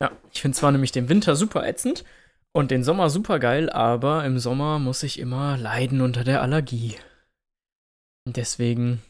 Ja, 0.00 0.12
ich 0.32 0.40
finde 0.40 0.56
zwar 0.56 0.72
nämlich 0.72 0.92
den 0.92 1.08
Winter 1.08 1.34
super 1.34 1.66
ätzend 1.66 2.04
und 2.52 2.70
den 2.70 2.84
Sommer 2.84 3.10
super 3.10 3.38
geil, 3.38 3.70
aber 3.70 4.24
im 4.24 4.38
Sommer 4.38 4.78
muss 4.78 5.02
ich 5.02 5.18
immer 5.18 5.56
leiden 5.56 6.00
unter 6.00 6.24
der 6.24 6.42
Allergie. 6.42 6.96
Und 8.24 8.36
deswegen 8.36 9.02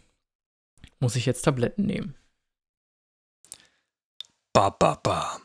muss 1.00 1.16
ich 1.16 1.26
jetzt 1.26 1.42
Tabletten 1.42 1.86
nehmen. 1.86 2.14
Ba, 4.52 4.70
ba, 4.70 4.94
ba. 4.96 5.40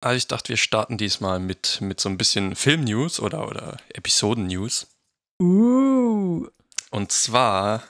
Also 0.00 0.18
ich 0.18 0.26
dachte, 0.26 0.50
wir 0.50 0.58
starten 0.58 0.98
diesmal 0.98 1.38
mit, 1.40 1.80
mit 1.80 1.98
so 1.98 2.10
ein 2.10 2.18
bisschen 2.18 2.56
Film-News 2.56 3.20
oder, 3.20 3.48
oder 3.48 3.78
Episoden-News. 3.88 4.86
Uh. 5.40 6.46
Und 6.90 7.10
zwar, 7.10 7.82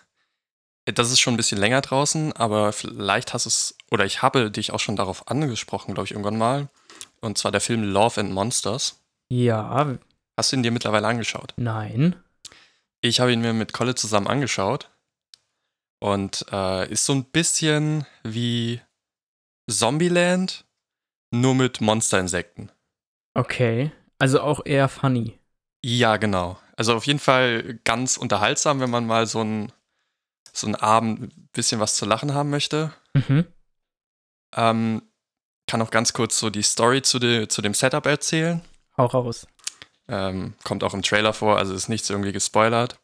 das 0.87 1.11
ist 1.11 1.21
schon 1.21 1.35
ein 1.35 1.39
bisschen 1.39 1.59
länger 1.59 1.81
draußen, 1.81 2.33
aber 2.35 2.73
vielleicht 2.73 3.33
hast 3.33 3.47
es, 3.47 3.77
oder 3.91 4.05
ich 4.05 4.23
habe 4.23 4.51
dich 4.51 4.73
auch 4.73 4.81
schon 4.81 4.97
darauf 4.97 5.29
angesprochen, 5.29 5.95
glaube 5.95 6.07
ich, 6.07 6.13
irgendwann 6.13 6.39
mal. 6.39 6.69
Und 7.21 7.39
zwar 7.39 7.53
der 7.53 7.61
Film 7.61 7.83
Love 7.85 8.21
and 8.21 8.33
Monsters. 8.33 9.01
Ja. 9.31 9.97
Hast 10.37 10.53
du 10.53 10.57
ihn 10.57 10.63
dir 10.63 10.71
mittlerweile 10.71 11.07
angeschaut? 11.07 11.55
Nein. 11.57 12.17
Ich 13.01 13.21
habe 13.21 13.33
ihn 13.33 13.41
mir 13.41 13.55
mit 13.55 13.73
Kolle 13.73 13.95
zusammen 13.95 14.27
angeschaut. 14.27 14.91
Und 16.01 16.45
äh, 16.53 16.91
ist 16.91 17.07
so 17.07 17.15
ein 17.15 17.25
bisschen 17.25 18.05
wie 18.25 18.83
Zombieland, 19.71 20.67
nur 21.31 21.55
mit 21.55 21.81
Monsterinsekten. 21.81 22.71
Okay. 23.33 23.91
Also 24.19 24.43
auch 24.43 24.67
eher 24.67 24.89
funny. 24.89 25.39
Ja, 25.83 26.19
genau. 26.19 26.59
Also 26.77 26.95
auf 26.95 27.07
jeden 27.07 27.19
Fall 27.19 27.79
ganz 27.85 28.17
unterhaltsam, 28.19 28.81
wenn 28.81 28.91
man 28.91 29.07
mal 29.07 29.27
so 29.27 29.43
ein 29.43 29.73
so 30.55 30.67
einen 30.67 30.77
Abend 30.77 31.21
ein 31.21 31.49
bisschen 31.53 31.81
was 31.81 31.97
zu 31.97 32.07
lachen 32.07 32.33
haben 32.33 32.51
möchte. 32.51 32.93
Mhm. 33.13 33.47
Ähm, 34.57 35.03
kann 35.67 35.83
auch 35.83 35.91
ganz 35.91 36.13
kurz 36.13 36.39
so 36.39 36.49
die 36.51 36.63
Story 36.63 37.03
zu, 37.03 37.19
de, 37.19 37.49
zu 37.49 37.61
dem 37.61 37.75
Setup 37.75 38.07
erzählen. 38.07 38.63
Hau 38.97 39.07
raus. 39.07 39.47
Ähm, 40.09 40.55
kommt 40.63 40.85
auch 40.85 40.95
im 40.95 41.03
Trailer 41.03 41.33
vor, 41.33 41.59
also 41.59 41.75
ist 41.75 41.89
nichts 41.89 42.09
irgendwie 42.09 42.33
gespoilert. 42.33 42.99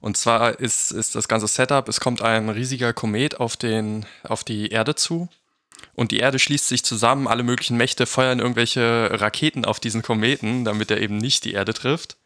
Und 0.00 0.16
zwar 0.16 0.60
ist, 0.60 0.92
ist 0.92 1.14
das 1.14 1.28
ganze 1.28 1.48
Setup, 1.48 1.88
es 1.88 2.00
kommt 2.00 2.22
ein 2.22 2.48
riesiger 2.50 2.92
Komet 2.92 3.40
auf, 3.40 3.56
den, 3.56 4.06
auf 4.22 4.44
die 4.44 4.68
Erde 4.68 4.94
zu. 4.94 5.28
Und 5.94 6.12
die 6.12 6.18
Erde 6.18 6.38
schließt 6.38 6.68
sich 6.68 6.84
zusammen, 6.84 7.26
alle 7.26 7.42
möglichen 7.42 7.76
Mächte 7.76 8.06
feuern 8.06 8.38
irgendwelche 8.38 9.08
Raketen 9.12 9.64
auf 9.64 9.80
diesen 9.80 10.02
Kometen, 10.02 10.64
damit 10.64 10.90
er 10.90 11.00
eben 11.00 11.16
nicht 11.16 11.44
die 11.44 11.52
Erde 11.52 11.74
trifft. 11.74 12.16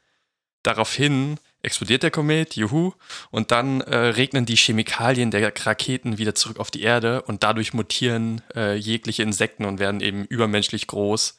Daraufhin 0.62 1.38
explodiert 1.62 2.02
der 2.02 2.10
Komet, 2.10 2.56
juhu, 2.56 2.92
und 3.30 3.50
dann 3.50 3.80
äh, 3.80 3.96
regnen 3.96 4.46
die 4.46 4.56
Chemikalien 4.56 5.30
der 5.30 5.52
Raketen 5.66 6.18
wieder 6.18 6.34
zurück 6.34 6.58
auf 6.58 6.70
die 6.70 6.82
Erde 6.82 7.22
und 7.22 7.42
dadurch 7.42 7.74
mutieren 7.74 8.42
äh, 8.54 8.76
jegliche 8.76 9.22
Insekten 9.22 9.64
und 9.64 9.78
werden 9.78 10.00
eben 10.00 10.24
übermenschlich 10.24 10.86
groß. 10.86 11.38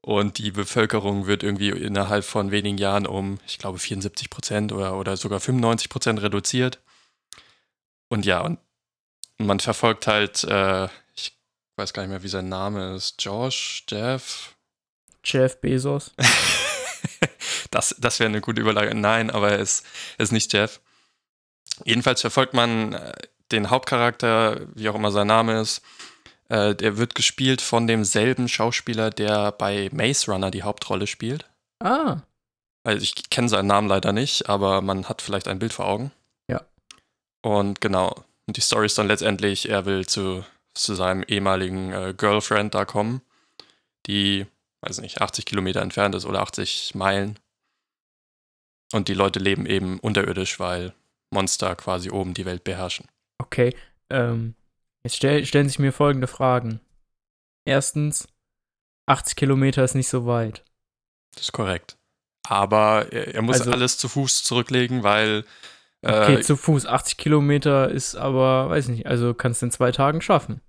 Und 0.00 0.38
die 0.38 0.52
Bevölkerung 0.52 1.26
wird 1.26 1.42
irgendwie 1.42 1.70
innerhalb 1.70 2.24
von 2.24 2.50
wenigen 2.50 2.78
Jahren 2.78 3.06
um, 3.06 3.40
ich 3.46 3.58
glaube, 3.58 3.78
74 3.78 4.30
Prozent 4.30 4.72
oder, 4.72 4.96
oder 4.96 5.16
sogar 5.16 5.40
95 5.40 5.88
Prozent 5.88 6.22
reduziert. 6.22 6.78
Und 8.08 8.24
ja, 8.24 8.40
und 8.40 8.58
man 9.38 9.60
verfolgt 9.60 10.06
halt, 10.06 10.44
äh, 10.44 10.88
ich 11.14 11.36
weiß 11.76 11.92
gar 11.92 12.02
nicht 12.02 12.10
mehr, 12.10 12.22
wie 12.22 12.28
sein 12.28 12.48
Name 12.48 12.94
ist, 12.94 13.22
Josh, 13.22 13.84
Jeff. 13.88 14.54
Jeff 15.24 15.60
Bezos. 15.60 16.12
das 17.70 17.94
das 17.98 18.20
wäre 18.20 18.28
eine 18.28 18.40
gute 18.40 18.60
Überlage. 18.60 18.94
Nein, 18.94 19.30
aber 19.30 19.52
er 19.52 19.58
ist, 19.58 19.84
er 20.16 20.24
ist 20.24 20.32
nicht 20.32 20.52
Jeff. 20.52 20.80
Jedenfalls 21.84 22.20
verfolgt 22.20 22.54
man 22.54 22.92
äh, 22.92 23.12
den 23.52 23.70
Hauptcharakter, 23.70 24.60
wie 24.74 24.88
auch 24.88 24.94
immer 24.94 25.12
sein 25.12 25.26
Name 25.26 25.60
ist. 25.60 25.82
Äh, 26.48 26.74
der 26.74 26.96
wird 26.96 27.14
gespielt 27.14 27.60
von 27.60 27.86
demselben 27.86 28.48
Schauspieler, 28.48 29.10
der 29.10 29.52
bei 29.52 29.90
Maze 29.92 30.30
Runner 30.30 30.50
die 30.50 30.62
Hauptrolle 30.62 31.06
spielt. 31.06 31.46
Ah. 31.80 32.18
Also 32.84 33.02
ich 33.02 33.30
kenne 33.30 33.48
seinen 33.48 33.66
Namen 33.66 33.88
leider 33.88 34.12
nicht, 34.12 34.48
aber 34.48 34.80
man 34.80 35.08
hat 35.08 35.20
vielleicht 35.22 35.48
ein 35.48 35.58
Bild 35.58 35.72
vor 35.72 35.86
Augen. 35.86 36.10
Ja. 36.48 36.62
Und 37.42 37.80
genau. 37.80 38.24
Und 38.46 38.56
die 38.56 38.62
Story 38.62 38.86
ist 38.86 38.96
dann 38.96 39.08
letztendlich, 39.08 39.68
er 39.68 39.84
will 39.84 40.06
zu, 40.06 40.44
zu 40.74 40.94
seinem 40.94 41.22
ehemaligen 41.22 41.92
äh, 41.92 42.14
Girlfriend 42.16 42.74
da 42.74 42.86
kommen, 42.86 43.20
die, 44.06 44.46
weiß 44.80 45.00
nicht, 45.00 45.20
80 45.20 45.44
Kilometer 45.44 45.82
entfernt 45.82 46.14
ist 46.14 46.24
oder 46.24 46.40
80 46.40 46.94
Meilen. 46.94 47.38
Und 48.92 49.08
die 49.08 49.14
Leute 49.14 49.38
leben 49.38 49.66
eben 49.66 49.98
unterirdisch, 50.00 50.58
weil 50.60 50.94
Monster 51.30 51.76
quasi 51.76 52.10
oben 52.10 52.34
die 52.34 52.46
Welt 52.46 52.64
beherrschen. 52.64 53.06
Okay. 53.38 53.74
Ähm, 54.10 54.54
jetzt 55.04 55.16
stell, 55.16 55.44
stellen 55.44 55.68
sich 55.68 55.78
mir 55.78 55.92
folgende 55.92 56.26
Fragen. 56.26 56.80
Erstens, 57.66 58.26
80 59.06 59.36
Kilometer 59.36 59.84
ist 59.84 59.94
nicht 59.94 60.08
so 60.08 60.26
weit. 60.26 60.64
Das 61.34 61.44
ist 61.44 61.52
korrekt. 61.52 61.96
Aber 62.48 63.12
er, 63.12 63.34
er 63.34 63.42
muss 63.42 63.60
Also- 63.60 63.72
alles 63.72 63.98
zu 63.98 64.08
Fuß 64.08 64.42
zurücklegen, 64.42 65.02
weil 65.02 65.44
Okay, 66.02 66.34
äh, 66.36 66.40
zu 66.42 66.56
Fuß 66.56 66.86
80 66.86 67.16
Kilometer 67.18 67.90
ist 67.90 68.14
aber, 68.14 68.70
weiß 68.70 68.86
nicht, 68.88 69.06
also 69.06 69.34
kannst 69.34 69.60
du 69.62 69.66
in 69.66 69.72
zwei 69.72 69.90
Tagen 69.92 70.20
schaffen. 70.22 70.60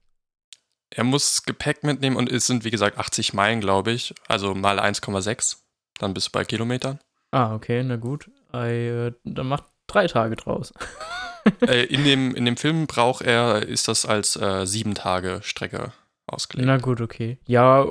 er 0.92 1.04
muss 1.04 1.44
Gepäck 1.44 1.84
mitnehmen 1.84 2.16
und 2.18 2.32
es 2.32 2.48
sind, 2.48 2.64
wie 2.64 2.72
gesagt, 2.72 2.98
80 2.98 3.34
Meilen, 3.36 3.62
glaube 3.62 3.92
ich. 3.92 4.16
Also 4.28 4.56
mal 4.56 4.80
1,6. 4.80 5.58
Dann 6.00 6.16
bist 6.16 6.28
du 6.28 6.32
bei 6.32 6.44
Kilometern. 6.46 7.00
Ah, 7.32 7.54
okay, 7.54 7.84
na 7.84 7.96
gut. 7.96 8.30
Ei, 8.52 8.88
äh, 8.88 9.12
dann 9.24 9.48
macht 9.48 9.66
drei 9.88 10.08
Tage 10.08 10.36
draus. 10.36 10.74
äh, 11.62 11.86
in, 11.86 12.04
dem, 12.04 12.36
in 12.36 12.46
dem 12.46 12.58
Film 12.58 12.88
braucht 12.88 13.22
er, 13.22 13.68
ist 13.68 13.88
das 13.88 14.06
als 14.06 14.36
äh, 14.36 14.66
sieben 14.66 14.96
Tage 14.96 15.40
Strecke 15.44 15.94
ausgelegt. 16.28 16.68
Na 16.68 16.78
gut, 16.78 17.02
okay. 17.02 17.38
Ja, 17.46 17.86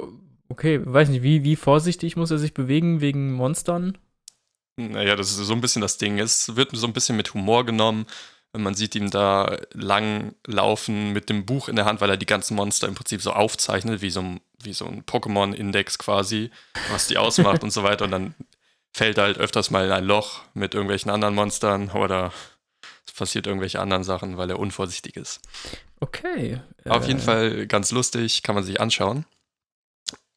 okay, 0.49 0.81
weiß 0.85 1.09
nicht, 1.09 1.23
wie, 1.23 1.45
wie 1.45 1.57
vorsichtig 1.57 2.17
muss 2.17 2.31
er 2.31 2.39
sich 2.39 2.55
bewegen 2.55 3.01
wegen 3.01 3.33
Monstern? 3.33 3.99
Naja, 4.77 5.17
das 5.17 5.31
ist 5.31 5.39
so 5.39 5.53
ein 5.53 5.61
bisschen 5.61 5.83
das 5.83 5.99
Ding. 5.99 6.19
Es 6.19 6.55
wird 6.57 6.71
so 6.73 6.87
ein 6.87 6.93
bisschen 6.93 7.17
mit 7.17 7.35
Humor 7.35 7.67
genommen. 7.67 8.07
Man 8.57 8.75
sieht 8.75 8.95
ihn 8.95 9.11
da 9.11 9.59
lang 9.73 10.35
laufen 10.47 11.13
mit 11.13 11.29
dem 11.29 11.45
Buch 11.45 11.69
in 11.69 11.77
der 11.77 11.85
Hand, 11.85 12.01
weil 12.01 12.11
er 12.11 12.17
die 12.17 12.27
ganzen 12.27 12.55
Monster 12.55 12.89
im 12.89 12.95
Prinzip 12.95 13.21
so 13.21 13.33
aufzeichnet, 13.33 14.01
wie 14.01 14.11
so 14.11 14.21
ein, 14.21 14.41
wie 14.63 14.73
so 14.73 14.87
ein 14.87 15.03
Pokémon-Index 15.03 15.99
quasi, 15.99 16.51
was 16.91 17.09
die 17.09 17.19
ausmacht 17.19 17.63
und 17.65 17.73
so 17.73 17.83
weiter. 17.83 18.07
Und 18.07 18.13
dann 18.13 18.35
fällt 18.99 19.17
halt 19.17 19.39
öfters 19.39 19.71
mal 19.71 19.87
in 19.87 19.93
ein 19.93 20.05
Loch 20.05 20.43
mit 20.55 20.75
irgendwelchen 20.75 21.11
anderen 21.11 21.35
Monstern 21.35 21.91
oder 21.91 22.33
es 23.07 23.13
passiert 23.13 23.47
irgendwelche 23.47 23.81
anderen 23.81 24.03
Sachen, 24.03 24.37
weil 24.37 24.51
er 24.51 24.59
unvorsichtig 24.59 25.17
ist. 25.17 25.41
Okay. 26.01 26.61
Auf 26.85 27.05
äh, 27.05 27.09
jeden 27.09 27.21
Fall 27.21 27.67
ganz 27.67 27.93
lustig, 27.93 28.43
kann 28.43 28.57
man 28.57 28.65
sich 28.65 28.81
anschauen. 28.81 29.25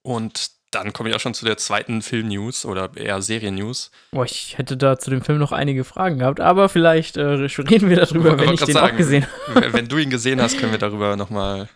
Und 0.03 0.51
dann 0.69 0.94
komme 0.94 1.09
ich 1.09 1.16
auch 1.16 1.19
schon 1.19 1.33
zu 1.33 1.44
der 1.44 1.57
zweiten 1.57 2.01
Film-News 2.01 2.66
oder 2.66 2.95
eher 2.95 3.22
Serien-News. 3.22 3.91
Boah, 4.11 4.25
ich 4.25 4.57
hätte 4.57 4.78
da 4.78 4.97
zu 4.97 5.09
dem 5.09 5.22
Film 5.22 5.39
noch 5.39 5.51
einige 5.51 5.83
Fragen 5.83 6.19
gehabt, 6.19 6.39
aber 6.39 6.69
vielleicht 6.69 7.17
äh, 7.17 7.23
reden 7.23 7.89
wir 7.89 7.97
darüber, 7.97 8.39
wenn 8.39 8.53
ich 8.53 8.61
den 8.61 8.73
sagen. 8.75 8.93
auch 8.93 8.97
gesehen 8.97 9.25
habe. 9.47 9.61
Wenn 9.61 9.73
wenn 9.73 9.88
du 9.88 9.97
ihn 9.97 10.11
gesehen 10.11 10.39
hast, 10.39 10.59
können 10.59 10.72
wir 10.72 10.79
darüber 10.79 11.17
nochmal 11.17 11.67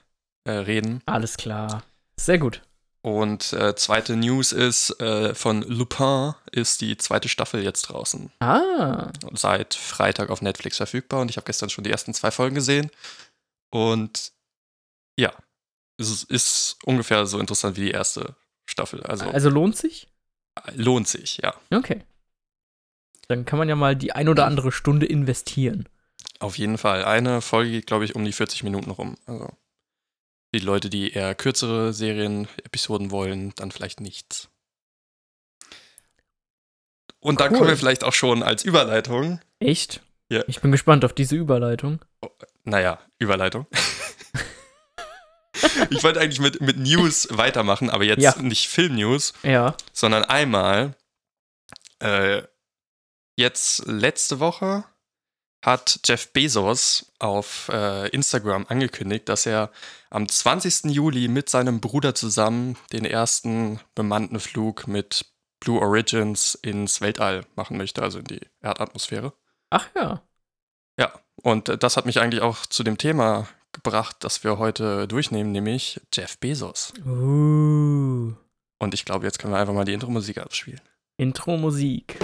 äh, 0.46 0.52
reden. 0.52 1.02
Alles 1.07 1.35
klar. 1.35 1.84
Sehr 2.17 2.38
gut. 2.38 2.62
Und 3.06 3.54
äh, 3.54 3.76
zweite 3.76 4.16
News 4.16 4.52
ist, 4.52 5.00
äh, 5.00 5.36
von 5.36 5.62
Lupin 5.62 6.34
ist 6.52 6.82
die 6.82 6.98
zweite 6.98 7.30
Staffel 7.30 7.64
jetzt 7.64 7.84
draußen. 7.84 8.32
Ah, 8.40 9.12
Seit 9.34 9.76
Freitag 9.76 10.32
auf 10.32 10.42
Netflix 10.42 10.78
verfügbar 10.78 11.22
und 11.22 11.30
ich 11.30 11.38
habe 11.38 11.46
gestern 11.46 11.70
schon 11.70 11.84
die 11.84 11.92
ersten 11.92 12.16
zwei 12.16 12.32
Folgen 12.32 12.56
gesehen. 12.56 12.90
Und 13.70 14.32
ja, 15.20 15.32
es 16.00 16.24
ist, 16.24 16.78
ungefähr 16.84 17.28
so 17.28 17.38
interessant 17.38 17.78
wie 17.78 17.82
die 17.82 17.92
erste 17.92 18.34
Staffel. 18.66 19.04
Also, 19.04 19.26
also 19.26 19.52
lohnt 19.52 19.78
sich? 19.78 20.08
lohnt 20.74 21.08
sich, 21.08 21.38
ja. 21.44 21.54
Okay. 21.72 22.02
Dann 23.28 23.46
kann 23.46 23.60
man 23.60 23.70
ja 23.70 23.76
mal 23.76 23.96
die 23.96 24.14
ein 24.14 24.30
oder 24.30 24.48
andere 24.48 24.72
Stunde 24.72 25.06
investieren. 25.06 25.88
Auf 26.40 26.58
jeden 26.58 26.80
Fall. 26.80 27.06
Eine 27.06 27.42
Folge 27.42 27.70
geht, 27.70 27.86
glaube 27.86 28.06
ich, 28.06 28.16
um 28.16 28.26
die 28.26 28.34
40 28.34 28.64
Minuten 28.64 28.90
rum. 28.90 29.16
Also 29.28 29.52
die 30.59 30.66
Leute, 30.66 30.90
die 30.90 31.13
eher 31.13 31.35
kürzere 31.35 31.93
Serien-Episoden 31.93 33.11
wollen, 33.11 33.53
dann 33.55 33.72
vielleicht 33.72 34.02
nichts. 34.02 34.49
Und 37.19 37.40
dann 37.40 37.52
Cool. 37.52 37.57
kommen 37.59 37.69
wir 37.69 37.78
vielleicht 37.78 38.03
auch 38.03 38.13
schon 38.13 38.43
als 38.43 38.63
Überleitung. 38.63 39.40
Echt? 39.59 40.02
Ja. 40.29 40.43
Ich 40.47 40.61
bin 40.61 40.72
gespannt 40.72 41.05
auf 41.05 41.13
diese 41.13 41.35
Überleitung. 41.35 42.03
Naja, 42.63 42.99
Überleitung. 43.19 43.67
ich 45.90 46.03
wollte 46.03 46.19
eigentlich 46.19 46.40
mit, 46.40 46.61
mit 46.61 46.78
News 46.78 47.28
weitermachen, 47.31 47.90
aber 47.90 48.03
jetzt 48.03 48.22
Ja. 48.22 48.35
nicht 48.41 48.67
Film-News, 48.69 49.34
Ja. 49.43 49.75
sondern 49.93 50.23
einmal, 50.23 50.96
äh, 51.99 52.43
jetzt 53.35 53.85
letzte 53.87 54.40
Woche 54.40 54.84
hat 55.66 56.00
Jeff 56.06 56.32
Bezos 56.32 57.12
auf 57.20 57.70
äh, 57.73 58.08
Instagram 58.09 58.66
angekündigt, 58.70 59.28
dass 59.28 59.46
er 59.46 59.72
am 60.12 60.29
20. 60.29 60.91
Juli 60.91 61.28
mit 61.28 61.50
seinem 61.50 61.82
Bruder 61.82 62.14
zusammen 62.14 62.78
den 62.91 63.03
ersten 63.03 63.79
bemannten 63.96 64.40
Flug 64.40 64.88
mit 64.88 65.26
Blue 65.59 65.82
Origins 65.82 66.53
ins 66.62 67.02
Weltall 67.02 67.46
machen 67.56 67.78
möchte, 67.78 68.03
also 68.03 68.20
in 68.20 68.26
die 68.26 68.41
Erdatmosphäre. 68.62 69.34
Ach 69.72 69.88
ja. 69.96 70.22
Ja, 71.00 71.12
und 71.41 71.70
äh, 71.70 71.78
das 71.78 71.97
hat 71.97 72.06
mich 72.06 72.22
eigentlich 72.22 72.41
auch 72.41 72.66
zu 72.67 72.84
dem 72.84 72.97
Thema 72.97 73.47
mitgebracht, 73.76 74.17
das 74.20 74.44
wir 74.44 74.59
heute 74.59 75.08
durchnehmen, 75.08 75.52
nämlich 75.52 76.00
Jeff 76.14 76.38
Bezos. 76.38 76.94
Uh. 77.06 78.34
Und 78.79 78.94
ich 78.94 79.03
glaube, 79.03 79.26
jetzt 79.26 79.40
können 79.40 79.53
wir 79.53 79.59
einfach 79.59 79.73
mal 79.73 79.85
die 79.85 79.94
Intro-Musik 79.94 80.38
abspielen. 80.38 80.82
Intro-Musik. 81.17 82.20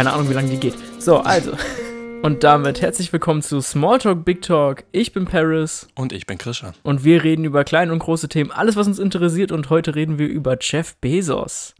Keine 0.00 0.14
Ahnung, 0.14 0.30
wie 0.30 0.32
lange 0.32 0.48
die 0.48 0.56
geht. 0.56 0.78
So, 0.98 1.18
also. 1.18 1.52
Und 2.22 2.42
damit 2.42 2.80
herzlich 2.80 3.12
willkommen 3.12 3.42
zu 3.42 3.60
Smalltalk 3.60 4.24
Big 4.24 4.40
Talk. 4.40 4.84
Ich 4.92 5.12
bin 5.12 5.26
Paris. 5.26 5.88
Und 5.94 6.14
ich 6.14 6.24
bin 6.26 6.38
Christian. 6.38 6.72
Und 6.82 7.04
wir 7.04 7.22
reden 7.22 7.44
über 7.44 7.64
kleine 7.64 7.92
und 7.92 7.98
große 7.98 8.30
Themen, 8.30 8.50
alles, 8.50 8.76
was 8.76 8.86
uns 8.86 8.98
interessiert. 8.98 9.52
Und 9.52 9.68
heute 9.68 9.94
reden 9.94 10.18
wir 10.18 10.26
über 10.26 10.56
Jeff 10.58 10.96
Bezos. 11.02 11.74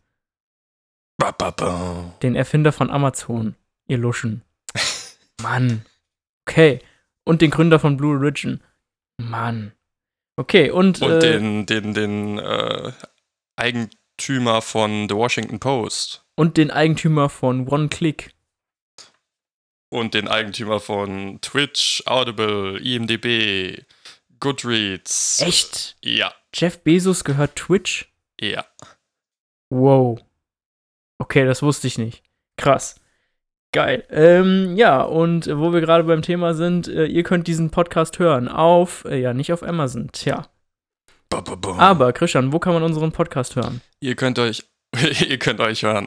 Ba, 1.17 1.31
ba, 1.31 1.51
ba. 1.51 2.15
Den 2.23 2.35
Erfinder 2.35 2.73
von 2.73 2.91
Amazon. 2.91 3.55
Ihr 3.89 3.97
Luschen. 3.97 4.43
Mann. 5.43 5.87
Okay. 6.47 6.81
Und 7.25 7.41
den 7.41 7.51
Gründer 7.51 7.79
von 7.79 7.97
Blue 7.97 8.19
Origin. 8.19 8.61
Mann. 9.17 9.73
Okay, 10.37 10.71
und. 10.71 11.01
Und 11.01 11.11
äh, 11.11 11.21
den, 11.21 11.65
den, 11.65 11.95
den 11.95 12.39
äh, 12.39 12.93
Eigentümer 13.57 14.61
von 14.61 15.09
The 15.09 15.15
Washington 15.15 15.59
Post. 15.59 16.23
Und 16.37 16.57
den 16.57 16.71
Eigentümer 16.71 17.29
von 17.29 17.69
OneClick. 17.69 18.35
Und 19.91 20.15
den 20.15 20.29
Eigentümer 20.29 20.79
von 20.81 21.41
Twitch, 21.41 22.03
Audible, 22.07 22.79
IMDB, 22.79 23.85
Goodreads. 24.39 25.41
Echt? 25.41 25.97
Ja, 26.03 26.33
Jeff 26.55 26.79
Bezos 26.81 27.25
gehört 27.25 27.57
Twitch? 27.57 28.13
ja. 28.41 28.65
Wow. 29.73 30.21
Okay, 31.19 31.45
das 31.45 31.63
wusste 31.63 31.87
ich 31.87 31.97
nicht. 31.99 32.25
Krass. 32.57 32.97
Geil. 33.73 34.05
Ähm, 34.11 34.77
ja, 34.77 35.03
und 35.03 35.47
wo 35.47 35.73
wir 35.73 35.81
gerade 35.81 36.03
beim 36.03 36.23
Thema 36.23 36.55
sind, 36.55 36.89
äh, 36.89 37.05
ihr 37.05 37.23
könnt 37.23 37.47
diesen 37.47 37.71
Podcast 37.71 38.19
hören 38.19 38.49
auf, 38.49 39.05
äh, 39.05 39.21
ja, 39.21 39.33
nicht 39.33 39.53
auf 39.53 39.63
Amazon, 39.63 40.11
tja. 40.13 40.49
Ba, 41.29 41.41
ba, 41.41 41.55
ba. 41.55 41.77
Aber, 41.79 42.13
Christian, 42.13 42.53
wo 42.53 42.59
kann 42.59 42.73
man 42.75 42.83
unseren 42.83 43.13
Podcast 43.13 43.55
hören? 43.55 43.81
Ihr 44.01 44.17
könnt 44.17 44.41
euch, 44.41 44.65
ihr 45.29 45.39
könnt 45.39 45.61
euch 45.61 45.83
hören. 45.83 46.07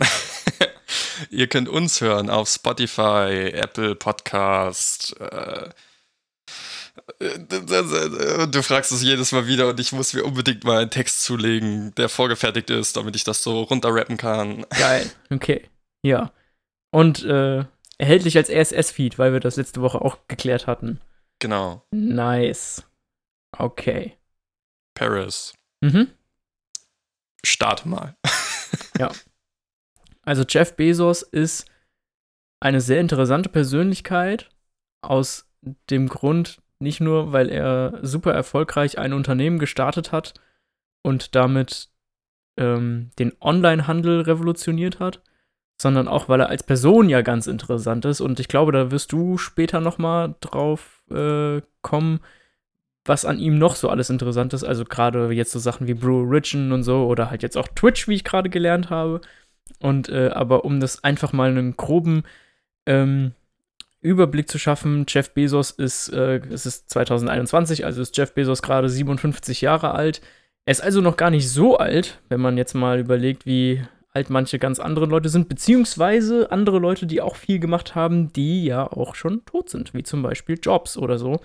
ihr 1.30 1.48
könnt 1.48 1.70
uns 1.70 2.02
hören 2.02 2.30
auf 2.30 2.50
Spotify, 2.50 3.52
Apple 3.54 3.96
Podcast. 3.96 5.16
Äh, 5.20 5.70
äh, 7.20 8.48
du 8.48 8.62
fragst 8.62 8.92
es 8.92 9.02
jedes 9.02 9.32
Mal 9.32 9.48
wieder 9.48 9.70
und 9.70 9.80
ich 9.80 9.92
muss 9.92 10.14
mir 10.14 10.24
unbedingt 10.24 10.64
mal 10.64 10.82
einen 10.82 10.92
Text 10.92 11.24
zulegen, 11.24 11.94
der 11.96 12.10
vorgefertigt 12.10 12.70
ist, 12.70 12.98
damit 12.98 13.16
ich 13.16 13.24
das 13.24 13.44
so 13.44 13.64
runterrappen 13.64 14.18
kann. 14.18 14.66
Geil. 14.78 15.10
Okay. 15.30 15.70
Ja. 16.04 16.32
Und 16.92 17.24
äh, 17.24 17.66
erhältlich 17.98 18.38
als 18.38 18.50
RSS-Feed, 18.50 19.18
weil 19.18 19.34
wir 19.34 19.40
das 19.40 19.56
letzte 19.56 19.82
Woche 19.82 20.02
auch 20.02 20.18
geklärt 20.28 20.68
hatten. 20.68 21.02
Genau. 21.40 21.84
Nice. 21.92 22.84
Okay. 23.58 24.18
Paris. 24.94 25.54
Mhm. 25.82 26.10
Starte 27.46 27.88
mal. 27.88 28.16
Also 30.26 30.44
Jeff 30.48 30.76
Bezos 30.76 31.22
ist 31.22 31.66
eine 32.62 32.80
sehr 32.80 33.02
interessante 33.02 33.50
Persönlichkeit 33.50 34.50
aus 35.02 35.50
dem 35.90 36.08
Grund, 36.08 36.62
nicht 36.80 37.02
nur, 37.02 37.34
weil 37.34 37.50
er 37.50 38.00
super 38.04 38.34
erfolgreich 38.34 38.98
ein 38.98 39.14
Unternehmen 39.14 39.60
gestartet 39.60 40.12
hat 40.12 40.34
und 41.02 41.36
damit 41.36 41.90
ähm, 42.58 43.12
den 43.20 43.34
Onlinehandel 43.42 44.22
revolutioniert 44.22 45.00
hat, 45.00 45.22
sondern 45.82 46.08
auch, 46.08 46.30
weil 46.30 46.42
er 46.42 46.50
als 46.50 46.64
Person 46.64 47.10
ja 47.10 47.22
ganz 47.22 47.48
interessant 47.48 48.06
ist. 48.06 48.22
Und 48.22 48.40
ich 48.40 48.48
glaube, 48.48 48.72
da 48.72 48.92
wirst 48.92 49.12
du 49.12 49.38
später 49.38 49.82
noch 49.82 49.98
mal 49.98 50.36
drauf 50.40 51.04
äh, 51.10 51.62
kommen, 51.82 52.20
was 53.06 53.26
an 53.26 53.40
ihm 53.40 53.58
noch 53.58 53.76
so 53.76 53.90
alles 53.90 54.10
interessant 54.10 54.54
ist. 54.54 54.64
Also 54.64 54.86
gerade 54.86 55.32
jetzt 55.32 55.52
so 55.52 55.60
Sachen 55.60 55.88
wie 55.88 55.94
Blue 55.94 56.26
Origin 56.26 56.72
und 56.72 56.84
so 56.84 57.06
oder 57.06 57.30
halt 57.30 57.44
jetzt 57.44 57.58
auch 57.58 57.68
Twitch, 57.68 58.08
wie 58.08 58.16
ich 58.16 58.24
gerade 58.24 58.50
gelernt 58.50 58.90
habe. 58.90 59.22
Und 59.80 60.10
äh, 60.10 60.30
aber 60.30 60.66
um 60.66 60.80
das 60.80 61.04
einfach 61.04 61.34
mal 61.34 61.50
einen 61.50 61.76
groben 61.76 62.24
ähm, 62.86 63.34
Überblick 64.02 64.50
zu 64.50 64.60
schaffen, 64.60 65.06
Jeff 65.08 65.34
Bezos 65.34 65.72
ist, 65.72 66.10
äh, 66.10 66.42
es 66.52 66.66
ist 66.66 66.90
2021, 66.90 67.86
also 67.86 68.02
ist 68.02 68.16
Jeff 68.18 68.34
Bezos 68.34 68.62
gerade 68.62 68.90
57 68.90 69.62
Jahre 69.62 69.94
alt. 69.94 70.22
Er 70.66 70.72
ist 70.72 70.84
also 70.84 71.02
noch 71.02 71.18
gar 71.18 71.30
nicht 71.30 71.50
so 71.50 71.78
alt, 71.78 72.22
wenn 72.30 72.42
man 72.42 72.58
jetzt 72.58 72.74
mal 72.74 73.00
überlegt, 73.00 73.46
wie 73.46 73.82
alt 74.14 74.30
manche 74.30 74.60
ganz 74.60 74.80
andere 74.80 75.06
Leute 75.06 75.30
sind, 75.30 75.50
beziehungsweise 75.50 76.52
andere 76.52 76.80
Leute, 76.80 77.08
die 77.08 77.22
auch 77.22 77.36
viel 77.36 77.60
gemacht 77.60 77.96
haben, 77.96 78.32
die 78.32 78.66
ja 78.66 78.86
auch 78.86 79.16
schon 79.16 79.44
tot 79.46 79.70
sind, 79.70 79.94
wie 79.94 80.04
zum 80.04 80.22
Beispiel 80.22 80.60
Jobs 80.62 80.98
oder 80.98 81.18
so. 81.18 81.40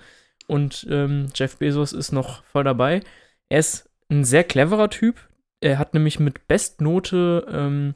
Und 0.49 0.87
ähm, 0.89 1.27
Jeff 1.35 1.57
Bezos 1.57 1.93
ist 1.93 2.11
noch 2.11 2.43
voll 2.43 2.63
dabei. 2.63 3.01
Er 3.49 3.59
ist 3.59 3.89
ein 4.09 4.23
sehr 4.23 4.43
cleverer 4.43 4.89
Typ. 4.89 5.29
Er 5.61 5.77
hat 5.77 5.93
nämlich 5.93 6.19
mit 6.19 6.47
Bestnote 6.47 7.45
ähm, 7.51 7.93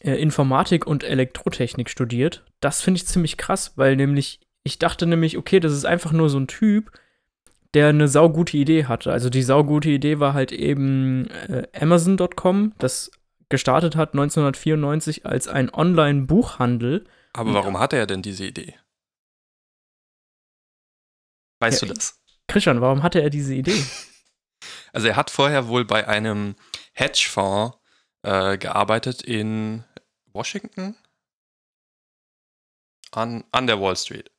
äh, 0.00 0.14
Informatik 0.14 0.86
und 0.86 1.04
Elektrotechnik 1.04 1.88
studiert. 1.88 2.44
Das 2.60 2.80
finde 2.82 2.98
ich 2.98 3.06
ziemlich 3.06 3.36
krass, 3.36 3.74
weil 3.76 3.94
nämlich, 3.94 4.40
ich 4.64 4.80
dachte 4.80 5.06
nämlich, 5.06 5.38
okay, 5.38 5.60
das 5.60 5.72
ist 5.72 5.84
einfach 5.84 6.10
nur 6.10 6.28
so 6.30 6.38
ein 6.40 6.48
Typ, 6.48 6.90
der 7.74 7.88
eine 7.88 8.08
saugute 8.08 8.56
Idee 8.56 8.86
hatte. 8.86 9.12
Also 9.12 9.30
die 9.30 9.42
saugute 9.42 9.90
Idee 9.90 10.18
war 10.18 10.34
halt 10.34 10.50
eben 10.50 11.28
äh, 11.48 11.68
Amazon.com, 11.78 12.72
das 12.78 13.12
gestartet 13.48 13.94
hat 13.94 14.14
1994 14.14 15.26
als 15.26 15.46
ein 15.46 15.72
Online-Buchhandel. 15.72 17.04
Aber 17.34 17.54
warum 17.54 17.78
hatte 17.78 17.96
er 17.96 18.06
denn 18.06 18.22
diese 18.22 18.46
Idee? 18.46 18.74
Weißt 21.62 21.82
Ja, 21.82 21.88
du 21.88 21.94
das? 21.94 22.20
Christian, 22.48 22.80
warum 22.80 23.02
hatte 23.04 23.22
er 23.22 23.30
diese 23.30 23.54
Idee? 23.54 23.82
Also 24.92 25.08
er 25.08 25.16
hat 25.16 25.30
vorher 25.30 25.68
wohl 25.68 25.86
bei 25.86 26.06
einem 26.06 26.54
Hedgefonds 26.92 27.78
äh, 28.22 28.58
gearbeitet 28.58 29.22
in 29.22 29.84
Washington 30.26 30.94
an, 33.10 33.42
an 33.52 33.66
der 33.66 33.80
Wall 33.80 33.96
Street. 33.96 34.30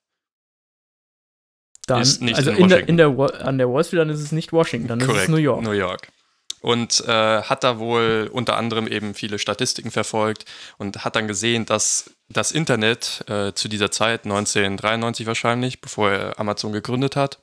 Dann, 1.88 2.02
Ist 2.04 2.22
nicht 2.22 2.38
also 2.38 2.52
in 2.52 2.58
in 2.58 2.70
der, 2.70 2.88
in 2.88 2.98
der, 2.98 3.08
an 3.46 3.58
der 3.58 3.68
Wall 3.69 3.84
Street, 3.84 4.00
dann 4.02 4.10
ist 4.12 4.19
es 4.22 4.31
nicht 4.31 4.54
Washington, 4.54 4.88
dann 4.88 5.02
ist 5.02 5.10
es 5.10 5.28
New 5.28 5.38
York. 5.38 5.64
New 5.64 5.72
York. 5.72 6.08
Und 6.63 7.01
äh, 7.01 7.42
hat 7.42 7.65
da 7.65 7.77
wohl 7.77 8.30
unter 8.31 8.56
anderem 8.56 8.88
eben 8.88 9.13
viele 9.15 9.38
Statistiken 9.38 9.92
verfolgt 9.92 10.45
und 10.77 11.04
hat 11.04 11.18
dann 11.18 11.27
gesehen, 11.27 11.65
dass 11.65 12.12
das 12.30 12.54
Internet 12.54 13.25
äh, 13.27 13.51
zu 13.54 13.68
dieser 13.68 13.92
Zeit, 13.92 14.23
1993 14.23 15.28
wahrscheinlich, 15.28 15.81
bevor 15.81 16.09
er 16.09 16.40
Amazon 16.40 16.71
gegründet 16.71 17.18
hat, 17.18 17.38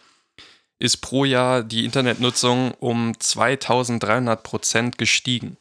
ist 0.79 1.03
pro 1.03 1.27
Jahr 1.27 1.63
die 1.63 1.85
Internetnutzung 1.85 2.73
um 2.81 3.13
2300 3.21 4.43
Prozent 4.43 4.97
gestiegen. 4.97 5.59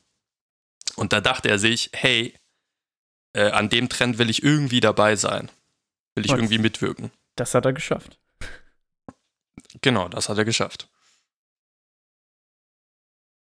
Und 0.96 1.12
da 1.12 1.20
dachte 1.20 1.50
er 1.50 1.60
sich, 1.60 1.90
hey, 1.92 2.34
äh, 3.34 3.52
an 3.52 3.68
dem 3.68 3.90
Trend 3.90 4.20
will 4.20 4.30
ich 4.30 4.42
irgendwie 4.42 4.80
dabei 4.80 5.18
sein. 5.18 5.52
Will 6.16 6.24
ich 6.26 6.32
Und- 6.32 6.40
irgendwie 6.40 6.60
mitwirken. 6.60 7.12
Das 7.36 7.54
hat 7.54 7.66
er 7.66 7.74
geschafft. 7.74 8.18
Genau, 9.82 10.08
das 10.08 10.30
hat 10.30 10.38
er 10.38 10.46
geschafft. 10.46 10.88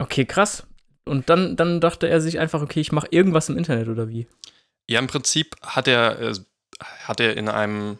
Okay, 0.01 0.25
krass. 0.25 0.63
Und 1.05 1.29
dann, 1.29 1.55
dann 1.55 1.79
dachte 1.81 2.07
er 2.07 2.21
sich 2.21 2.39
einfach, 2.39 2.61
okay, 2.61 2.79
ich 2.79 2.91
mache 2.91 3.07
irgendwas 3.11 3.49
im 3.49 3.57
Internet 3.57 3.87
oder 3.87 4.07
wie? 4.09 4.27
Ja, 4.89 4.99
im 4.99 5.07
Prinzip 5.07 5.55
hat 5.61 5.87
er, 5.87 6.19
äh, 6.19 6.33
hat 7.03 7.19
er 7.19 7.35
in 7.37 7.49
einem, 7.49 7.97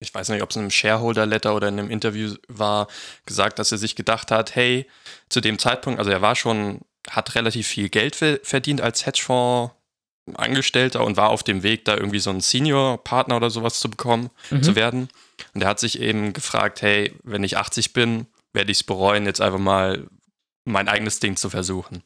ich 0.00 0.14
weiß 0.14 0.28
nicht, 0.30 0.42
ob 0.42 0.50
es 0.50 0.56
in 0.56 0.62
einem 0.62 0.70
Shareholder-Letter 0.70 1.54
oder 1.54 1.68
in 1.68 1.78
einem 1.78 1.90
Interview 1.90 2.34
war, 2.48 2.86
gesagt, 3.26 3.58
dass 3.58 3.72
er 3.72 3.78
sich 3.78 3.96
gedacht 3.96 4.30
hat, 4.30 4.54
hey, 4.54 4.86
zu 5.28 5.40
dem 5.40 5.58
Zeitpunkt, 5.58 5.98
also 5.98 6.10
er 6.10 6.22
war 6.22 6.36
schon, 6.36 6.80
hat 7.10 7.34
relativ 7.34 7.66
viel 7.66 7.88
Geld 7.88 8.14
ver- 8.16 8.38
verdient 8.42 8.80
als 8.80 9.06
Hedgefonds-Angestellter 9.06 11.04
und 11.04 11.16
war 11.16 11.30
auf 11.30 11.42
dem 11.42 11.62
Weg, 11.62 11.84
da 11.84 11.96
irgendwie 11.96 12.18
so 12.18 12.30
einen 12.30 12.40
Senior-Partner 12.40 13.36
oder 13.36 13.50
sowas 13.50 13.80
zu 13.80 13.88
bekommen, 13.90 14.30
Mhm. 14.50 14.62
zu 14.62 14.76
werden. 14.76 15.08
Und 15.54 15.62
er 15.62 15.68
hat 15.68 15.80
sich 15.80 16.00
eben 16.00 16.32
gefragt, 16.32 16.82
hey, 16.82 17.14
wenn 17.24 17.44
ich 17.44 17.56
80 17.56 17.92
bin, 17.92 18.26
werde 18.52 18.70
ich 18.70 18.78
es 18.78 18.84
bereuen, 18.84 19.24
jetzt 19.26 19.40
einfach 19.40 19.58
mal 19.58 20.06
mein 20.68 20.88
eigenes 20.88 21.20
Ding 21.20 21.36
zu 21.36 21.50
versuchen. 21.50 22.02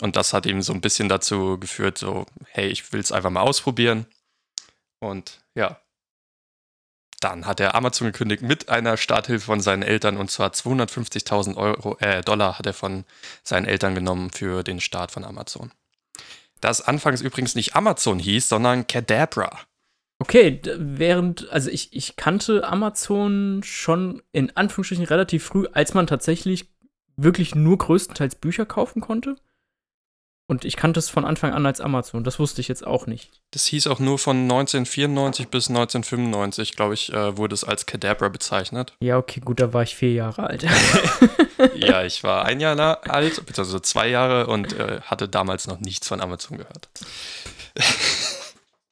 Und 0.00 0.16
das 0.16 0.32
hat 0.32 0.46
ihm 0.46 0.62
so 0.62 0.72
ein 0.72 0.80
bisschen 0.80 1.08
dazu 1.08 1.58
geführt, 1.58 1.98
so, 1.98 2.26
hey, 2.48 2.68
ich 2.68 2.92
will 2.92 3.00
es 3.00 3.12
einfach 3.12 3.30
mal 3.30 3.42
ausprobieren. 3.42 4.06
Und 5.00 5.40
ja, 5.54 5.80
dann 7.22 7.46
hat 7.46 7.60
er 7.60 7.74
Amazon 7.74 8.08
gekündigt 8.08 8.42
mit 8.42 8.68
einer 8.68 8.96
Starthilfe 8.96 9.46
von 9.46 9.60
seinen 9.60 9.82
Eltern 9.82 10.16
und 10.16 10.30
zwar 10.30 10.50
250.000 10.50 11.56
Euro, 11.56 11.96
äh, 12.00 12.22
Dollar 12.22 12.58
hat 12.58 12.66
er 12.66 12.74
von 12.74 13.04
seinen 13.44 13.66
Eltern 13.66 13.94
genommen 13.94 14.30
für 14.30 14.62
den 14.62 14.80
Start 14.80 15.12
von 15.12 15.24
Amazon. 15.24 15.70
Das 16.60 16.80
anfangs 16.80 17.20
übrigens 17.20 17.54
nicht 17.54 17.74
Amazon 17.74 18.18
hieß, 18.18 18.48
sondern 18.48 18.86
Cadabra. 18.86 19.60
Okay, 20.18 20.60
während, 20.64 21.50
also 21.50 21.68
ich, 21.70 21.92
ich 21.92 22.14
kannte 22.14 22.64
Amazon 22.64 23.62
schon 23.64 24.22
in 24.30 24.56
Anführungsstrichen 24.56 25.04
relativ 25.04 25.44
früh, 25.44 25.66
als 25.72 25.94
man 25.94 26.06
tatsächlich 26.06 26.71
wirklich 27.16 27.54
nur 27.54 27.78
größtenteils 27.78 28.36
Bücher 28.36 28.66
kaufen 28.66 29.00
konnte. 29.00 29.36
Und 30.48 30.64
ich 30.66 30.76
kannte 30.76 30.98
es 30.98 31.08
von 31.08 31.24
Anfang 31.24 31.52
an 31.52 31.64
als 31.64 31.80
Amazon. 31.80 32.24
Das 32.24 32.38
wusste 32.38 32.60
ich 32.60 32.68
jetzt 32.68 32.86
auch 32.86 33.06
nicht. 33.06 33.40
Das 33.52 33.64
hieß 33.66 33.86
auch 33.86 34.00
nur 34.00 34.18
von 34.18 34.36
1994 34.42 35.48
bis 35.48 35.70
1995, 35.70 36.76
glaube 36.76 36.94
ich, 36.94 37.12
äh, 37.12 37.38
wurde 37.38 37.54
es 37.54 37.64
als 37.64 37.86
Cadabra 37.86 38.28
bezeichnet. 38.28 38.92
Ja, 39.00 39.16
okay, 39.16 39.40
gut, 39.40 39.60
da 39.60 39.72
war 39.72 39.82
ich 39.82 39.94
vier 39.94 40.12
Jahre 40.12 40.42
alt. 40.42 40.66
ja, 41.74 42.04
ich 42.04 42.22
war 42.22 42.44
ein 42.44 42.60
Jahr 42.60 42.78
alt, 43.08 43.46
beziehungsweise 43.46 43.80
zwei 43.82 44.08
Jahre 44.08 44.46
und 44.48 44.78
äh, 44.78 45.00
hatte 45.02 45.28
damals 45.28 45.68
noch 45.68 45.80
nichts 45.80 46.08
von 46.08 46.20
Amazon 46.20 46.58
gehört. 46.58 46.88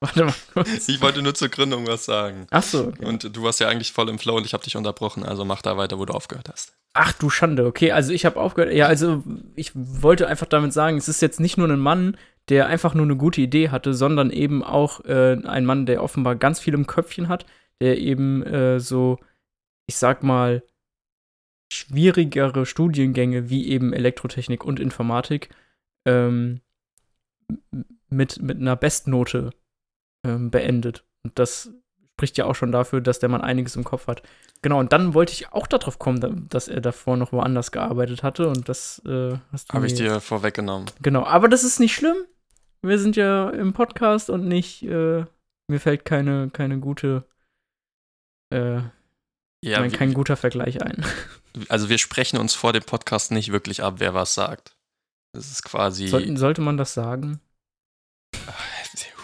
Warte 0.00 0.24
mal 0.24 0.34
kurz. 0.54 0.88
Ich 0.88 1.02
wollte 1.02 1.20
nur 1.20 1.34
zur 1.34 1.50
Gründung 1.50 1.86
was 1.86 2.06
sagen. 2.06 2.46
Ach 2.50 2.62
so. 2.62 2.88
Okay. 2.88 3.04
Und 3.04 3.36
du 3.36 3.42
warst 3.42 3.60
ja 3.60 3.68
eigentlich 3.68 3.92
voll 3.92 4.08
im 4.08 4.18
Flow 4.18 4.36
und 4.36 4.46
ich 4.46 4.54
habe 4.54 4.64
dich 4.64 4.76
unterbrochen, 4.76 5.22
also 5.22 5.44
mach 5.44 5.60
da 5.60 5.76
weiter, 5.76 5.98
wo 5.98 6.06
du 6.06 6.14
aufgehört 6.14 6.48
hast. 6.50 6.72
Ach 6.94 7.12
du 7.12 7.28
Schande, 7.28 7.66
okay, 7.66 7.92
also 7.92 8.12
ich 8.12 8.24
habe 8.24 8.40
aufgehört. 8.40 8.72
Ja, 8.72 8.86
also 8.86 9.22
ich 9.54 9.72
wollte 9.74 10.26
einfach 10.26 10.46
damit 10.46 10.72
sagen, 10.72 10.96
es 10.96 11.08
ist 11.08 11.20
jetzt 11.20 11.38
nicht 11.38 11.58
nur 11.58 11.68
ein 11.68 11.78
Mann, 11.78 12.16
der 12.48 12.66
einfach 12.66 12.94
nur 12.94 13.04
eine 13.04 13.16
gute 13.16 13.42
Idee 13.42 13.68
hatte, 13.68 13.92
sondern 13.94 14.30
eben 14.30 14.64
auch 14.64 15.04
äh, 15.04 15.36
ein 15.44 15.66
Mann, 15.66 15.86
der 15.86 16.02
offenbar 16.02 16.34
ganz 16.34 16.58
viel 16.58 16.74
im 16.74 16.86
Köpfchen 16.86 17.28
hat, 17.28 17.44
der 17.80 17.98
eben 17.98 18.42
äh, 18.42 18.80
so, 18.80 19.18
ich 19.86 19.96
sag 19.96 20.22
mal, 20.22 20.62
schwierigere 21.72 22.66
Studiengänge 22.66 23.50
wie 23.50 23.68
eben 23.68 23.92
Elektrotechnik 23.92 24.64
und 24.64 24.80
Informatik 24.80 25.50
ähm, 26.06 26.60
mit, 28.08 28.42
mit 28.42 28.58
einer 28.58 28.76
Bestnote 28.76 29.50
ähm, 30.26 30.50
beendet. 30.50 31.04
Und 31.24 31.38
das 31.38 31.70
spricht 32.16 32.36
ja 32.38 32.44
auch 32.44 32.54
schon 32.54 32.72
dafür, 32.72 33.00
dass 33.00 33.18
der 33.18 33.28
Mann 33.30 33.40
einiges 33.40 33.76
im 33.76 33.84
Kopf 33.84 34.06
hat. 34.06 34.22
Genau, 34.62 34.78
und 34.78 34.92
dann 34.92 35.14
wollte 35.14 35.32
ich 35.32 35.52
auch 35.52 35.66
darauf 35.66 35.98
kommen, 35.98 36.20
da- 36.20 36.28
dass 36.34 36.68
er 36.68 36.80
davor 36.82 37.16
noch 37.16 37.32
woanders 37.32 37.72
gearbeitet 37.72 38.22
hatte 38.22 38.48
und 38.48 38.68
das 38.68 39.00
äh, 39.06 39.38
hast 39.52 39.70
du 39.70 39.74
Habe 39.74 39.86
ich 39.86 39.94
dir 39.94 40.20
vorweggenommen. 40.20 40.86
Genau, 41.00 41.24
aber 41.24 41.48
das 41.48 41.64
ist 41.64 41.80
nicht 41.80 41.94
schlimm. 41.94 42.16
Wir 42.82 42.98
sind 42.98 43.16
ja 43.16 43.48
im 43.50 43.72
Podcast 43.72 44.28
und 44.30 44.46
nicht, 44.46 44.82
äh, 44.82 45.24
mir 45.68 45.80
fällt 45.80 46.04
keine, 46.04 46.50
keine 46.50 46.78
gute, 46.78 47.24
äh, 48.52 48.80
Ja, 49.64 49.82
wie- 49.84 49.88
kein 49.90 50.12
guter 50.14 50.36
Vergleich 50.36 50.82
ein. 50.82 51.04
also 51.68 51.88
wir 51.88 51.98
sprechen 51.98 52.38
uns 52.38 52.54
vor 52.54 52.72
dem 52.72 52.82
Podcast 52.82 53.30
nicht 53.30 53.52
wirklich 53.52 53.82
ab, 53.82 53.94
wer 53.98 54.14
was 54.14 54.34
sagt. 54.34 54.76
Das 55.34 55.50
ist 55.50 55.62
quasi, 55.62 56.08
Sollten, 56.08 56.36
sollte 56.36 56.60
man 56.60 56.76
das 56.76 56.92
sagen? 56.94 57.40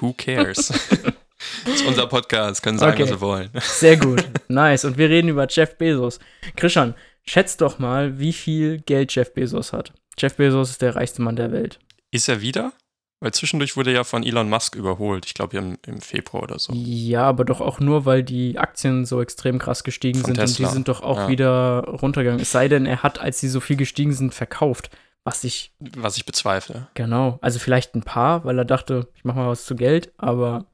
Who 0.00 0.12
cares? 0.16 0.68
das 1.64 1.74
ist 1.74 1.86
unser 1.86 2.06
Podcast, 2.06 2.62
können 2.62 2.78
sagen, 2.78 2.92
Okay. 2.94 3.02
was 3.04 3.10
wir 3.10 3.20
wollen. 3.20 3.50
Sehr 3.60 3.96
gut. 3.96 4.24
nice. 4.48 4.84
Und 4.84 4.98
wir 4.98 5.08
reden 5.08 5.28
über 5.28 5.46
Jeff 5.48 5.76
Bezos. 5.76 6.18
Christian, 6.56 6.94
schätz 7.26 7.56
doch 7.56 7.78
mal, 7.78 8.18
wie 8.18 8.32
viel 8.32 8.78
Geld 8.80 9.14
Jeff 9.14 9.32
Bezos 9.34 9.72
hat. 9.72 9.92
Jeff 10.18 10.34
Bezos 10.36 10.70
ist 10.70 10.82
der 10.82 10.96
reichste 10.96 11.22
Mann 11.22 11.36
der 11.36 11.52
Welt. 11.52 11.78
Ist 12.10 12.28
er 12.28 12.40
wieder? 12.40 12.72
Weil 13.20 13.32
zwischendurch 13.32 13.76
wurde 13.78 13.90
er 13.90 13.96
ja 13.96 14.04
von 14.04 14.22
Elon 14.22 14.48
Musk 14.50 14.74
überholt. 14.76 15.24
Ich 15.24 15.32
glaube 15.32 15.56
im, 15.56 15.78
im 15.86 16.00
Februar 16.02 16.42
oder 16.42 16.58
so. 16.58 16.72
Ja, 16.74 17.22
aber 17.22 17.46
doch 17.46 17.62
auch 17.62 17.80
nur, 17.80 18.04
weil 18.04 18.22
die 18.22 18.58
Aktien 18.58 19.06
so 19.06 19.22
extrem 19.22 19.58
krass 19.58 19.84
gestiegen 19.84 20.20
Von 20.20 20.34
sind 20.34 20.38
und 20.38 20.46
Tesla. 20.46 20.68
die 20.68 20.74
sind 20.74 20.88
doch 20.88 21.00
auch 21.02 21.20
Ja. 21.20 21.28
wieder 21.28 21.84
runtergegangen. 21.86 22.40
Es 22.42 22.52
sei 22.52 22.68
denn, 22.68 22.84
er 22.84 23.02
hat, 23.02 23.18
als 23.18 23.40
sie 23.40 23.48
so 23.48 23.60
viel 23.60 23.76
gestiegen 23.76 24.12
sind, 24.12 24.34
verkauft. 24.34 24.90
Was 25.26 25.42
ich, 25.44 25.72
Was 25.80 26.16
ich 26.16 26.24
bezweifle. 26.24 26.86
genau, 26.94 27.38
also 27.42 27.58
vielleicht 27.58 27.94
ein 27.96 28.02
paar, 28.02 28.44
weil 28.44 28.58
er 28.58 28.64
dachte, 28.64 29.08
ich 29.16 29.24
mache 29.24 29.38
mal 29.38 29.48
was 29.48 29.64
zu 29.66 29.74
Geld, 29.74 30.12
aber 30.18 30.66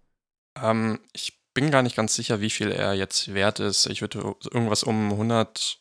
Ähm, 0.61 1.01
ich 1.15 1.41
bin 1.55 1.71
gar 1.71 1.83
nicht 1.83 1.97
ganz 1.97 2.15
sicher, 2.15 2.41
wie 2.41 2.51
viel 2.51 2.71
er 2.71 2.93
jetzt 2.95 3.33
wert 3.35 3.61
ist. 3.61 3.87
Ich 3.87 4.03
würde 4.03 4.19
irgendwas 4.51 4.85
um 4.85 5.11
100, 5.13 5.79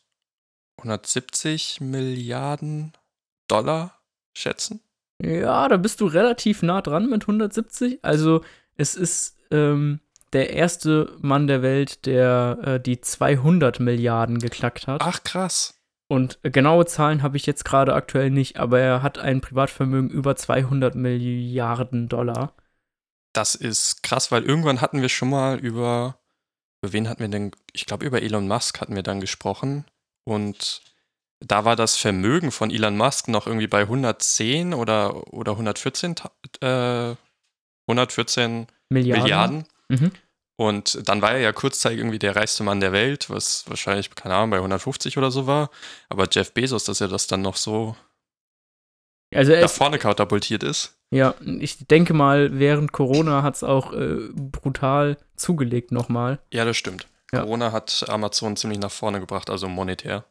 170 0.78 1.80
Milliarden 1.80 2.92
Dollar 3.48 4.00
schätzen. 4.34 4.80
ja, 5.22 5.68
da 5.68 5.76
bist 5.76 6.00
du 6.00 6.06
relativ 6.06 6.62
nah 6.62 6.80
dran 6.82 7.08
mit 7.10 7.22
170. 7.24 7.98
Also 8.02 8.42
es 8.76 8.94
ist 8.94 9.36
ähm, 9.50 10.00
der 10.32 10.50
erste 10.54 11.14
Mann 11.20 11.46
der 11.46 11.60
Welt, 11.62 12.06
der 12.06 12.58
äh, 12.64 12.80
die 12.80 13.00
200 13.02 13.80
Milliarden 13.80 14.38
geknackt 14.38 14.86
hat. 14.86 15.02
Ach, 15.04 15.22
krass. 15.22 15.78
Und 16.12 16.40
genaue 16.42 16.84
Zahlen 16.84 17.22
habe 17.22 17.38
ich 17.38 17.46
jetzt 17.46 17.64
gerade 17.64 17.94
aktuell 17.94 18.28
nicht, 18.28 18.58
aber 18.58 18.78
er 18.78 19.02
hat 19.02 19.16
ein 19.16 19.40
Privatvermögen 19.40 20.10
über 20.10 20.36
200 20.36 20.94
Milliarden 20.94 22.10
Dollar. 22.10 22.52
Das 23.32 23.54
ist 23.54 24.02
krass, 24.02 24.30
weil 24.30 24.42
irgendwann 24.42 24.82
hatten 24.82 25.00
wir 25.00 25.08
schon 25.08 25.30
mal 25.30 25.58
über, 25.58 26.18
über 26.82 26.92
wen 26.92 27.08
hatten 27.08 27.20
wir 27.20 27.28
denn? 27.28 27.52
Ich 27.72 27.86
glaube, 27.86 28.04
über 28.04 28.20
Elon 28.20 28.46
Musk 28.46 28.82
hatten 28.82 28.94
wir 28.94 29.02
dann 29.02 29.22
gesprochen. 29.22 29.86
Und 30.24 30.82
da 31.40 31.64
war 31.64 31.76
das 31.76 31.96
Vermögen 31.96 32.50
von 32.50 32.70
Elon 32.70 32.98
Musk 32.98 33.28
noch 33.28 33.46
irgendwie 33.46 33.66
bei 33.66 33.80
110 33.80 34.74
oder, 34.74 35.32
oder 35.32 35.52
114, 35.52 36.14
ta- 36.16 36.32
äh, 36.60 37.16
114 37.88 38.66
Milliarden. 38.90 39.22
Milliarden. 39.22 39.64
Mhm. 39.88 40.10
Und 40.56 41.08
dann 41.08 41.22
war 41.22 41.32
er 41.32 41.40
ja 41.40 41.52
kurzzeitig 41.52 41.98
irgendwie 41.98 42.18
der 42.18 42.36
reichste 42.36 42.62
Mann 42.62 42.80
der 42.80 42.92
Welt, 42.92 43.30
was 43.30 43.68
wahrscheinlich, 43.68 44.14
keine 44.14 44.34
Ahnung, 44.34 44.50
bei 44.50 44.58
150 44.58 45.18
oder 45.18 45.30
so 45.30 45.46
war. 45.46 45.70
Aber 46.08 46.28
Jeff 46.30 46.52
Bezos, 46.52 46.84
dass 46.84 47.00
er 47.00 47.08
das 47.08 47.26
dann 47.26 47.42
noch 47.42 47.56
so 47.56 47.96
Also 49.34 49.52
nach 49.52 49.62
ist, 49.62 49.76
vorne 49.76 49.98
katapultiert 49.98 50.62
ist. 50.62 50.94
ja, 51.10 51.34
ich 51.58 51.86
denke 51.86 52.12
mal, 52.14 52.58
während 52.58 52.92
Corona 52.92 53.42
hat 53.42 53.56
es 53.56 53.64
auch 53.64 53.92
äh, 53.92 54.28
brutal 54.34 55.16
zugelegt 55.36 55.90
nochmal. 55.90 56.38
Ja, 56.52 56.64
das 56.64 56.76
stimmt. 56.76 57.08
Ja. 57.32 57.40
Corona 57.40 57.72
hat 57.72 58.04
Amazon 58.08 58.56
ziemlich 58.56 58.78
nach 58.78 58.92
vorne 58.92 59.20
gebracht, 59.20 59.48
also 59.50 59.68
monetär. 59.68 60.24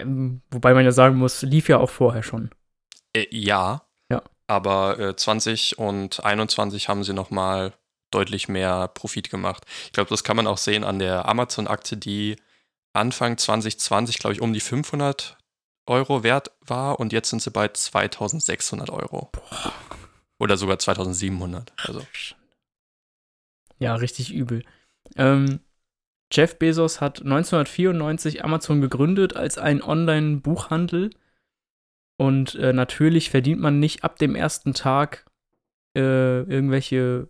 Ähm, 0.00 0.42
wobei 0.50 0.74
man 0.74 0.84
ja 0.84 0.92
sagen 0.92 1.16
muss, 1.16 1.42
lief 1.42 1.68
ja 1.68 1.78
auch 1.78 1.90
vorher 1.90 2.22
schon. 2.22 2.50
Äh, 3.14 3.26
ja. 3.30 3.82
Ja. 4.10 4.22
Aber 4.46 4.98
äh, 4.98 5.16
20 5.16 5.78
und 5.78 6.24
21 6.24 6.88
haben 6.88 7.04
sie 7.04 7.12
nochmal 7.12 7.72
deutlich 8.10 8.48
mehr 8.48 8.88
Profit 8.88 9.30
gemacht. 9.30 9.64
Ich 9.86 9.92
glaube, 9.92 10.10
das 10.10 10.24
kann 10.24 10.36
man 10.36 10.46
auch 10.46 10.58
sehen 10.58 10.84
an 10.84 10.98
der 10.98 11.26
Amazon-Aktie, 11.26 11.96
die 11.96 12.36
Anfang 12.92 13.38
2020, 13.38 14.18
glaube 14.18 14.34
ich, 14.34 14.40
um 14.40 14.52
die 14.52 14.60
500 14.60 15.36
Euro 15.86 16.22
wert 16.22 16.50
war 16.60 17.00
und 17.00 17.12
jetzt 17.12 17.30
sind 17.30 17.42
sie 17.42 17.50
bei 17.50 17.68
2600 17.68 18.90
Euro. 18.90 19.30
Oder 20.38 20.56
sogar 20.56 20.78
2700. 20.78 21.72
Also, 21.78 22.02
Ja, 23.78 23.94
richtig 23.94 24.32
übel. 24.32 24.64
Ähm, 25.16 25.60
Jeff 26.30 26.58
Bezos 26.58 27.00
hat 27.00 27.20
1994 27.20 28.44
Amazon 28.44 28.80
gegründet 28.80 29.34
als 29.34 29.58
ein 29.58 29.82
Online-Buchhandel. 29.82 31.10
Und 32.16 32.56
äh, 32.56 32.72
natürlich 32.72 33.30
verdient 33.30 33.60
man 33.60 33.78
nicht 33.78 34.04
ab 34.04 34.18
dem 34.18 34.34
ersten 34.34 34.74
Tag 34.74 35.24
äh, 35.96 36.42
irgendwelche 36.42 37.28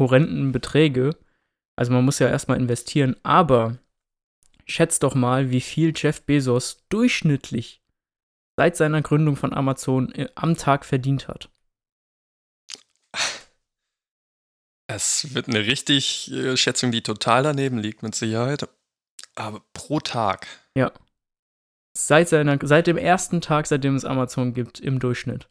horrenden 0.00 0.52
Beträge. 0.52 1.16
Also 1.76 1.92
man 1.92 2.04
muss 2.04 2.18
ja 2.18 2.28
erstmal 2.28 2.58
investieren. 2.58 3.16
Aber 3.22 3.78
schätzt 4.66 5.02
doch 5.02 5.14
mal, 5.14 5.50
wie 5.50 5.60
viel 5.60 5.92
Jeff 5.94 6.22
Bezos 6.22 6.84
durchschnittlich 6.88 7.82
seit 8.56 8.76
seiner 8.76 9.02
Gründung 9.02 9.36
von 9.36 9.52
Amazon 9.52 10.12
äh, 10.12 10.28
am 10.34 10.56
Tag 10.56 10.84
verdient 10.84 11.28
hat. 11.28 11.50
es 14.86 15.34
wird 15.34 15.48
eine 15.48 15.60
richtig 15.60 16.30
äh, 16.32 16.56
Schätzung, 16.56 16.92
die 16.92 17.02
total 17.02 17.42
daneben 17.42 17.78
liegt, 17.78 18.02
mit 18.02 18.14
Sicherheit. 18.14 18.68
Aber 19.34 19.60
pro 19.72 20.00
Tag. 20.00 20.46
Seit, 21.96 22.28
seiner, 22.28 22.58
seit 22.62 22.86
dem 22.86 22.96
ersten 22.96 23.40
Tag, 23.40 23.66
seitdem 23.66 23.94
es 23.94 24.04
Amazon 24.04 24.52
gibt, 24.54 24.80
im 24.80 24.98
Durchschnitt. 24.98 25.48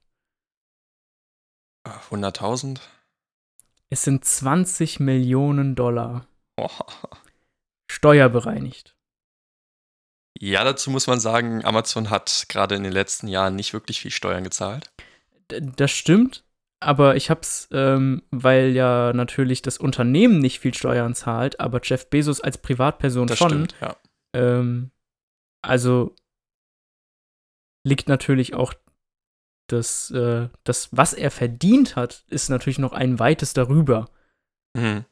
äh, 1.86 1.90
100.000? 2.10 2.80
Es 3.90 4.04
sind 4.04 4.26
20 4.26 5.00
Millionen 5.00 5.76
Dollar 5.76 6.28
Oh. 6.60 6.70
steuerbereinigt. 7.90 8.96
Ja, 10.40 10.64
dazu 10.64 10.90
muss 10.92 11.08
man 11.08 11.20
sagen, 11.20 11.64
Amazon 11.64 12.10
hat 12.10 12.46
gerade 12.50 12.76
in 12.76 12.84
den 12.84 12.92
letzten 12.92 13.28
Jahren 13.28 13.56
nicht 13.56 13.74
wirklich 13.74 14.02
viel 14.02 14.12
Steuern 14.12 14.44
gezahlt. 14.44 14.92
D 15.52 15.62
das 15.76 15.92
stimmt, 15.92 16.44
aber 16.80 17.16
ich 17.16 17.30
hab's, 17.30 17.68
ähm, 17.72 18.24
weil 18.32 18.70
ja 18.72 19.14
natürlich 19.14 19.62
das 19.62 19.78
Unternehmen 19.78 20.40
nicht 20.40 20.60
viel 20.60 20.74
Steuern 20.74 21.14
zahlt, 21.16 21.60
aber 21.60 21.80
Jeff 21.84 22.10
Bezos 22.10 22.42
als 22.42 22.58
Privatperson 22.58 23.28
Das 23.28 23.38
schon. 23.38 23.50
stimmt, 23.50 23.76
ja. 23.82 23.96
Ähm, 24.36 24.92
also 25.62 26.16
liegt 27.86 28.08
natürlich 28.10 28.54
auch 28.54 28.74
das, 29.68 30.12
äh, 30.12 30.50
das, 30.64 30.90
was 30.92 31.14
er 31.14 31.32
verdient 31.32 31.96
hat, 31.96 32.24
ist 32.30 32.50
natürlich 32.50 32.80
noch 32.80 32.94
ein 32.94 33.20
weites 33.20 33.54
darüber. 33.54 34.10
Mhm. 34.76 35.06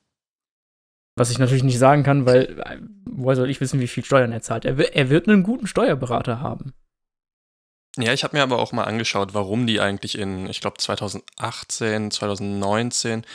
Was 1.16 1.32
ich 1.32 1.40
natürlich 1.40 1.64
nicht 1.64 1.80
sagen 1.80 2.04
kann, 2.04 2.26
weil 2.26 2.60
äh, 2.60 2.80
woher 3.06 3.36
soll 3.36 3.50
ich 3.50 3.62
wissen, 3.62 3.80
wie 3.80 3.88
viel 3.88 4.04
Steuern 4.04 4.32
er 4.32 4.42
zahlt? 4.42 4.66
Er, 4.66 4.78
er 4.96 5.10
wird 5.10 5.28
einen 5.28 5.44
guten 5.44 5.68
Steuerberater 5.68 6.40
haben. 6.40 6.74
Ja, 7.98 8.14
ich 8.14 8.24
habe 8.24 8.38
mir 8.38 8.44
aber 8.44 8.60
auch 8.60 8.72
mal 8.72 8.86
angeschaut, 8.86 9.34
warum 9.34 9.68
die 9.68 9.82
eigentlich 9.82 10.18
in, 10.18 10.48
ich 10.48 10.62
glaube, 10.62 10.78
2018, 10.78 12.12
2019 12.12 13.26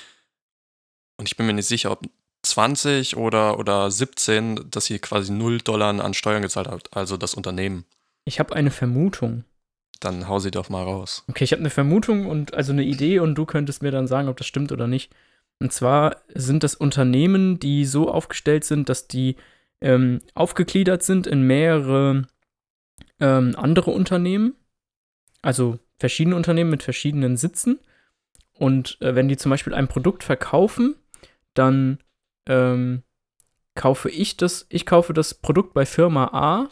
und 1.19 1.29
ich 1.29 1.37
bin 1.37 1.47
mir 1.47 1.53
nicht 1.53 1.67
sicher, 1.67 1.93
ob 1.93 2.09
20 2.43 3.17
oder, 3.17 3.59
oder 3.59 3.91
17, 3.91 4.71
dass 4.71 4.87
sie 4.87 4.99
quasi 4.99 5.33
0 5.33 5.59
Dollar 5.59 5.99
an 6.03 6.15
Steuern 6.15 6.43
gezahlt 6.43 6.69
hat, 6.69 6.97
also 6.97 7.17
das 7.17 7.35
Unternehmen. 7.35 7.85
Ich 8.25 8.39
habe 8.39 8.55
eine 8.55 8.71
Vermutung. 8.71 9.45
Dann 10.01 10.29
hau 10.29 10.39
sie 10.39 10.51
doch 10.51 10.69
mal 10.69 10.83
raus. 10.83 11.25
Okay, 11.29 11.45
ich 11.45 11.53
habe 11.53 11.61
eine 11.61 11.71
Vermutung 11.71 12.27
und 12.27 12.55
also 12.55 12.73
eine 12.73 12.85
Idee 12.85 13.19
und 13.21 13.35
du 13.35 13.47
könntest 13.47 13.83
mir 13.83 13.91
dann 13.91 14.07
sagen, 14.07 14.29
ob 14.29 14.37
das 14.37 14.47
stimmt 14.47 14.73
oder 14.73 14.87
nicht. 14.87 15.13
Und 15.59 15.73
zwar 15.73 16.23
sind 16.35 16.63
das 16.63 16.75
Unternehmen, 16.75 17.59
die 17.59 17.85
so 17.87 18.11
aufgestellt 18.11 18.65
sind, 18.65 18.89
dass 18.89 19.09
die 19.09 19.37
ähm, 19.81 20.21
aufgegliedert 20.35 21.03
sind 21.03 21.27
in 21.27 21.43
mehrere 21.43 22.27
ähm, 23.21 23.55
andere 23.57 23.91
Unternehmen. 23.91 24.55
Also 25.43 25.79
verschiedene 25.99 26.37
Unternehmen 26.37 26.71
mit 26.71 26.83
verschiedenen 26.83 27.37
Sitzen. 27.37 27.79
Und 28.53 29.01
äh, 29.01 29.15
wenn 29.15 29.29
die 29.29 29.37
zum 29.37 29.51
Beispiel 29.51 29.75
ein 29.75 29.89
Produkt 29.89 30.25
verkaufen, 30.25 30.97
dann 31.55 31.99
ähm, 32.47 33.03
kaufe 33.75 34.11
ich 34.11 34.37
das, 34.37 34.67
ich 34.69 34.87
kaufe 34.87 35.13
das 35.13 35.35
Produkt 35.35 35.75
bei 35.75 35.87
Firma 35.87 36.31
A 36.33 36.69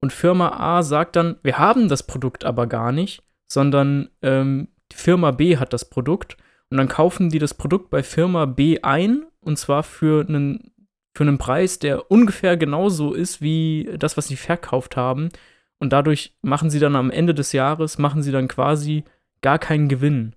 und 0.00 0.12
Firma 0.12 0.50
A 0.58 0.82
sagt 0.82 1.16
dann, 1.16 1.36
wir 1.42 1.58
haben 1.58 1.88
das 1.88 2.06
Produkt 2.06 2.44
aber 2.44 2.66
gar 2.66 2.92
nicht, 2.92 3.22
sondern 3.48 4.10
ähm, 4.22 4.68
die 4.92 4.96
Firma 4.96 5.30
B 5.30 5.56
hat 5.56 5.72
das 5.72 5.88
Produkt 5.88 6.36
und 6.70 6.78
dann 6.78 6.88
kaufen 6.88 7.30
die 7.30 7.38
das 7.38 7.54
Produkt 7.54 7.90
bei 7.90 8.02
Firma 8.02 8.46
B 8.46 8.80
ein 8.82 9.26
und 9.40 9.58
zwar 9.58 9.82
für 9.82 10.26
einen, 10.26 10.72
für 11.14 11.24
einen 11.24 11.38
Preis, 11.38 11.78
der 11.78 12.10
ungefähr 12.10 12.56
genauso 12.56 13.14
ist 13.14 13.40
wie 13.40 13.90
das, 13.98 14.16
was 14.16 14.28
sie 14.28 14.36
verkauft 14.36 14.96
haben. 14.96 15.30
Und 15.78 15.92
dadurch 15.92 16.36
machen 16.42 16.70
sie 16.70 16.78
dann 16.78 16.96
am 16.96 17.10
Ende 17.10 17.34
des 17.34 17.52
Jahres, 17.52 17.98
machen 17.98 18.22
sie 18.22 18.32
dann 18.32 18.48
quasi 18.48 19.04
gar 19.42 19.58
keinen 19.58 19.88
Gewinn. 19.88 20.34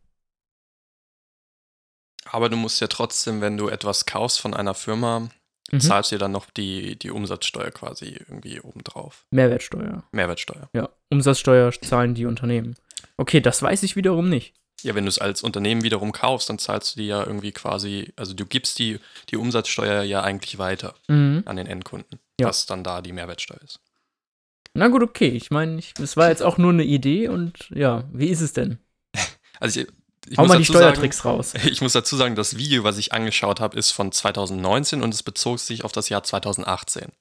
Aber 2.25 2.49
du 2.49 2.57
musst 2.57 2.81
ja 2.81 2.87
trotzdem, 2.87 3.41
wenn 3.41 3.57
du 3.57 3.69
etwas 3.69 4.05
kaufst 4.05 4.39
von 4.39 4.53
einer 4.53 4.75
Firma, 4.75 5.29
mhm. 5.71 5.79
zahlst 5.79 6.11
du 6.11 6.17
dann 6.17 6.31
noch 6.31 6.49
die, 6.49 6.97
die 6.97 7.11
Umsatzsteuer 7.11 7.71
quasi 7.71 8.17
irgendwie 8.27 8.61
obendrauf. 8.61 9.25
Mehrwertsteuer. 9.31 10.03
Mehrwertsteuer. 10.11 10.69
Ja, 10.73 10.89
Umsatzsteuer 11.09 11.71
zahlen 11.71 12.15
die 12.15 12.25
Unternehmen. 12.25 12.75
Okay, 13.17 13.41
das 13.41 13.61
weiß 13.61 13.83
ich 13.83 13.95
wiederum 13.95 14.29
nicht. 14.29 14.53
Ja, 14.81 14.95
wenn 14.95 15.05
du 15.05 15.09
es 15.09 15.19
als 15.19 15.43
Unternehmen 15.43 15.83
wiederum 15.83 16.11
kaufst, 16.11 16.49
dann 16.49 16.57
zahlst 16.57 16.95
du 16.95 17.01
die 17.01 17.07
ja 17.07 17.25
irgendwie 17.25 17.51
quasi, 17.51 18.13
also 18.15 18.33
du 18.33 18.45
gibst 18.45 18.79
die, 18.79 18.99
die 19.29 19.35
Umsatzsteuer 19.35 20.03
ja 20.03 20.21
eigentlich 20.21 20.57
weiter 20.57 20.95
mhm. 21.07 21.43
an 21.45 21.57
den 21.57 21.67
Endkunden, 21.67 22.19
ja. 22.39 22.47
was 22.47 22.65
dann 22.65 22.83
da 22.83 23.01
die 23.01 23.11
Mehrwertsteuer 23.11 23.61
ist. 23.63 23.81
Na 24.73 24.87
gut, 24.87 25.03
okay. 25.03 25.29
Ich 25.29 25.51
meine, 25.51 25.81
es 26.01 26.15
war 26.15 26.29
jetzt 26.29 26.43
auch 26.43 26.57
nur 26.57 26.71
eine 26.71 26.83
Idee 26.83 27.27
und 27.27 27.69
ja, 27.71 28.05
wie 28.13 28.27
ist 28.27 28.41
es 28.41 28.53
denn? 28.53 28.79
Also 29.61 29.81
ich, 29.81 29.87
ich 30.29 30.37
Hau 30.37 30.45
mal 30.45 30.57
die 30.57 30.65
Steuertricks 30.65 31.17
sagen, 31.17 31.35
raus. 31.37 31.53
Ich 31.65 31.81
muss 31.81 31.93
dazu 31.93 32.15
sagen, 32.15 32.35
das 32.35 32.57
Video, 32.57 32.83
was 32.83 32.97
ich 32.97 33.13
angeschaut 33.13 33.59
habe, 33.59 33.77
ist 33.77 33.91
von 33.91 34.11
2019 34.11 35.01
und 35.01 35.13
es 35.13 35.23
bezog 35.23 35.59
sich 35.59 35.83
auf 35.83 35.91
das 35.91 36.09
Jahr 36.09 36.23
2018. 36.23 37.11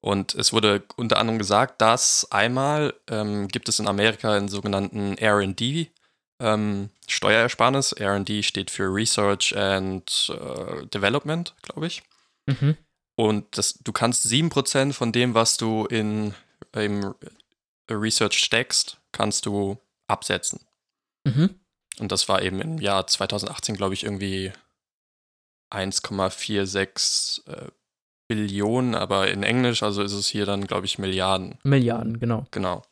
Und 0.00 0.34
es 0.34 0.52
wurde 0.52 0.82
unter 0.96 1.18
anderem 1.18 1.38
gesagt, 1.38 1.80
dass 1.80 2.30
einmal 2.30 2.94
ähm, 3.08 3.48
gibt 3.48 3.68
es 3.68 3.78
in 3.78 3.88
Amerika 3.88 4.34
einen 4.34 4.48
sogenannten 4.48 5.14
RD, 5.14 5.88
ähm, 6.40 6.90
Steuerersparnis. 7.08 7.94
RD 7.98 8.44
steht 8.44 8.70
für 8.70 8.94
Research 8.94 9.56
and 9.56 10.30
äh, 10.30 10.86
Development, 10.88 11.54
glaube 11.62 11.86
ich. 11.86 12.02
Mhm. 12.46 12.76
Und 13.16 13.56
das, 13.56 13.78
du 13.82 13.92
kannst 13.92 14.26
7% 14.26 14.92
von 14.92 15.12
dem, 15.12 15.34
was 15.34 15.56
du 15.56 15.86
in 15.86 16.34
im 16.82 17.14
Research 17.90 18.38
steckst, 18.38 18.98
kannst 19.12 19.46
du 19.46 19.78
absetzen. 20.06 20.60
Mhm. 21.24 21.60
Und 22.00 22.12
das 22.12 22.28
war 22.28 22.42
eben 22.42 22.60
im 22.60 22.78
Jahr 22.78 23.06
2018, 23.06 23.76
glaube 23.76 23.94
ich, 23.94 24.04
irgendwie 24.04 24.52
1,46 25.72 27.48
äh, 27.48 27.70
Billionen, 28.28 28.94
aber 28.94 29.30
in 29.30 29.42
Englisch, 29.42 29.82
also 29.82 30.02
ist 30.02 30.12
es 30.12 30.28
hier 30.28 30.46
dann, 30.46 30.66
glaube 30.66 30.86
ich, 30.86 30.98
Milliarden. 30.98 31.58
Milliarden, 31.62 32.18
genau. 32.18 32.46
Genau. 32.50 32.82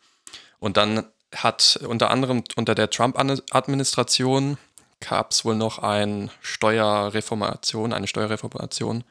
Und 0.59 0.77
dann 0.77 1.05
hat 1.35 1.81
unter 1.87 2.11
anderem 2.11 2.45
unter 2.57 2.75
der 2.75 2.91
Trump-Administration 2.91 4.59
gab 5.01 5.33
es 5.33 5.45
wohl 5.45 5.57
noch 5.57 5.79
eine 5.79 6.31
Steuerreformation, 6.41 7.93
eine 7.93 8.07
Steuerreformation, 8.07 9.05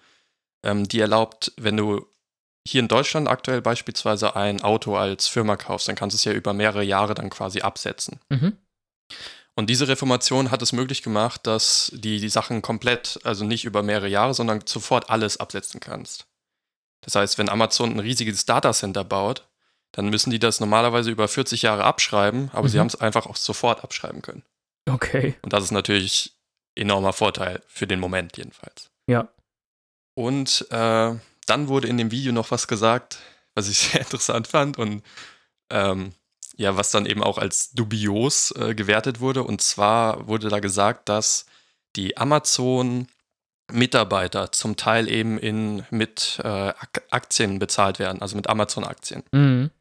ähm, 0.64 0.88
die 0.88 1.00
erlaubt, 1.00 1.52
wenn 1.58 1.78
du 1.78 2.06
hier 2.66 2.82
in 2.82 2.88
Deutschland 2.88 3.28
aktuell 3.28 3.62
beispielsweise 3.62 4.36
ein 4.36 4.62
Auto 4.62 4.96
als 4.96 5.28
Firma 5.28 5.58
kaufst, 5.58 5.88
dann 5.88 5.96
kannst 5.96 6.14
du 6.14 6.18
es 6.18 6.26
ja 6.26 6.34
über 6.34 6.54
mehrere 6.54 6.84
Jahre 6.84 7.16
dann 7.16 7.30
quasi 7.30 7.62
absetzen. 7.62 8.20
Mhm. 8.30 8.58
Und 9.56 9.70
diese 9.70 9.88
Reformation 9.88 10.50
hat 10.50 10.62
es 10.62 10.72
möglich 10.72 11.04
gemacht, 11.04 11.46
dass 11.46 11.92
die, 11.94 12.20
die 12.20 12.30
Sachen 12.30 12.62
komplett, 12.62 13.20
also 13.24 13.44
nicht 13.44 13.66
über 13.66 13.84
mehrere 13.84 14.08
Jahre, 14.08 14.34
sondern 14.34 14.62
sofort 14.66 15.10
alles 15.10 15.38
absetzen 15.38 15.80
kannst. 15.80 16.26
Das 17.02 17.16
heißt, 17.16 17.38
wenn 17.38 17.50
Amazon 17.50 17.92
ein 17.92 18.00
riesiges 18.00 18.46
Datacenter 18.46 19.04
baut, 19.04 19.48
dann 19.92 20.10
müssen 20.10 20.30
die 20.30 20.40
das 20.40 20.60
normalerweise 20.60 21.12
über 21.12 21.28
40 21.28 21.64
Jahre 21.64 21.84
abschreiben, 21.84 22.50
aber 22.54 22.64
mhm. 22.64 22.68
sie 22.70 22.80
haben 22.80 22.88
es 22.88 22.96
einfach 22.96 23.26
auch 23.26 23.36
sofort 23.36 23.84
abschreiben 23.84 24.22
können. 24.22 24.44
Okay. 24.90 25.36
Und 25.42 25.52
das 25.54 25.66
ist 25.66 25.72
natürlich 25.72 26.34
enormer 26.76 27.12
Vorteil 27.12 27.62
für 27.68 27.88
den 27.88 28.00
Moment 28.00 28.38
jedenfalls. 28.38 28.90
Ja. 29.08 29.28
Und 30.14 30.66
äh, 30.70 31.16
dann 31.46 31.68
wurde 31.68 31.88
in 31.88 31.98
dem 31.98 32.12
Video 32.12 32.32
noch 32.32 32.52
was 32.52 32.68
gesagt, 32.68 33.20
was 33.54 33.68
ich 33.68 33.78
sehr 33.92 34.02
interessant 34.02 34.48
fand 34.48 34.78
und 34.78 35.04
ähm, 35.70 36.14
ja, 36.62 36.78
was 36.78 36.92
dann 36.92 37.06
eben 37.06 37.22
auch 37.24 37.40
als 37.40 37.72
dubios 37.72 38.52
äh, 38.52 38.76
gewertet 38.76 39.20
wurde. 39.20 39.44
Und 39.44 39.62
zwar 39.62 40.28
wurde 40.28 40.48
da 40.50 40.60
gesagt, 40.60 41.10
dass 41.10 41.48
die 41.96 42.18
Amazon-Mitarbeiter 42.18 44.52
zum 44.52 44.76
Teil 44.78 45.10
eben 45.10 45.40
in, 45.40 45.84
mit 45.90 46.40
äh, 46.44 46.74
Aktien 47.10 47.58
bezahlt 47.60 48.00
werden, 48.00 48.22
also 48.22 48.36
mit 48.36 48.48
Amazon-Aktien. 48.48 49.24
Mhm. 49.32 49.72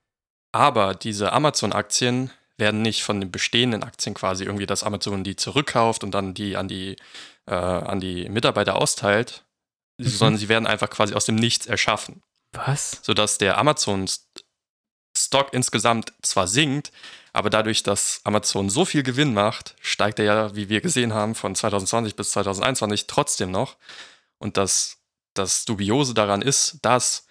Aber 0.53 0.95
diese 0.95 1.33
Amazon-Aktien 1.33 2.31
werden 2.57 2.81
nicht 2.83 3.05
von 3.05 3.21
den 3.21 3.31
bestehenden 3.31 3.85
Aktien 3.85 4.15
quasi 4.15 4.45
irgendwie, 4.45 4.67
dass 4.67 4.83
Amazon 4.83 5.23
die 5.23 5.37
zurückkauft 5.37 6.03
und 6.03 6.11
dann 6.13 6.35
die 6.35 6.57
an 6.57 6.67
die, 6.67 6.97
äh, 7.47 7.55
an 7.55 8.01
die 8.01 8.29
Mitarbeiter 8.31 8.75
austeilt, 8.77 9.45
mhm. 9.99 10.09
sondern 10.09 10.39
sie 10.39 10.49
werden 10.49 10.67
einfach 10.67 10.91
quasi 10.91 11.15
aus 11.15 11.27
dem 11.27 11.37
Nichts 11.37 11.67
erschaffen. 11.67 12.23
Was? 12.53 12.99
Sodass 13.03 13.39
der 13.39 13.59
Amazon-Stock 15.31 15.53
insgesamt 15.53 16.13
zwar 16.23 16.47
sinkt, 16.47 16.93
aber 17.33 17.51
dadurch, 17.51 17.83
dass 17.83 18.21
Amazon 18.25 18.71
so 18.71 18.85
viel 18.85 19.03
Gewinn 19.03 19.35
macht, 19.35 19.77
steigt 19.81 20.19
er 20.19 20.25
ja, 20.25 20.57
wie 20.57 20.69
wir 20.69 20.81
gesehen 20.81 21.15
haben, 21.15 21.35
von 21.35 21.55
2020 21.55 22.17
bis 22.17 22.33
2021 22.33 23.07
trotzdem 23.07 23.51
noch. 23.51 23.77
Und 24.39 24.57
das, 24.57 24.99
das 25.35 25.65
Dubiose 25.65 26.15
daran 26.15 26.43
ist, 26.43 26.79
dass 26.83 27.27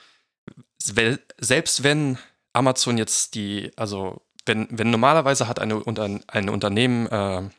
selbst 0.82 1.84
wenn 1.84 2.18
Amazon 2.54 2.98
jetzt 2.98 3.36
die, 3.36 3.72
also 3.76 4.22
wenn, 4.46 4.68
wenn 4.72 4.90
normalerweise 4.90 5.48
hat 5.48 5.60
eine, 5.60 5.84
ein 6.28 6.50
Unternehmen 6.50 7.08
äh, 7.08 7.50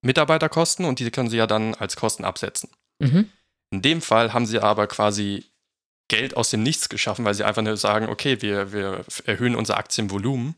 Mitarbeiterkosten 0.00 0.86
und 0.86 1.00
die 1.00 1.10
können 1.10 1.28
sie 1.28 1.36
ja 1.36 1.46
dann 1.46 1.74
als 1.74 1.96
Kosten 1.96 2.24
absetzen. 2.24 2.70
Mhm. 2.98 3.30
In 3.70 3.82
dem 3.82 4.00
Fall 4.00 4.32
haben 4.32 4.46
sie 4.46 4.60
aber 4.60 4.86
quasi 4.86 5.44
Geld 6.08 6.36
aus 6.36 6.50
dem 6.50 6.62
Nichts 6.62 6.88
geschaffen, 6.88 7.24
weil 7.24 7.34
sie 7.34 7.44
einfach 7.44 7.62
nur 7.62 7.76
sagen, 7.76 8.08
okay, 8.08 8.40
wir, 8.42 8.72
wir 8.72 9.04
erhöhen 9.24 9.54
unser 9.54 9.76
Aktienvolumen. 9.76 10.54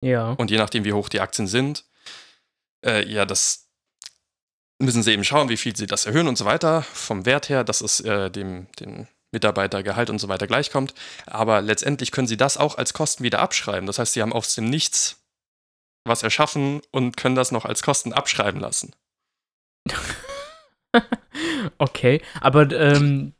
Ja. 0.00 0.32
Und 0.32 0.50
je 0.50 0.58
nachdem, 0.58 0.84
wie 0.84 0.92
hoch 0.92 1.08
die 1.08 1.20
Aktien 1.20 1.46
sind, 1.46 1.84
äh, 2.84 3.06
ja, 3.08 3.24
das 3.24 3.68
müssen 4.78 5.02
sie 5.02 5.12
eben 5.12 5.24
schauen, 5.24 5.48
wie 5.48 5.56
viel 5.56 5.76
sie 5.76 5.86
das 5.86 6.06
erhöhen 6.06 6.28
und 6.28 6.36
so 6.36 6.44
weiter. 6.44 6.82
Vom 6.82 7.26
Wert 7.26 7.48
her, 7.48 7.64
dass 7.64 7.80
es 7.80 8.00
äh, 8.00 8.30
dem, 8.30 8.66
dem 8.80 9.06
Mitarbeitergehalt 9.30 10.10
und 10.10 10.18
so 10.18 10.28
weiter 10.28 10.46
gleichkommt. 10.46 10.94
Aber 11.26 11.60
letztendlich 11.60 12.10
können 12.10 12.26
sie 12.26 12.36
das 12.36 12.56
auch 12.56 12.78
als 12.78 12.92
Kosten 12.94 13.24
wieder 13.24 13.40
abschreiben. 13.40 13.86
Das 13.86 13.98
heißt, 13.98 14.14
sie 14.14 14.22
haben 14.22 14.32
aus 14.32 14.54
dem 14.54 14.66
Nichts 14.66 15.20
was 16.06 16.22
erschaffen 16.22 16.82
und 16.90 17.16
können 17.16 17.34
das 17.34 17.50
noch 17.50 17.64
als 17.64 17.82
Kosten 17.82 18.12
abschreiben 18.12 18.60
lassen. 18.60 18.94
okay, 21.78 22.20
aber 22.40 22.70
ähm, 22.72 23.33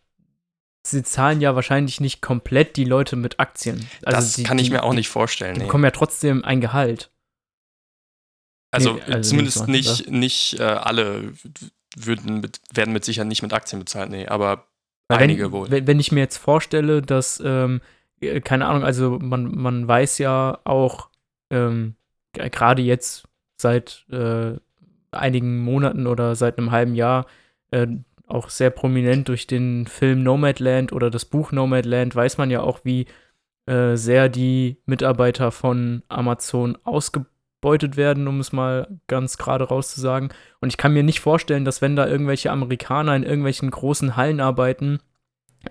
sie 0.86 1.02
zahlen 1.02 1.40
ja 1.40 1.54
wahrscheinlich 1.54 2.00
nicht 2.00 2.20
komplett 2.20 2.76
die 2.76 2.84
Leute 2.84 3.16
mit 3.16 3.40
Aktien. 3.40 3.88
Also 4.04 4.18
das 4.18 4.32
die, 4.34 4.42
kann 4.42 4.58
ich 4.58 4.70
mir 4.70 4.82
auch 4.82 4.94
nicht 4.94 5.08
vorstellen. 5.08 5.54
Die 5.54 5.60
nee. 5.60 5.66
bekommen 5.66 5.84
ja 5.84 5.90
trotzdem 5.90 6.44
ein 6.44 6.60
Gehalt. 6.60 7.10
Also, 8.70 8.94
nee, 8.94 9.00
also 9.12 9.30
zumindest 9.30 9.68
nicht, 9.68 10.10
nicht 10.10 10.58
äh, 10.58 10.64
alle 10.64 11.32
würden 11.96 12.40
mit, 12.40 12.60
werden 12.72 12.92
mit 12.92 13.04
Sicherheit 13.04 13.28
nicht 13.28 13.42
mit 13.42 13.52
Aktien 13.52 13.78
bezahlt, 13.78 14.10
nee, 14.10 14.26
aber 14.26 14.66
Weil 15.08 15.18
einige 15.18 15.44
wenn, 15.44 15.52
wohl. 15.52 15.70
Wenn, 15.70 15.86
wenn 15.86 16.00
ich 16.00 16.10
mir 16.12 16.20
jetzt 16.20 16.38
vorstelle, 16.38 17.00
dass, 17.00 17.40
ähm, 17.44 17.80
äh, 18.20 18.40
keine 18.40 18.66
Ahnung, 18.66 18.84
also 18.84 19.18
man, 19.20 19.56
man 19.56 19.86
weiß 19.86 20.18
ja 20.18 20.58
auch, 20.64 21.08
ähm, 21.50 21.94
gerade 22.32 22.82
jetzt 22.82 23.28
seit 23.56 24.06
äh, 24.10 24.54
einigen 25.12 25.60
Monaten 25.60 26.08
oder 26.08 26.34
seit 26.34 26.58
einem 26.58 26.72
halben 26.72 26.96
Jahr, 26.96 27.26
äh, 27.70 27.86
auch 28.26 28.48
sehr 28.48 28.70
prominent 28.70 29.28
durch 29.28 29.46
den 29.46 29.86
Film 29.86 30.22
Nomadland 30.22 30.92
oder 30.92 31.10
das 31.10 31.24
Buch 31.24 31.52
Nomadland, 31.52 32.14
weiß 32.14 32.38
man 32.38 32.50
ja 32.50 32.62
auch, 32.62 32.80
wie 32.84 33.06
äh, 33.66 33.96
sehr 33.96 34.28
die 34.28 34.78
Mitarbeiter 34.86 35.50
von 35.50 36.02
Amazon 36.08 36.76
ausgebeutet 36.84 37.96
werden, 37.96 38.28
um 38.28 38.40
es 38.40 38.52
mal 38.52 39.00
ganz 39.06 39.38
gerade 39.38 39.64
rauszusagen. 39.64 40.30
Und 40.60 40.68
ich 40.68 40.76
kann 40.76 40.92
mir 40.92 41.02
nicht 41.02 41.20
vorstellen, 41.20 41.64
dass 41.64 41.82
wenn 41.82 41.96
da 41.96 42.06
irgendwelche 42.06 42.50
Amerikaner 42.50 43.16
in 43.16 43.22
irgendwelchen 43.22 43.70
großen 43.70 44.16
Hallen 44.16 44.40
arbeiten, 44.40 45.00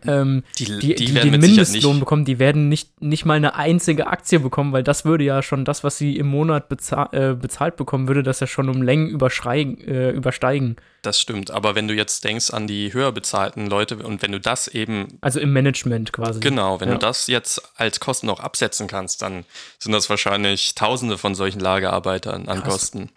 ähm, 0.06 0.44
Die, 0.58 0.66
die, 0.80 0.96
die, 0.96 1.14
werden 1.16 1.32
den 1.32 1.42
Mindestlohn 1.42 2.00
bekommen, 2.00 2.26
die 2.26 2.40
werden 2.40 2.70
nicht, 2.70 3.02
nicht 3.02 3.26
mal 3.26 3.36
eine 3.36 3.56
einzige 3.56 4.08
Aktie 4.08 4.40
bekommen, 4.40 4.72
weil 4.74 4.84
das 4.84 5.06
würde 5.06 5.24
ja 5.24 5.42
schon 5.42 5.66
das, 5.66 5.84
was 5.84 5.98
sie 5.98 6.18
im 6.18 6.28
Monat 6.28 6.70
bezahl 6.70 7.10
äh, 7.12 7.34
bezahlt 7.36 7.76
bekommen, 7.76 8.08
würde 8.08 8.24
das 8.24 8.40
ja 8.40 8.48
schon 8.48 8.70
um 8.70 8.82
Längen 8.82 9.10
äh, 9.10 10.12
übersteigen. 10.12 10.76
das 11.02 11.20
stimmt. 11.20 11.52
Aber 11.52 11.76
wenn 11.76 11.88
du 11.88 11.94
jetzt 11.94 12.24
denkst 12.24 12.52
an 12.52 12.68
die 12.68 12.94
höher 12.94 13.12
bezahlten 13.12 13.68
Leute 13.68 13.98
und 13.98 14.22
wenn 14.22 14.32
du 14.32 14.40
das 14.40 14.68
eben, 14.68 15.18
Also 15.22 15.40
im 15.40 15.52
Management 15.54 16.14
quasi. 16.14 16.40
genau, 16.40 16.80
wenn 16.80 16.90
Ja. 16.90 16.96
du 16.96 17.00
das 17.00 17.28
jetzt 17.28 17.62
als 17.76 18.00
Kosten 18.00 18.30
auch 18.30 18.40
absetzen 18.40 18.88
kannst, 18.88 19.22
dann 19.22 19.46
sind 19.80 19.92
das 19.92 20.10
wahrscheinlich 20.10 20.76
Tausende 20.76 21.18
von 21.18 21.36
solchen 21.36 21.60
Lagerarbeitern 21.60 22.48
an 22.48 22.60
Krass. 22.62 22.70
Kosten. 22.74 23.10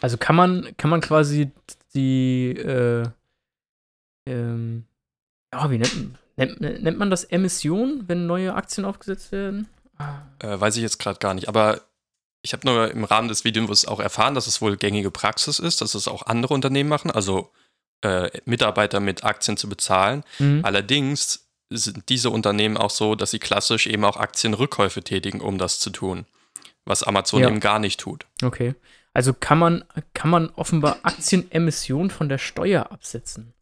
Also 0.00 0.16
kann 0.18 0.36
man, 0.36 0.68
kann 0.76 0.90
man 0.90 1.00
quasi 1.00 1.50
die, 1.94 2.50
äh, 2.50 3.04
ähm, 4.26 4.84
ja, 5.54 5.70
wie 5.70 5.78
nennt, 5.78 6.18
nennt, 6.36 6.60
nennt 6.60 6.98
man 6.98 7.10
das 7.10 7.24
Emission, 7.24 8.04
wenn 8.06 8.26
neue 8.26 8.54
Aktien 8.54 8.84
aufgesetzt 8.84 9.30
werden? 9.32 9.68
Äh, 10.40 10.60
weiß 10.60 10.76
ich 10.76 10.82
jetzt 10.82 10.98
gerade 10.98 11.18
gar 11.18 11.34
nicht. 11.34 11.48
Aber 11.48 11.82
ich 12.42 12.52
habe 12.52 12.66
nur 12.66 12.90
im 12.90 13.04
Rahmen 13.04 13.28
des 13.28 13.44
Videos 13.44 13.86
auch 13.86 14.00
erfahren, 14.00 14.34
dass 14.34 14.46
es 14.46 14.60
wohl 14.60 14.76
gängige 14.76 15.10
Praxis 15.10 15.58
ist, 15.58 15.80
dass 15.80 15.94
es 15.94 16.08
auch 16.08 16.26
andere 16.26 16.52
Unternehmen 16.54 16.88
machen, 16.88 17.10
also 17.10 17.50
äh, 18.02 18.30
Mitarbeiter 18.44 19.00
mit 19.00 19.24
Aktien 19.24 19.56
zu 19.56 19.68
bezahlen. 19.68 20.24
mhm. 20.38 20.60
Allerdings 20.64 21.48
sind 21.70 22.08
diese 22.08 22.30
Unternehmen 22.30 22.76
auch 22.76 22.90
so, 22.90 23.14
dass 23.14 23.30
sie 23.30 23.38
klassisch 23.38 23.86
eben 23.86 24.04
auch 24.04 24.16
Aktienrückkäufe 24.16 25.02
tätigen, 25.02 25.40
um 25.40 25.56
das 25.58 25.78
zu 25.78 25.90
tun. 25.90 26.26
Was 26.84 27.02
Amazon 27.02 27.40
Ja. 27.40 27.48
eben 27.48 27.60
gar 27.60 27.78
nicht 27.78 28.00
tut. 28.00 28.26
Okay. 28.42 28.74
Also 29.14 29.32
kann 29.32 29.58
man, 29.58 29.84
kann 30.12 30.30
man 30.30 30.50
offenbar 30.50 30.98
Aktienemission 31.02 32.10
von 32.10 32.28
der 32.28 32.38
Steuer 32.38 32.90
absetzen. 32.92 33.54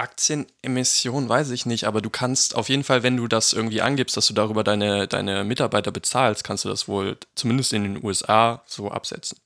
Aktienemission 0.00 1.28
weiß 1.28 1.50
ich 1.50 1.66
nicht, 1.66 1.84
aber 1.84 2.00
du 2.00 2.10
kannst 2.10 2.56
auf 2.56 2.68
jeden 2.68 2.84
Fall, 2.84 3.02
wenn 3.02 3.16
du 3.16 3.28
das 3.28 3.52
irgendwie 3.52 3.82
angibst, 3.82 4.16
dass 4.16 4.26
du 4.26 4.34
darüber 4.34 4.64
deine, 4.64 5.06
deine 5.06 5.44
Mitarbeiter 5.44 5.92
bezahlst, 5.92 6.42
kannst 6.42 6.64
du 6.64 6.68
das 6.68 6.88
wohl 6.88 7.18
zumindest 7.34 7.72
in 7.72 7.82
den 7.84 8.04
USA 8.04 8.62
so 8.66 8.90
absetzen. 8.90 9.38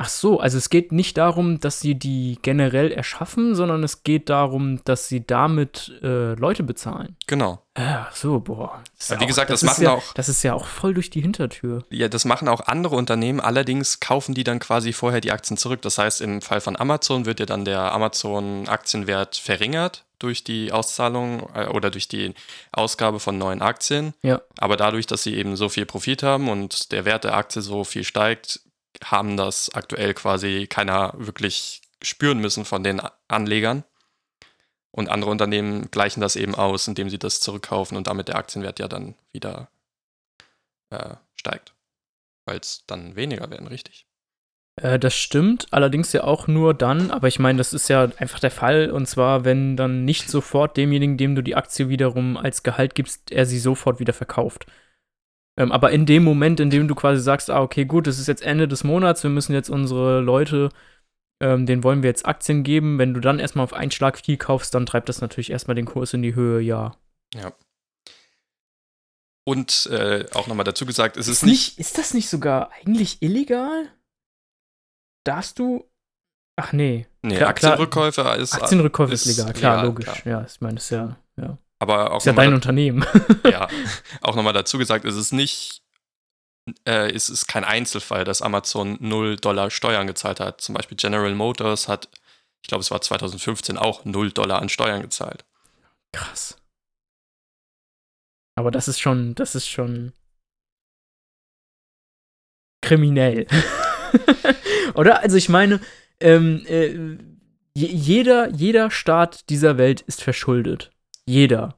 Ach 0.00 0.08
so, 0.08 0.38
also 0.38 0.58
es 0.58 0.70
geht 0.70 0.92
nicht 0.92 1.18
darum, 1.18 1.58
dass 1.58 1.80
sie 1.80 1.96
die 1.96 2.38
generell 2.42 2.92
erschaffen, 2.92 3.56
sondern 3.56 3.82
es 3.82 4.04
geht 4.04 4.28
darum, 4.28 4.80
dass 4.84 5.08
sie 5.08 5.26
damit 5.26 5.92
äh, 6.04 6.34
Leute 6.34 6.62
bezahlen. 6.62 7.16
Genau. 7.26 7.62
Ja, 7.76 8.06
ach 8.08 8.14
so, 8.14 8.38
boah. 8.38 8.80
Das 8.96 9.08
Ja, 9.08 9.18
wie 9.18 9.24
auch- 9.24 9.26
gesagt, 9.26 9.50
das 9.50 9.62
ist 9.64 9.68
machen 9.68 9.82
ja, 9.82 9.90
auch- 9.94 10.12
Das 10.14 10.28
ist 10.28 10.44
ja 10.44 10.54
auch 10.54 10.66
voll 10.66 10.94
durch 10.94 11.10
die 11.10 11.20
Hintertür. 11.20 11.82
Ja, 11.90 12.06
das 12.08 12.24
machen 12.24 12.46
auch 12.46 12.60
andere 12.68 12.94
Unternehmen, 12.94 13.40
allerdings 13.40 13.98
kaufen 13.98 14.34
die 14.36 14.44
dann 14.44 14.60
quasi 14.60 14.92
vorher 14.92 15.20
die 15.20 15.32
Aktien 15.32 15.56
zurück. 15.56 15.82
Das 15.82 15.98
heißt, 15.98 16.20
im 16.20 16.42
Fall 16.42 16.60
von 16.60 16.76
Amazon 16.78 17.26
wird 17.26 17.40
ja 17.40 17.46
dann 17.46 17.64
der 17.64 17.92
Amazon-Aktienwert 17.92 19.36
verringert 19.36 20.04
durch 20.20 20.42
die 20.44 20.72
Auszahlung 20.72 21.48
äh, 21.54 21.66
oder 21.66 21.90
durch 21.90 22.08
die 22.08 22.34
Ausgabe 22.72 23.20
von 23.20 23.38
neuen 23.38 23.62
Aktien. 23.62 24.14
Ja. 24.22 24.40
Aber 24.58 24.76
dadurch, 24.76 25.06
dass 25.06 25.22
sie 25.22 25.34
eben 25.34 25.56
so 25.56 25.68
viel 25.68 25.86
Profit 25.86 26.22
haben 26.22 26.48
und 26.48 26.92
der 26.92 27.04
Wert 27.04 27.24
der 27.24 27.34
Aktie 27.36 27.62
so 27.62 27.84
viel 27.84 28.04
steigt, 28.04 28.60
haben 29.04 29.36
das 29.36 29.74
aktuell 29.74 30.14
quasi 30.14 30.66
keiner 30.68 31.14
wirklich 31.16 31.82
spüren 32.02 32.38
müssen 32.38 32.64
von 32.64 32.82
den 32.82 33.00
Anlegern. 33.28 33.84
Und 34.90 35.10
andere 35.10 35.30
Unternehmen 35.30 35.90
gleichen 35.90 36.20
das 36.20 36.34
eben 36.34 36.54
aus, 36.54 36.88
indem 36.88 37.10
sie 37.10 37.18
das 37.18 37.40
zurückkaufen 37.40 37.96
und 37.96 38.06
damit 38.06 38.28
der 38.28 38.36
Aktienwert 38.36 38.78
ja 38.78 38.88
dann 38.88 39.14
wieder 39.32 39.68
äh, 40.90 41.14
steigt. 41.36 41.74
Weil 42.46 42.58
es 42.58 42.84
dann 42.86 43.14
weniger 43.14 43.50
werden, 43.50 43.68
richtig? 43.68 44.06
Äh, 44.76 44.98
das 44.98 45.14
stimmt, 45.14 45.66
allerdings 45.72 46.12
ja 46.12 46.24
auch 46.24 46.46
nur 46.46 46.74
dann, 46.74 47.10
aber 47.10 47.28
ich 47.28 47.38
meine, 47.38 47.58
das 47.58 47.72
ist 47.72 47.88
ja 47.88 48.10
einfach 48.18 48.40
der 48.40 48.50
Fall, 48.50 48.90
und 48.90 49.06
zwar, 49.06 49.44
wenn 49.44 49.76
dann 49.76 50.04
nicht 50.04 50.30
sofort 50.30 50.76
demjenigen, 50.76 51.16
dem 51.16 51.34
du 51.34 51.42
die 51.42 51.56
Aktie 51.56 51.88
wiederum 51.88 52.36
als 52.36 52.62
Gehalt 52.62 52.94
gibst, 52.94 53.30
er 53.30 53.46
sie 53.46 53.58
sofort 53.58 54.00
wieder 54.00 54.12
verkauft. 54.12 54.66
Ähm, 55.58 55.72
aber 55.72 55.90
in 55.90 56.06
dem 56.06 56.22
Moment, 56.22 56.60
in 56.60 56.70
dem 56.70 56.86
du 56.86 56.94
quasi 56.94 57.20
sagst, 57.20 57.50
ah, 57.50 57.60
okay, 57.60 57.84
gut, 57.84 58.06
es 58.06 58.20
ist 58.20 58.28
jetzt 58.28 58.42
Ende 58.42 58.68
des 58.68 58.84
Monats, 58.84 59.24
wir 59.24 59.30
müssen 59.30 59.52
jetzt 59.52 59.68
unsere 59.70 60.20
Leute, 60.20 60.68
ähm, 61.42 61.66
denen 61.66 61.82
wollen 61.82 62.02
wir 62.02 62.10
jetzt 62.10 62.26
Aktien 62.26 62.62
geben, 62.62 62.98
wenn 62.98 63.12
du 63.12 63.20
dann 63.20 63.40
erstmal 63.40 63.64
auf 63.64 63.72
einen 63.72 63.90
Schlag 63.90 64.18
viel 64.18 64.36
kaufst, 64.36 64.72
dann 64.74 64.86
treibt 64.86 65.08
das 65.08 65.20
natürlich 65.20 65.50
erstmal 65.50 65.74
den 65.74 65.84
Kurs 65.86 66.14
in 66.14 66.22
die 66.22 66.36
Höhe, 66.36 66.60
ja. 66.60 66.96
Und 69.44 69.86
äh, 69.86 70.26
auch 70.34 70.46
nochmal 70.46 70.64
dazu 70.64 70.86
gesagt, 70.86 71.16
es 71.16 71.26
ist 71.26 71.38
Ist, 71.38 71.46
nicht. 71.46 71.78
ist 71.78 71.98
das 71.98 72.14
nicht 72.14 72.28
sogar 72.28 72.70
eigentlich 72.72 73.20
illegal? 73.22 73.88
Darfst 75.24 75.58
du. 75.58 75.90
Ach 76.56 76.72
nee. 76.72 77.06
Nee, 77.22 77.36
klar, 77.36 77.52
klar. 77.54 77.72
Aktienrückkäufe 77.72 78.22
ist. 78.40 78.54
Aktienrückkauf 78.54 79.10
ist, 79.10 79.26
ist 79.26 79.38
legal, 79.38 79.52
klar, 79.54 79.76
legal, 79.76 79.86
logisch. 79.86 80.22
klar. 80.22 80.40
Ja, 80.40 80.46
ich 80.46 80.60
meine, 80.60 80.74
das 80.74 80.84
ist 80.84 80.90
ja, 80.90 81.16
ja. 81.36 81.58
Aber 81.78 82.12
auch 82.12 82.18
Ist 82.18 82.26
ja 82.26 82.32
dein 82.32 82.54
Unternehmen. 82.54 83.04
ja, 83.44 83.68
auch 84.20 84.34
nochmal 84.36 84.52
dazu 84.52 84.78
gesagt, 84.78 85.04
es 85.04 85.16
ist 85.16 85.32
nicht, 85.32 85.82
äh, 86.84 87.10
es 87.12 87.30
ist 87.30 87.46
kein 87.46 87.64
Einzelfall, 87.64 88.24
dass 88.24 88.42
Amazon 88.42 88.96
0 89.00 89.36
Dollar 89.36 89.70
Steuern 89.70 90.06
gezahlt 90.06 90.40
hat. 90.40 90.60
Zum 90.60 90.74
Beispiel 90.74 90.96
General 90.96 91.34
Motors 91.34 91.88
hat, 91.88 92.08
ich 92.62 92.68
glaube, 92.68 92.82
es 92.82 92.90
war 92.90 93.00
2015 93.00 93.78
auch 93.78 94.04
0 94.04 94.32
Dollar 94.32 94.60
an 94.60 94.68
Steuern 94.68 95.02
gezahlt. 95.02 95.44
Krass. 96.12 96.56
Aber 98.56 98.70
das 98.72 98.88
ist 98.88 98.98
schon, 98.98 99.34
das 99.36 99.54
ist 99.54 99.68
schon 99.68 100.12
kriminell. 102.82 103.46
Oder? 104.94 105.20
Also 105.20 105.36
ich 105.36 105.48
meine, 105.48 105.80
ähm, 106.20 106.64
äh, 106.66 106.88
je- 107.74 107.92
jeder, 107.92 108.48
jeder 108.50 108.90
Staat 108.90 109.48
dieser 109.50 109.78
Welt 109.78 110.00
ist 110.02 110.22
verschuldet. 110.22 110.90
Jeder. 111.28 111.76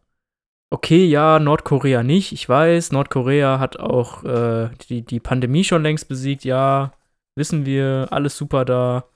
Okay, 0.70 1.04
ja, 1.06 1.40
Nordkorea 1.40 2.04
nicht, 2.04 2.30
ich 2.30 2.48
weiß. 2.48 2.92
Nordkorea 2.92 3.58
hat 3.58 3.80
auch 3.80 4.22
äh, 4.22 4.70
die, 4.88 5.02
die 5.02 5.18
Pandemie 5.18 5.64
schon 5.64 5.82
längst 5.82 6.08
besiegt, 6.08 6.44
ja, 6.44 6.92
wissen 7.34 7.66
wir, 7.66 8.06
alles 8.12 8.36
super 8.36 8.64
da. 8.64 9.06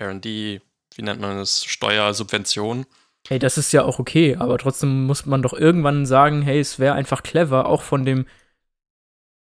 RD, 0.01 0.25
wie 0.25 1.01
nennt 1.01 1.21
man 1.21 1.37
das? 1.37 1.63
Steuersubvention. 1.63 2.87
Hey, 3.27 3.37
das 3.37 3.59
ist 3.59 3.71
ja 3.71 3.83
auch 3.83 3.99
okay, 3.99 4.37
aber 4.37 4.57
trotzdem 4.57 5.05
muss 5.05 5.27
man 5.27 5.43
doch 5.43 5.53
irgendwann 5.53 6.07
sagen, 6.07 6.41
hey, 6.41 6.59
es 6.59 6.79
wäre 6.79 6.95
einfach 6.95 7.21
clever, 7.21 7.67
auch 7.67 7.83
von 7.83 8.05
dem 8.05 8.25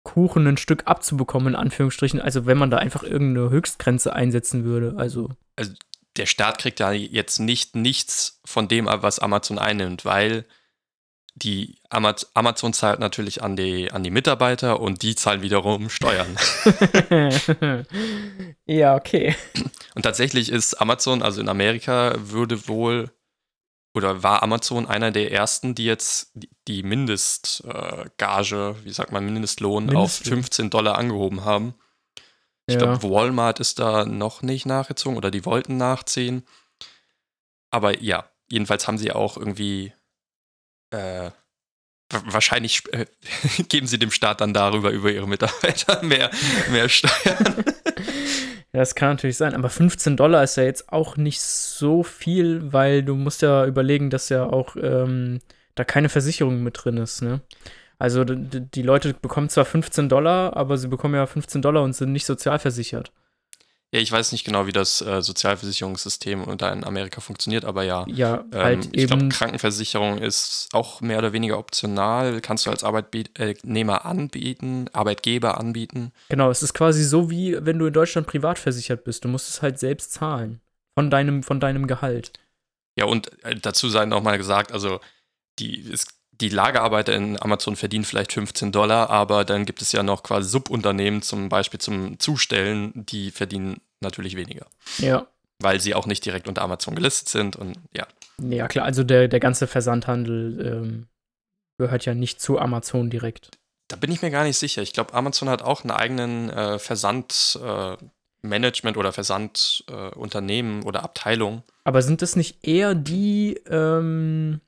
Kuchen 0.03 0.49
ein 0.49 0.57
Stück 0.57 0.83
abzubekommen, 0.87 1.55
in 1.55 1.61
Anführungsstrichen. 1.61 2.21
Also 2.21 2.45
wenn 2.45 2.59
man 2.59 2.73
da 2.73 2.79
einfach 2.79 3.05
irgendeine 3.05 3.51
Höchstgrenze 3.51 4.13
einsetzen 4.13 4.65
würde. 4.65 4.95
Also, 4.97 5.31
Der 6.17 6.27
Staat 6.27 6.59
kriegt 6.59 6.81
ja 6.81 6.91
jetzt 6.91 7.39
nicht 7.39 7.77
nichts 7.77 8.41
von 8.45 8.67
dem 8.67 8.89
ab, 8.89 9.05
was 9.05 9.21
Amazon 9.21 9.61
einnimmt, 9.61 10.05
weil 10.05 10.45
die 11.37 11.81
Amaz 11.91 12.31
Amazon 12.35 12.73
zahlt 12.73 13.01
natürlich 13.01 13.43
an 13.43 13.57
die, 13.57 13.91
an 13.91 14.05
die 14.05 14.11
Mitarbeiter 14.11 14.79
und 14.81 15.03
die 15.03 15.15
zahlen 15.17 15.43
wiederum 15.43 15.91
Steuern. 15.91 16.37
ja, 18.67 18.95
okay. 18.95 19.35
Und 19.95 20.03
tatsächlich 20.03 20.51
ist 20.51 20.75
Amazon, 20.81 21.23
also 21.23 21.41
in 21.41 21.49
Amerika, 21.49 22.15
würde 22.19 22.69
wohl 22.69 23.11
oder 23.95 24.23
war 24.25 24.43
Amazon 24.43 24.87
einer 24.87 25.11
der 25.13 25.31
ersten, 25.33 25.75
die 25.75 25.85
jetzt 25.85 26.33
die- 26.67 26.83
Mindestgage, 26.83 28.75
wie 28.85 28.93
sagt 28.93 29.13
man, 29.13 29.25
Mindestlohn 29.25 29.85
auf 29.91 29.93
Mindestlohn. 30.21 30.35
15 30.35 30.71
Dollar 30.71 30.99
angehoben 30.99 31.45
haben. 31.45 31.75
Ich 32.67 32.75
Ja. 32.75 32.81
glaube, 32.81 33.03
Walmart 33.05 33.61
ist 33.61 33.79
da 33.79 34.05
noch 34.05 34.43
nicht 34.43 34.67
nachgezogen 34.67 35.17
oder 35.17 35.31
die 35.31 35.45
wollten 35.45 35.77
nachziehen. 35.77 36.45
Aber 37.71 38.01
ja, 38.03 38.29
jedenfalls 38.49 38.89
haben 38.89 38.99
sie 38.99 39.13
auch 39.13 39.37
irgendwie 39.37 39.93
äh, 40.95 41.31
wa- 42.11 42.23
wahrscheinlich 42.27 42.83
äh, 42.93 43.07
geben 43.69 43.87
sie 43.87 43.99
dem 43.99 44.11
Staat 44.11 44.41
dann 44.41 44.55
darüber 44.55 44.91
über 44.91 45.11
ihre 45.13 45.29
Mitarbeiter 45.29 46.03
mehr, 46.03 46.31
mehr 46.71 46.89
Steuern. 46.89 47.65
Ja, 48.73 48.81
das 48.81 48.97
kann 48.97 49.11
natürlich 49.11 49.37
sein, 49.37 49.55
aber 49.55 49.71
15 49.71 50.17
Dollar 50.17 50.43
ist 50.43 50.57
ja 50.57 50.65
jetzt 50.65 50.93
auch 50.93 51.17
nicht 51.17 51.41
so 51.41 52.03
viel, 52.03 52.73
weil 52.73 53.05
du 53.05 53.15
musst 53.15 53.41
ja 53.41 53.67
überlegen, 53.67 54.11
dass 54.11 54.31
ja 54.31 54.47
auch 54.47 54.75
ähm, 54.75 55.41
da 55.77 55.85
keine 55.85 56.09
Versicherung 56.09 56.61
mit 56.65 56.81
drin 56.83 56.97
ist, 56.97 57.23
ne? 57.23 57.41
Also 58.01 58.25
die 58.25 58.83
Leute 58.83 59.15
bekommen 59.15 59.49
zwar 59.49 59.65
15 59.65 60.09
Dollar, 60.09 60.57
aber 60.57 60.77
sie 60.77 60.89
bekommen 60.89 61.15
ja 61.15 61.25
15 61.25 61.63
Dollar 61.63 61.85
und 61.85 61.93
sind 61.93 62.11
nicht 62.11 62.27
sozialversichert. 62.27 63.13
Ja, 63.95 64.01
ich 64.01 64.11
weiß 64.11 64.33
nicht 64.33 64.43
genau, 64.43 64.67
wie 64.67 64.73
das 64.73 65.01
äh, 65.03 65.23
Sozialversicherungssystem 65.23 66.57
da 66.59 66.73
in 66.73 66.83
Amerika 66.83 67.21
funktioniert, 67.21 67.65
aber 67.65 67.85
ja. 67.85 68.05
Ja, 68.09 68.45
Ähm, 68.51 68.61
halt 68.61 68.89
ich 68.91 69.07
glaube. 69.07 69.29
Krankenversicherung 69.29 70.19
ist 70.19 70.67
auch 70.73 71.01
mehr 71.01 71.19
oder 71.19 71.33
weniger 71.33 71.61
optional. 71.61 72.41
Kannst 72.41 72.67
du 72.67 72.71
als 72.71 72.83
Arbeitnehmer 72.83 74.05
anbieten, 74.05 74.87
Arbeitgeber 74.93 75.59
anbieten. 75.59 76.11
Genau, 76.29 76.51
es 76.51 76.65
ist 76.65 76.75
quasi 76.75 77.05
so, 77.05 77.31
wie 77.31 77.57
wenn 77.61 77.79
du 77.79 77.87
in 77.87 77.93
Deutschland 77.93 78.27
privat 78.27 78.59
versichert 78.59 79.05
bist. 79.05 79.25
Du 79.25 79.29
musst 79.29 79.49
es 79.49 79.63
halt 79.63 79.79
selbst 79.79 80.13
zahlen. 80.13 80.61
Von 80.99 81.09
deinem, 81.09 81.45
von 81.45 81.61
deinem 81.61 81.87
Gehalt. 81.87 82.33
Ja, 82.99 83.05
und 83.05 83.31
äh, 83.45 83.55
dazu 83.55 83.89
sei 83.89 84.07
noch 84.07 84.25
mal 84.25 84.39
gesagt, 84.39 84.73
also 84.73 84.99
die, 85.61 85.79
ist, 85.79 86.14
die 86.41 86.49
Lagerarbeiter 86.49 87.15
in 87.15 87.41
Amazon 87.41 87.77
verdienen 87.77 88.05
vielleicht 88.05 88.33
15 88.33 88.73
Dollar, 88.73 89.11
aber 89.11 89.45
dann 89.45 89.67
gibt 89.67 89.83
es 89.83 89.93
ja 89.93 90.03
noch 90.03 90.23
quasi 90.23 90.49
Subunternehmen, 90.49 91.23
zum 91.23 91.49
Beispiel 91.49 91.81
zum 91.81 92.19
Zustellen, 92.19 92.93
die 92.95 93.31
verdienen 93.31 93.81
natürlich 94.01 94.37
weniger, 94.37 94.67
Ja. 94.99 95.27
weil 95.61 95.81
sie 95.81 95.95
auch 95.95 96.07
nicht 96.07 96.25
direkt 96.25 96.49
unter 96.49 96.63
Amazon 96.63 96.95
gelistet 96.95 97.29
sind 97.29 97.57
und 97.57 97.77
ja. 97.97 98.07
Ja, 98.43 98.67
klar, 98.69 98.85
also 98.85 99.05
der, 99.05 99.29
der 99.29 99.41
ganze 99.41 99.67
Versandhandel 99.69 100.83
ähm, 100.83 101.07
gehört 101.79 102.05
ja 102.05 102.15
nicht 102.15 102.41
zu 102.41 102.59
Amazon 102.59 103.11
direkt. 103.11 103.51
Da 103.89 103.97
bin 103.97 104.11
ich 104.11 104.23
mir 104.23 104.31
gar 104.31 104.45
nicht 104.45 104.59
sicher. 104.59 104.83
Ich 104.83 104.93
glaube, 104.93 105.15
Amazon 105.15 105.49
hat 105.49 105.63
auch 105.63 105.83
einen 105.83 105.91
eigenen 105.93 106.51
äh, 106.51 106.79
Versandmanagement 106.79 108.97
äh, 108.97 108.99
oder 108.99 109.13
Versandunternehmen 109.13 110.83
äh, 110.83 110.85
oder 110.85 111.05
Abteilung. 111.05 111.63
Aber 111.85 112.03
sind 112.03 112.23
das 112.23 112.35
nicht 112.37 112.67
eher 112.67 112.95
die, 112.95 113.55
ähm, 113.69 114.61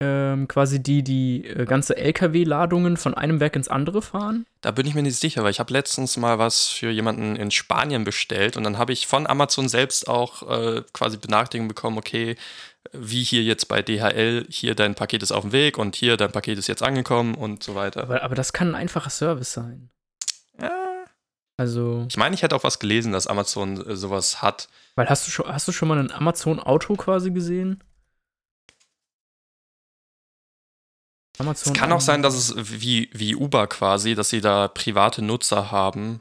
ähm, 0.00 0.46
quasi 0.46 0.82
die, 0.82 1.02
die 1.02 1.46
äh, 1.46 1.64
ganze 1.64 1.96
LKW-Ladungen 1.96 2.96
von 2.96 3.14
einem 3.14 3.40
Werk 3.40 3.56
ins 3.56 3.68
andere 3.68 4.02
fahren? 4.02 4.46
Da 4.60 4.70
bin 4.70 4.86
ich 4.86 4.94
mir 4.94 5.02
nicht 5.02 5.18
sicher, 5.18 5.42
weil 5.42 5.50
ich 5.50 5.60
habe 5.60 5.72
letztens 5.72 6.16
mal 6.16 6.38
was 6.38 6.68
für 6.68 6.90
jemanden 6.90 7.36
in 7.36 7.50
Spanien 7.50 8.04
bestellt 8.04 8.56
und 8.56 8.64
dann 8.64 8.78
habe 8.78 8.92
ich 8.92 9.06
von 9.06 9.26
Amazon 9.26 9.68
selbst 9.68 10.08
auch 10.08 10.48
äh, 10.50 10.82
quasi 10.92 11.16
Benachrichtigung 11.16 11.68
bekommen, 11.68 11.98
okay, 11.98 12.36
wie 12.92 13.22
hier 13.22 13.42
jetzt 13.42 13.68
bei 13.68 13.82
DHL, 13.82 14.46
hier 14.48 14.74
dein 14.74 14.94
Paket 14.94 15.22
ist 15.22 15.32
auf 15.32 15.42
dem 15.42 15.52
Weg 15.52 15.78
und 15.78 15.96
hier 15.96 16.16
dein 16.16 16.32
Paket 16.32 16.58
ist 16.58 16.66
jetzt 16.66 16.82
angekommen 16.82 17.34
und 17.34 17.62
so 17.62 17.74
weiter. 17.74 18.02
Aber, 18.02 18.22
aber 18.22 18.34
das 18.34 18.52
kann 18.52 18.68
ein 18.68 18.74
einfacher 18.74 19.10
Service 19.10 19.52
sein. 19.52 19.90
Ja. 20.60 20.70
Also, 21.58 22.04
Ich 22.08 22.18
meine, 22.18 22.34
ich 22.34 22.42
hätte 22.42 22.54
auch 22.54 22.64
was 22.64 22.78
gelesen, 22.78 23.12
dass 23.12 23.26
Amazon 23.26 23.80
äh, 23.86 23.96
sowas 23.96 24.42
hat. 24.42 24.68
weil 24.94 25.08
hast 25.08 25.26
du 25.26 25.30
schon, 25.30 25.46
hast 25.48 25.66
du 25.66 25.72
schon 25.72 25.88
mal 25.88 25.98
ein 25.98 26.12
Amazon-Auto 26.12 26.96
quasi 26.96 27.30
gesehen? 27.30 27.82
Amazon 31.38 31.72
Es 31.72 31.78
kann 31.78 31.92
auch 31.92 32.00
sein, 32.00 32.22
dass 32.22 32.34
es 32.34 32.80
wie, 32.80 33.10
wie 33.12 33.34
Uber 33.34 33.66
quasi, 33.66 34.14
dass 34.14 34.30
sie 34.30 34.40
da 34.40 34.68
private 34.68 35.22
Nutzer 35.22 35.70
haben 35.70 36.20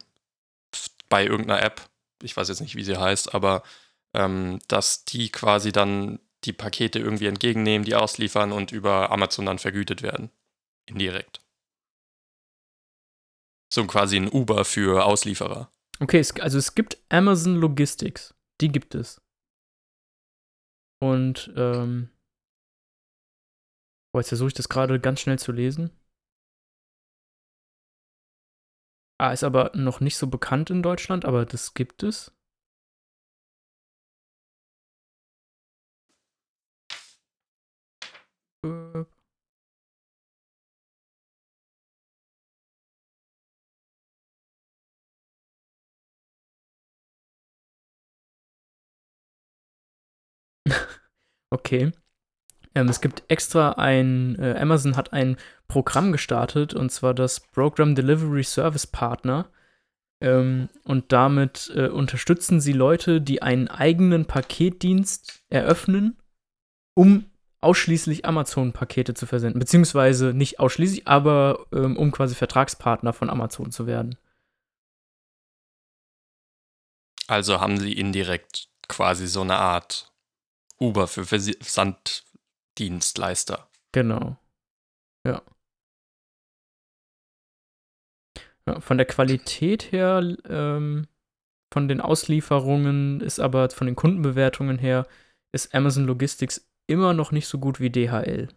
bei 1.10 1.26
irgendeiner 1.26 1.62
App. 1.62 1.82
Ich 2.22 2.36
weiß 2.36 2.48
jetzt 2.50 2.62
nicht, 2.62 2.76
wie 2.76 2.84
sie 2.84 2.98
heißt, 2.98 3.34
aber 3.34 3.64
ähm, 4.14 4.60
dass 4.68 5.06
die 5.06 5.30
quasi 5.30 5.72
dann 5.72 6.20
die 6.44 6.54
Pakete 6.54 7.00
irgendwie 7.00 7.28
entgegennehmen, 7.28 7.86
die 7.86 7.96
ausliefern 7.96 8.52
und 8.52 8.72
über 8.72 9.12
Amazon 9.12 9.46
dann 9.46 9.60
vergütet 9.60 10.02
werden. 10.02 10.30
Indirekt. 10.86 11.42
So 13.74 13.86
quasi 13.86 14.18
ein 14.18 14.32
Uber 14.32 14.64
für 14.64 15.06
Auslieferer. 15.06 15.70
Okay, 16.00 16.20
es, 16.20 16.40
also 16.40 16.58
es 16.58 16.76
gibt 16.76 16.98
Amazon 17.10 17.56
Logistics. 17.56 18.34
Die 18.62 18.70
gibt 18.70 18.96
es. 18.96 19.22
Und, 21.00 21.52
ähm. 21.56 22.10
Boah, 24.16 24.22
jetzt 24.22 24.30
versuche 24.30 24.48
ich 24.48 24.54
das 24.54 24.70
gerade 24.70 24.98
ganz 25.02 25.20
schnell 25.20 25.38
zu 25.38 25.52
lesen. 25.52 25.92
Ah, 29.18 29.34
ist 29.34 29.44
aber 29.44 29.72
noch 29.74 30.00
nicht 30.00 30.16
so 30.16 30.28
bekannt 30.28 30.70
in 30.70 30.82
Deutschland, 30.82 31.26
aber 31.26 31.46
das 31.46 31.74
gibt 31.74 32.02
es. 32.04 32.32
Äh. 38.64 39.06
Okay. 51.52 51.92
Ähm, 52.76 52.90
es 52.90 53.02
gibt 53.02 53.24
extra 53.30 53.72
ein, 53.72 54.38
äh, 54.38 54.58
Amazon 54.60 54.96
hat 54.98 55.14
ein 55.14 55.38
Programm 55.68 56.12
gestartet 56.12 56.74
und 56.74 56.92
zwar 56.92 57.14
das 57.14 57.40
Program 57.40 57.96
Delivery 57.96 58.44
Service 58.44 58.86
Partner. 58.86 59.50
Ähm, 60.22 60.70
und 60.84 61.12
damit 61.12 61.72
äh, 61.76 61.88
unterstützen 61.88 62.62
sie 62.62 62.74
Leute, 62.74 63.22
die 63.22 63.42
einen 63.42 63.68
eigenen 63.68 64.26
Paketdienst 64.26 65.44
eröffnen, 65.50 66.18
um 66.94 67.26
ausschließlich 67.62 68.26
Amazon-Pakete 68.26 69.14
zu 69.14 69.26
versenden. 69.26 69.60
Beziehungsweise 69.60 70.34
nicht 70.34 70.60
ausschließlich, 70.60 71.08
aber 71.08 71.66
ähm, 71.74 71.98
um 71.98 72.12
quasi 72.12 72.36
Vertragspartner 72.36 73.12
von 73.12 73.30
Amazon 73.30 73.72
zu 73.72 73.88
werden. 73.88 74.18
Also 77.28 77.60
haben 77.60 77.80
sie 77.80 77.94
indirekt 77.94 78.70
quasi 78.88 79.26
so 79.26 79.42
eine 79.42 79.56
Art 79.56 80.14
Uber 80.80 81.08
für 81.08 81.26
Versanddienstleister. 82.76 83.70
Genau. 83.92 84.38
Ja. 85.26 85.42
ja 88.68 88.80
von 88.80 88.98
der 88.98 89.08
Qualität 89.08 89.92
her, 89.92 90.38
ähm, 90.48 91.08
von 91.74 91.88
den 91.88 92.02
Auslieferungen 92.02 93.22
ist 93.22 93.40
aber 93.40 93.70
von 93.70 93.88
den 93.88 93.96
Kundenbewertungen 93.96 94.78
her, 94.78 95.08
ist 95.54 95.74
Amazon 95.74 96.06
Logistics 96.06 96.70
immer 96.88 97.14
noch 97.14 97.32
nicht 97.32 97.48
so 97.48 97.60
gut 97.60 97.80
wie 97.80 97.90
DHL. 97.90 98.50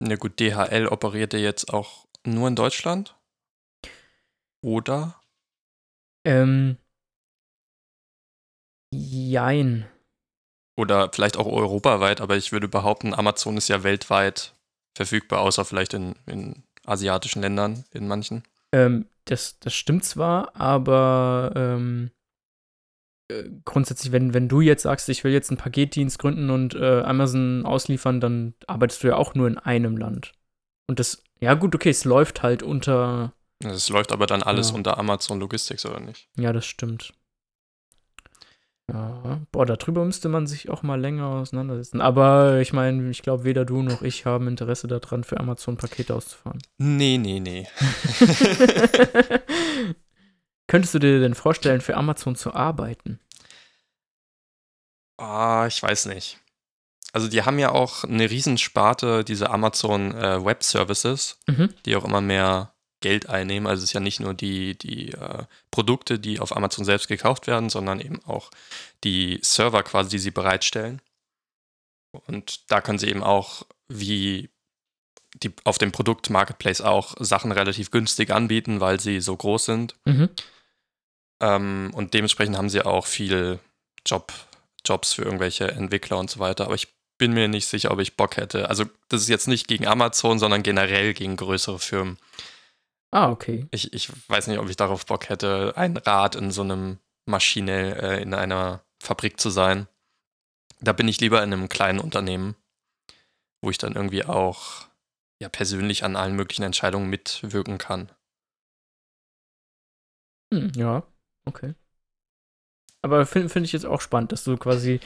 Na 0.00 0.16
gut, 0.16 0.40
DHL 0.40 0.88
operiert 0.88 1.32
ja 1.32 1.40
jetzt 1.40 1.72
auch 1.72 2.06
nur 2.24 2.48
in 2.48 2.56
Deutschland? 2.56 3.16
Oder? 4.62 5.20
Ähm, 6.24 6.78
jein. 8.92 9.88
Oder 10.78 11.10
vielleicht 11.12 11.36
auch 11.36 11.46
europaweit, 11.46 12.20
aber 12.20 12.36
ich 12.36 12.52
würde 12.52 12.68
behaupten, 12.68 13.12
Amazon 13.12 13.56
ist 13.56 13.66
ja 13.66 13.82
weltweit 13.82 14.54
verfügbar, 14.96 15.40
außer 15.40 15.64
vielleicht 15.64 15.92
in, 15.92 16.14
in 16.26 16.62
asiatischen 16.86 17.42
Ländern, 17.42 17.84
in 17.92 18.06
manchen. 18.06 18.44
Ähm, 18.72 19.06
das, 19.24 19.58
das 19.58 19.74
stimmt 19.74 20.04
zwar, 20.04 20.54
aber 20.54 21.52
ähm, 21.56 22.10
äh, 23.30 23.44
grundsätzlich, 23.64 24.12
wenn, 24.12 24.34
wenn 24.34 24.48
du 24.48 24.60
jetzt 24.60 24.82
sagst, 24.84 25.08
ich 25.08 25.24
will 25.24 25.32
jetzt 25.32 25.50
einen 25.50 25.58
Paketdienst 25.58 26.18
gründen 26.20 26.48
und 26.50 26.74
äh, 26.76 27.00
Amazon 27.02 27.66
ausliefern, 27.66 28.20
dann 28.20 28.54
arbeitest 28.68 29.02
du 29.02 29.08
ja 29.08 29.16
auch 29.16 29.34
nur 29.34 29.48
in 29.48 29.58
einem 29.58 29.96
Land. 29.96 30.32
Und 30.88 31.00
das, 31.00 31.22
ja 31.40 31.54
gut, 31.54 31.74
okay, 31.74 31.90
es 31.90 32.04
läuft 32.04 32.42
halt 32.44 32.62
unter, 32.62 33.32
Es 33.64 33.88
läuft 33.88 34.12
aber 34.12 34.26
dann 34.26 34.44
alles 34.44 34.70
Ja. 34.70 34.76
unter 34.76 34.96
Amazon 34.96 35.40
Logistics, 35.40 35.84
oder 35.84 35.98
nicht? 36.00 36.28
ja, 36.38 36.52
das 36.52 36.66
stimmt. 36.66 37.12
Ja, 38.90 39.40
boah, 39.52 39.66
darüber 39.66 40.04
müsste 40.06 40.30
man 40.30 40.46
sich 40.46 40.70
auch 40.70 40.82
mal 40.82 40.98
länger 40.98 41.26
auseinandersetzen. 41.26 42.00
Aber 42.00 42.58
ich 42.60 42.72
meine, 42.72 43.10
ich 43.10 43.20
glaube, 43.22 43.44
weder 43.44 43.66
du 43.66 43.82
noch 43.82 44.00
ich 44.00 44.24
haben 44.24 44.48
Interesse 44.48 44.86
daran, 44.88 45.24
für 45.24 45.38
Amazon 45.38 45.76
Pakete 45.76 46.14
auszufahren. 46.14 46.62
Nee, 46.78 47.18
nee, 47.18 47.38
nee. 47.38 47.66
Könntest 50.66 50.94
du 50.94 50.98
dir 50.98 51.20
denn 51.20 51.34
vorstellen, 51.34 51.80
für 51.80 51.96
Amazon 51.96 52.34
zu 52.36 52.54
arbeiten? 52.54 53.20
Ah, 55.18 55.66
ich 55.66 55.82
weiß 55.82 56.06
nicht. 56.06 56.38
Also 57.12 57.28
die 57.28 57.42
haben 57.42 57.58
ja 57.58 57.72
auch 57.72 58.04
eine 58.04 58.30
Riesensparte, 58.30 59.24
diese 59.24 59.50
Amazon 59.50 60.14
äh, 60.14 60.44
Web 60.44 60.62
Services, 60.62 61.38
Mhm. 61.46 61.74
die 61.86 61.96
auch 61.96 62.04
immer 62.04 62.20
mehr 62.20 62.74
Geld 63.00 63.28
einnehmen. 63.28 63.66
Also 63.66 63.80
es 63.80 63.90
ist 63.90 63.92
ja 63.92 64.00
nicht 64.00 64.20
nur 64.20 64.34
die, 64.34 64.76
die 64.76 65.12
äh, 65.12 65.44
Produkte, 65.70 66.18
die 66.18 66.40
auf 66.40 66.56
Amazon 66.56 66.84
selbst 66.84 67.08
gekauft 67.08 67.46
werden, 67.46 67.70
sondern 67.70 68.00
eben 68.00 68.24
auch 68.24 68.50
die 69.04 69.38
Server 69.42 69.82
quasi, 69.82 70.10
die 70.10 70.18
sie 70.18 70.30
bereitstellen. 70.30 71.00
Und 72.26 72.70
da 72.70 72.80
können 72.80 72.98
sie 72.98 73.08
eben 73.08 73.22
auch, 73.22 73.64
wie 73.88 74.50
die 75.34 75.52
auf 75.64 75.78
dem 75.78 75.92
Produkt 75.92 76.30
Marketplace 76.30 76.80
auch, 76.80 77.14
Sachen 77.18 77.52
relativ 77.52 77.90
günstig 77.90 78.30
anbieten, 78.30 78.80
weil 78.80 78.98
sie 78.98 79.20
so 79.20 79.36
groß 79.36 79.64
sind. 79.64 79.94
Mhm. 80.04 80.30
Ähm, 81.40 81.90
und 81.94 82.14
dementsprechend 82.14 82.56
haben 82.56 82.70
sie 82.70 82.82
auch 82.82 83.06
viel 83.06 83.60
Job, 84.06 84.32
Jobs 84.84 85.12
für 85.12 85.22
irgendwelche 85.22 85.70
Entwickler 85.70 86.18
und 86.18 86.30
so 86.30 86.40
weiter. 86.40 86.64
Aber 86.64 86.74
ich 86.74 86.88
bin 87.18 87.32
mir 87.34 87.48
nicht 87.48 87.66
sicher, 87.66 87.90
ob 87.90 87.98
ich 87.98 88.16
Bock 88.16 88.36
hätte. 88.36 88.68
Also, 88.68 88.84
das 89.08 89.22
ist 89.22 89.28
jetzt 89.28 89.48
nicht 89.48 89.68
gegen 89.68 89.86
Amazon, 89.86 90.38
sondern 90.38 90.62
generell 90.62 91.14
gegen 91.14 91.36
größere 91.36 91.78
Firmen. 91.78 92.18
Ah, 93.10 93.30
okay. 93.30 93.66
Ich, 93.70 93.92
ich 93.92 94.10
weiß 94.28 94.48
nicht, 94.48 94.58
ob 94.58 94.68
ich 94.68 94.76
darauf 94.76 95.06
Bock 95.06 95.28
hätte, 95.28 95.72
ein 95.76 95.96
Rad 95.96 96.34
in 96.34 96.50
so 96.50 96.62
einem 96.62 96.98
Maschine 97.26 97.96
äh, 98.02 98.22
in 98.22 98.34
einer 98.34 98.84
Fabrik 99.02 99.40
zu 99.40 99.50
sein. 99.50 99.88
Da 100.80 100.92
bin 100.92 101.08
ich 101.08 101.20
lieber 101.20 101.42
in 101.42 101.52
einem 101.52 101.68
kleinen 101.68 102.00
Unternehmen, 102.00 102.54
wo 103.62 103.70
ich 103.70 103.78
dann 103.78 103.94
irgendwie 103.94 104.24
auch 104.24 104.86
ja, 105.40 105.48
persönlich 105.48 106.04
an 106.04 106.16
allen 106.16 106.36
möglichen 106.36 106.64
Entscheidungen 106.64 107.08
mitwirken 107.08 107.78
kann. 107.78 108.10
Hm, 110.52 110.72
ja, 110.74 111.06
okay. 111.46 111.74
Aber 113.02 113.24
finde 113.26 113.48
find 113.48 113.66
ich 113.66 113.72
jetzt 113.72 113.86
auch 113.86 114.00
spannend, 114.00 114.32
dass 114.32 114.44
du 114.44 114.56
quasi 114.56 115.00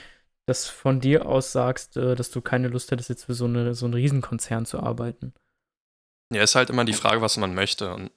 das 0.46 0.66
von 0.66 1.00
dir 1.00 1.26
aus 1.26 1.52
sagst, 1.52 1.96
äh, 1.96 2.14
dass 2.14 2.30
du 2.30 2.40
keine 2.40 2.68
Lust 2.68 2.90
hättest, 2.90 3.10
jetzt 3.10 3.24
für 3.24 3.34
so, 3.34 3.44
eine, 3.44 3.74
so 3.74 3.86
einen 3.86 3.94
Riesenkonzern 3.94 4.66
zu 4.66 4.80
arbeiten. 4.80 5.34
Ja, 6.32 6.42
ist 6.42 6.54
halt 6.54 6.70
immer 6.70 6.84
die 6.84 6.92
Frage, 6.92 7.20
was 7.20 7.36
man 7.36 7.54
möchte. 7.54 7.92
Und 7.92 8.10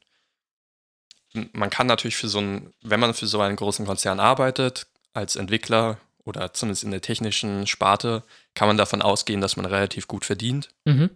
man 1.53 1.69
kann 1.69 1.87
natürlich 1.87 2.15
für 2.15 2.29
so 2.29 2.39
einen, 2.39 2.73
wenn 2.81 2.99
man 2.99 3.13
für 3.13 3.27
so 3.27 3.41
einen 3.41 3.55
großen 3.55 3.85
Konzern 3.85 4.19
arbeitet, 4.19 4.87
als 5.13 5.35
Entwickler 5.35 5.97
oder 6.23 6.53
zumindest 6.53 6.83
in 6.83 6.91
der 6.91 7.01
technischen 7.01 7.67
Sparte, 7.67 8.23
kann 8.53 8.67
man 8.67 8.77
davon 8.77 9.01
ausgehen, 9.01 9.41
dass 9.41 9.57
man 9.57 9.65
relativ 9.65 10.07
gut 10.07 10.25
verdient. 10.25 10.69
Mhm. 10.85 11.09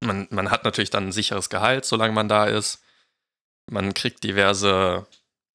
Man, 0.00 0.28
man 0.30 0.50
hat 0.50 0.64
natürlich 0.64 0.90
dann 0.90 1.08
ein 1.08 1.12
sicheres 1.12 1.50
Gehalt, 1.50 1.84
solange 1.84 2.12
man 2.12 2.28
da 2.28 2.46
ist. 2.46 2.82
Man 3.66 3.94
kriegt 3.94 4.24
diverse 4.24 5.06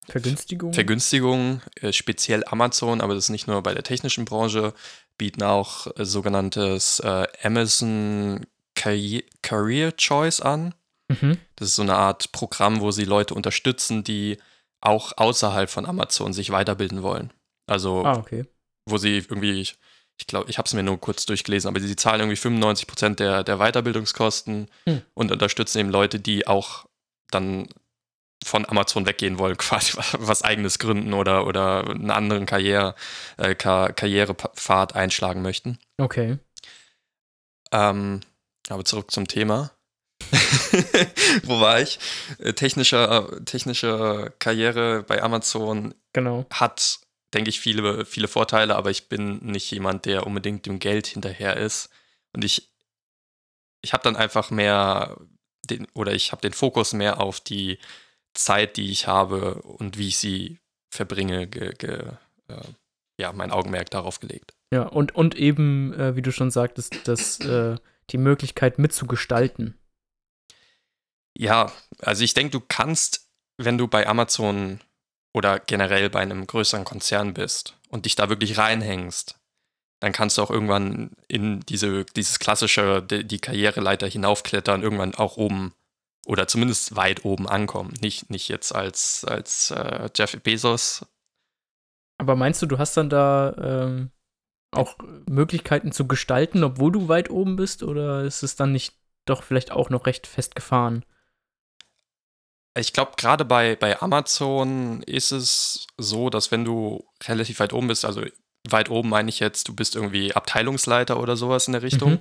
Vergünstigungen. 0.08 0.74
Vergünstigungen, 0.74 1.62
äh, 1.82 1.92
speziell 1.92 2.44
Amazon, 2.46 3.02
aber 3.02 3.16
das 3.16 3.26
ist 3.26 3.30
nicht 3.30 3.48
nur 3.48 3.62
bei 3.64 3.74
der 3.74 3.84
technischen 3.84 4.26
Branche, 4.26 4.74
bieten 5.18 5.44
auch 5.44 5.88
äh, 5.98 6.06
sogenanntes 6.06 7.00
äh, 7.00 7.28
Amazon 7.44 8.46
Career, 8.76 9.24
Career 9.42 9.96
Choice 9.96 10.42
an. 10.42 10.76
Mhm. 11.08 11.38
Das 11.56 11.68
ist 11.70 11.76
so 11.76 11.82
eine 11.84 11.96
Art 11.96 12.32
Programm, 12.32 12.82
wo 12.82 12.92
sie 12.92 13.06
Leute 13.06 13.34
unterstützen, 13.34 14.04
die 14.04 14.38
auch 14.82 15.14
außerhalb 15.18 15.70
von 15.70 15.86
Amazon 15.86 16.34
sich 16.34 16.50
weiterbilden 16.52 17.04
wollen. 17.04 17.32
Also, 17.68 18.04
Ah, 18.06 18.18
okay. 18.18 18.46
wo 18.88 18.98
sie 18.98 19.18
irgendwie, 19.18 19.62
ich, 19.62 19.78
ich 20.20 20.28
glaube, 20.28 20.50
ich 20.50 20.58
habe 20.58 20.68
es 20.68 20.74
mir 20.74 20.84
nur 20.84 21.00
kurz 21.00 21.26
durchgelesen, 21.26 21.68
aber 21.70 21.80
sie 21.80 21.96
zahlen 21.96 22.22
irgendwie 22.22 22.36
95 22.38 22.88
Prozent 22.88 23.20
der, 23.20 23.44
der 23.44 23.58
Weiterbildungskosten 23.58 24.70
Hm. 24.88 25.02
und 25.14 25.32
unterstützen 25.32 25.80
eben 25.80 25.90
Leute, 25.90 26.20
die 26.20 26.48
auch 26.48 26.86
dann 27.32 27.68
von 28.44 28.68
Amazon 28.70 29.08
weggehen 29.08 29.40
wollen, 29.40 29.58
quasi 29.58 29.98
was 30.20 30.44
eigenes 30.44 30.78
gründen 30.78 31.14
oder, 31.14 31.48
oder 31.48 31.90
einen 31.90 32.12
anderen 32.12 32.46
Karriere, 32.46 32.94
äh, 33.38 33.56
Ka 33.56 33.92
Karrierepfad 33.92 34.94
einschlagen 34.96 35.42
möchten. 35.42 35.80
Okay. 35.98 36.38
Ähm, 37.72 38.22
aber 38.70 38.86
zurück 38.86 39.12
zum 39.12 39.28
Thema. 39.28 39.72
Wo 41.44 41.60
war 41.60 41.82
ich? 41.82 42.00
Äh, 42.40 42.54
Technische, 42.54 43.42
technische 43.46 44.34
Karriere 44.40 45.04
bei 45.04 45.22
Amazon 45.22 45.94
Genau. 46.14 46.46
hat, 46.52 47.00
denke 47.34 47.50
ich, 47.50 47.60
viele, 47.60 48.06
viele 48.06 48.28
Vorteile, 48.28 48.76
aber 48.76 48.92
ich 48.92 49.10
bin 49.10 49.38
nicht 49.40 49.70
jemand, 49.72 50.06
der 50.06 50.26
unbedingt 50.26 50.66
dem 50.66 50.80
Geld 50.80 51.08
hinterher 51.08 51.58
ist. 51.58 51.90
Und 52.34 52.44
ich, 52.44 52.72
ich 53.82 53.94
habe 53.94 54.04
dann 54.04 54.16
einfach 54.16 54.52
mehr 54.52 55.18
den, 55.70 55.88
oder 55.94 56.14
ich 56.14 56.32
habe 56.32 56.42
den 56.42 56.54
Fokus 56.54 56.94
mehr 56.94 57.20
auf 57.22 57.40
die 57.40 57.80
Zeit, 58.34 58.78
die 58.78 58.92
ich 58.92 59.08
habe 59.08 59.56
und 59.62 59.98
wie 59.98 60.10
ich 60.10 60.18
sie 60.18 60.60
verbringe, 60.90 61.48
ge, 61.48 61.74
ge, 61.78 62.04
äh, 62.48 62.62
ja, 63.20 63.32
mein 63.32 63.52
Augenmerk 63.52 63.90
darauf 63.90 64.20
gelegt. 64.20 64.54
Ja, 64.74 64.84
und, 64.84 65.16
und 65.16 65.36
eben, 65.36 65.94
äh, 65.94 66.16
wie 66.16 66.22
du 66.22 66.32
schon 66.32 66.52
sagtest, 66.52 67.08
dass 67.08 67.40
äh, 67.40 67.78
die 68.10 68.18
Möglichkeit 68.18 68.78
mitzugestalten. 68.78 69.78
Ja, 71.38 71.72
also 72.00 72.24
ich 72.24 72.34
denke, 72.34 72.52
du 72.52 72.62
kannst, 72.66 73.28
wenn 73.58 73.78
du 73.78 73.88
bei 73.88 74.08
Amazon 74.08 74.80
oder 75.34 75.60
generell 75.60 76.10
bei 76.10 76.22
einem 76.22 76.48
größeren 76.48 76.86
Konzern 76.86 77.34
bist 77.34 77.78
und 77.90 78.06
dich 78.06 78.16
da 78.16 78.30
wirklich 78.30 78.58
reinhängst, 78.58 79.38
dann 80.00 80.12
kannst 80.12 80.38
du 80.38 80.42
auch 80.42 80.52
irgendwann 80.52 81.12
in 81.28 81.62
diese, 81.62 82.06
dieses 82.06 82.40
klassische, 82.40 83.02
die, 83.02 83.26
die 83.26 83.40
Karriereleiter 83.40 84.08
hinaufklettern, 84.08 84.84
irgendwann 84.84 85.16
auch 85.16 85.38
oben 85.38 85.74
oder 86.26 86.48
zumindest 86.48 86.96
weit 86.96 87.26
oben 87.26 87.48
ankommen. 87.48 87.94
Nicht, 88.02 88.30
nicht 88.30 88.50
jetzt 88.50 88.74
als, 88.74 89.26
als 89.26 89.72
äh, 89.72 90.10
Jeff 90.16 90.40
Bezos. 90.42 91.06
Aber 92.18 92.36
meinst 92.36 92.62
du, 92.62 92.66
du 92.66 92.78
hast 92.78 92.98
dann 92.98 93.10
da 93.10 93.54
ähm, 93.58 94.12
auch 94.72 94.98
Möglichkeiten 95.28 95.92
zu 95.92 96.08
gestalten, 96.08 96.64
obwohl 96.64 96.92
du 96.92 97.08
weit 97.08 97.30
oben 97.30 97.56
bist? 97.56 97.84
Oder 97.84 98.24
ist 98.24 98.44
es 98.44 98.56
dann 98.56 98.72
nicht 98.72 98.96
doch 99.26 99.44
vielleicht 99.44 99.72
auch 99.72 99.90
noch 99.90 100.06
recht 100.06 100.28
festgefahren? 100.28 101.06
Ich 102.78 102.94
glaube, 102.94 103.14
gerade 103.18 103.46
bei, 103.46 103.76
bei 103.76 104.02
Amazon 104.02 105.02
ist 105.04 105.32
es 105.32 105.88
so, 105.98 106.30
dass 106.30 106.52
wenn 106.52 106.66
du 106.66 107.06
relativ 107.24 107.60
weit 107.60 107.74
oben 107.74 107.88
bist, 107.88 108.04
also 108.06 108.22
weit 108.68 108.90
oben 108.90 109.10
meine 109.10 109.30
ich 109.30 109.40
jetzt, 109.40 109.68
du 109.68 109.76
bist 109.76 109.96
irgendwie 109.96 110.34
Abteilungsleiter 110.34 111.20
oder 111.20 111.38
sowas 111.38 111.68
in 111.68 111.74
der 111.74 111.84
Richtung, 111.84 112.12
Mhm. 112.12 112.20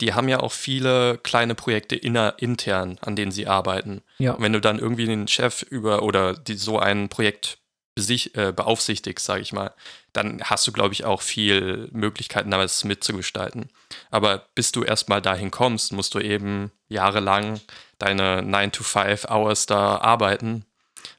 die 0.00 0.14
haben 0.14 0.28
ja 0.28 0.40
auch 0.40 0.52
viele 0.52 1.18
kleine 1.18 1.54
Projekte 1.54 1.96
inner, 1.96 2.34
intern, 2.38 2.98
an 3.02 3.14
denen 3.16 3.32
sie 3.32 3.46
arbeiten. 3.46 4.02
Ja. 4.18 4.32
Und 4.32 4.42
wenn 4.42 4.52
du 4.52 4.60
dann 4.60 4.78
irgendwie 4.78 5.06
den 5.06 5.28
Chef 5.28 5.62
über 5.62 6.02
oder 6.02 6.34
die, 6.34 6.54
so 6.54 6.78
ein 6.78 7.08
Projekt 7.08 7.58
besich, 7.94 8.34
äh, 8.36 8.52
beaufsichtigst, 8.52 9.24
sage 9.24 9.42
ich 9.42 9.52
mal, 9.52 9.72
dann 10.12 10.42
hast 10.42 10.66
du, 10.66 10.72
glaube 10.72 10.94
ich, 10.94 11.04
auch 11.04 11.22
viel 11.22 11.88
Möglichkeiten, 11.92 12.50
das 12.50 12.82
mitzugestalten. 12.84 13.68
Aber 14.10 14.46
bis 14.54 14.72
du 14.72 14.82
erstmal 14.82 15.22
dahin 15.22 15.50
kommst, 15.50 15.92
musst 15.92 16.14
du 16.14 16.20
eben 16.20 16.72
jahrelang 16.88 17.60
deine 18.04 18.42
9-to-5-Hours 18.42 19.66
da 19.66 19.96
arbeiten. 19.96 20.64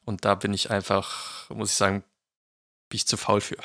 Und 0.06 0.24
da 0.24 0.36
bin 0.36 0.54
ich 0.54 0.70
einfach, 0.70 1.50
muss 1.50 1.72
ich 1.72 1.76
sagen, 1.76 2.04
bin 2.90 2.98
ich 2.98 3.08
zu 3.08 3.18
faul 3.18 3.42
für. 3.42 3.58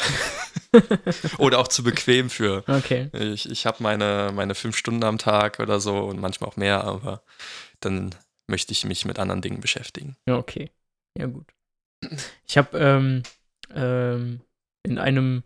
oder 1.39 1.59
auch 1.59 1.69
zu 1.69 1.83
bequem 1.83 2.31
für. 2.31 2.65
Okay. 2.67 3.11
Ich, 3.13 3.51
ich 3.51 3.67
habe 3.67 3.83
meine, 3.83 4.31
meine 4.35 4.55
fünf 4.55 4.77
Stunden 4.77 5.05
am 5.05 5.19
Tag 5.19 5.61
oder 5.61 5.81
so 5.81 5.99
und 5.99 6.19
manchmal 6.19 6.49
auch 6.49 6.57
mehr, 6.57 6.85
aber 6.85 7.23
dann 7.81 8.15
möchte 8.47 8.73
ich 8.73 8.85
mich 8.85 9.05
mit 9.05 9.19
anderen 9.19 9.43
Dingen 9.43 9.61
beschäftigen. 9.61 10.17
Ja, 10.27 10.37
okay. 10.37 10.71
Ja, 11.19 11.27
gut. 11.27 11.47
Ich 12.47 12.57
habe 12.57 12.79
ähm, 12.79 13.23
ähm, 13.75 14.41
in, 14.83 14.99
einem, 14.99 15.45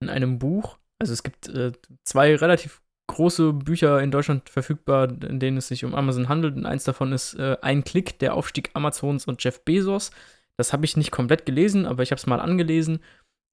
in 0.00 0.08
einem 0.08 0.38
Buch, 0.38 0.78
also 1.00 1.12
es 1.12 1.24
gibt 1.24 1.48
äh, 1.48 1.72
zwei 2.04 2.36
relativ 2.36 2.80
große 3.06 3.52
Bücher 3.52 4.00
in 4.02 4.10
Deutschland 4.10 4.48
verfügbar, 4.48 5.08
in 5.22 5.38
denen 5.40 5.56
es 5.56 5.68
sich 5.68 5.84
um 5.84 5.94
Amazon 5.94 6.28
handelt. 6.28 6.56
Und 6.56 6.66
eins 6.66 6.84
davon 6.84 7.12
ist 7.12 7.34
äh, 7.34 7.56
Ein 7.62 7.84
Klick, 7.84 8.18
der 8.18 8.34
Aufstieg 8.34 8.70
Amazons 8.74 9.26
und 9.26 9.42
Jeff 9.42 9.64
Bezos. 9.64 10.10
Das 10.56 10.72
habe 10.72 10.84
ich 10.84 10.96
nicht 10.96 11.10
komplett 11.10 11.46
gelesen, 11.46 11.86
aber 11.86 12.02
ich 12.02 12.10
habe 12.10 12.18
es 12.18 12.26
mal 12.26 12.40
angelesen. 12.40 13.00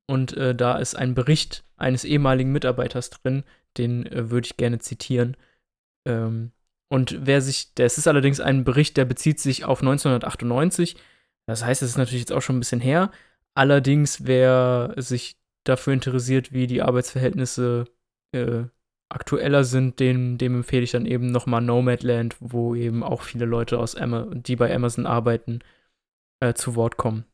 Und 0.07 0.35
äh, 0.35 0.53
da 0.53 0.77
ist 0.77 0.95
ein 0.95 1.13
Bericht 1.13 1.63
eines 1.77 2.03
ehemaligen 2.03 2.51
Mitarbeiters 2.51 3.09
drin, 3.09 3.43
den 3.77 4.05
äh, 4.07 4.29
würde 4.31 4.45
ich 4.45 4.57
gerne 4.57 4.79
zitieren. 4.79 5.37
Ähm, 6.05 6.51
und 6.89 7.25
wer 7.25 7.41
sich, 7.41 7.73
das 7.75 7.97
ist 7.97 8.07
allerdings 8.07 8.39
ein 8.39 8.63
Bericht, 8.63 8.97
der 8.97 9.05
bezieht 9.05 9.39
sich 9.39 9.65
auf 9.65 9.81
1998. 9.81 10.95
Das 11.47 11.63
heißt, 11.63 11.81
es 11.81 11.91
ist 11.91 11.97
natürlich 11.97 12.21
jetzt 12.21 12.31
auch 12.31 12.41
schon 12.41 12.57
ein 12.57 12.59
bisschen 12.59 12.81
her. 12.81 13.11
Allerdings, 13.55 14.25
wer 14.25 14.93
sich 14.97 15.37
dafür 15.63 15.93
interessiert, 15.93 16.51
wie 16.51 16.67
die 16.67 16.81
Arbeitsverhältnisse 16.81 17.85
äh, 18.33 18.63
aktueller 19.09 19.63
sind, 19.63 19.99
dem, 19.99 20.37
dem 20.37 20.55
empfehle 20.55 20.83
ich 20.83 20.91
dann 20.91 21.05
eben 21.05 21.27
nochmal 21.31 21.61
Nomadland, 21.61 22.35
wo 22.39 22.75
eben 22.75 23.03
auch 23.03 23.21
viele 23.21 23.45
Leute 23.45 23.79
aus 23.79 23.95
Ama 23.95 24.27
die 24.33 24.55
bei 24.55 24.73
Amazon 24.73 25.05
arbeiten, 25.05 25.59
äh, 26.39 26.53
zu 26.53 26.75
Wort 26.75 26.97
kommen. 26.97 27.25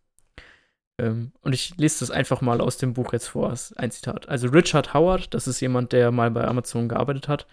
Ähm, 1.00 1.32
und 1.42 1.54
ich 1.54 1.76
lese 1.78 2.02
das 2.02 2.12
einfach 2.12 2.42
mal 2.42 2.62
aus 2.62 2.78
dem 2.78 2.94
Buch 2.94 3.14
jetzt 3.14 3.28
vor, 3.28 3.54
ein 3.78 3.92
Zitat. 3.92 4.30
Also 4.30 4.50
Richard 4.50 4.94
Howard, 4.94 5.34
das 5.34 5.48
ist 5.48 5.62
jemand, 5.62 5.94
der 5.94 6.12
mal 6.12 6.32
bei 6.32 6.46
Amazon 6.46 6.90
gearbeitet 6.90 7.28
hat, 7.28 7.48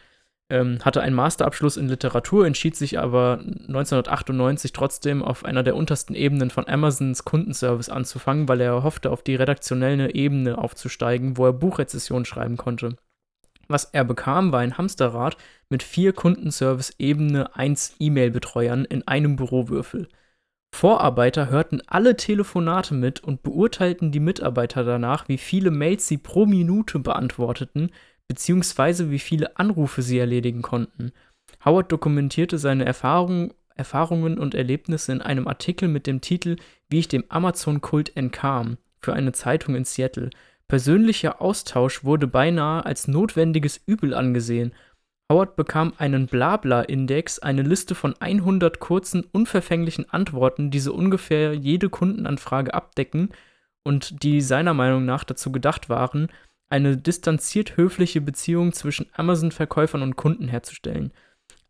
ähm, 0.48 0.78
hatte 0.84 1.00
einen 1.00 1.16
Masterabschluss 1.16 1.76
in 1.76 1.88
Literatur, 1.88 2.46
entschied 2.46 2.76
sich 2.76 2.98
aber 2.98 3.40
1998 3.68 4.72
trotzdem 4.72 5.22
auf 5.22 5.44
einer 5.44 5.62
der 5.62 5.76
untersten 5.76 6.14
Ebenen 6.14 6.50
von 6.50 6.68
Amazons 6.68 7.24
Kundenservice 7.24 7.88
anzufangen, 7.88 8.48
weil 8.48 8.60
er 8.60 8.82
hoffte, 8.82 9.10
auf 9.10 9.22
die 9.22 9.34
redaktionelle 9.34 10.14
Ebene 10.14 10.58
aufzusteigen, 10.58 11.36
wo 11.36 11.46
er 11.46 11.52
Buchrezessionen 11.52 12.24
schreiben 12.24 12.56
konnte. 12.56 12.96
Was 13.68 13.84
er 13.84 14.04
bekam, 14.04 14.52
war 14.52 14.60
ein 14.60 14.78
Hamsterrad 14.78 15.36
mit 15.68 15.82
vier 15.82 16.12
Kundenservice-Ebene 16.12 17.56
1 17.56 17.96
E-Mail-Betreuern 17.98 18.84
in 18.84 19.06
einem 19.06 19.36
Bürowürfel. 19.36 20.08
Vorarbeiter 20.74 21.48
hörten 21.48 21.80
alle 21.86 22.16
Telefonate 22.16 22.94
mit 22.94 23.24
und 23.24 23.42
beurteilten 23.42 24.12
die 24.12 24.20
Mitarbeiter 24.20 24.84
danach, 24.84 25.28
wie 25.28 25.38
viele 25.38 25.70
Mails 25.70 26.06
sie 26.06 26.18
pro 26.18 26.44
Minute 26.44 26.98
beantworteten, 26.98 27.90
beziehungsweise 28.28 29.10
wie 29.10 29.18
viele 29.18 29.56
Anrufe 29.56 30.02
sie 30.02 30.18
erledigen 30.18 30.62
konnten. 30.62 31.12
Howard 31.64 31.90
dokumentierte 31.90 32.58
seine 32.58 32.84
Erfahrung, 32.84 33.54
Erfahrungen 33.74 34.38
und 34.38 34.54
Erlebnisse 34.54 35.12
in 35.12 35.22
einem 35.22 35.48
Artikel 35.48 35.88
mit 35.88 36.06
dem 36.06 36.20
Titel 36.20 36.56
Wie 36.88 36.98
ich 36.98 37.08
dem 37.08 37.24
Amazon-Kult 37.28 38.16
entkam 38.16 38.78
für 39.00 39.14
eine 39.14 39.32
Zeitung 39.32 39.74
in 39.74 39.84
Seattle. 39.84 40.30
Persönlicher 40.68 41.40
Austausch 41.40 42.02
wurde 42.04 42.26
beinahe 42.26 42.84
als 42.84 43.06
notwendiges 43.06 43.80
Übel 43.86 44.14
angesehen. 44.14 44.72
Howard 45.30 45.56
bekam 45.56 45.92
einen 45.98 46.26
Blabla-Index, 46.26 47.38
eine 47.40 47.62
Liste 47.62 47.94
von 47.94 48.14
100 48.20 48.78
kurzen, 48.78 49.24
unverfänglichen 49.32 50.08
Antworten, 50.10 50.70
die 50.70 50.80
so 50.80 50.94
ungefähr 50.94 51.54
jede 51.54 51.88
Kundenanfrage 51.88 52.74
abdecken 52.74 53.30
und 53.84 54.22
die 54.22 54.40
seiner 54.40 54.74
Meinung 54.74 55.04
nach 55.04 55.24
dazu 55.24 55.52
gedacht 55.52 55.88
waren, 55.88 56.28
eine 56.68 56.96
distanziert 56.96 57.76
höfliche 57.76 58.20
Beziehung 58.20 58.72
zwischen 58.72 59.06
Amazon-Verkäufern 59.14 60.02
und 60.02 60.16
Kunden 60.16 60.48
herzustellen. 60.48 61.12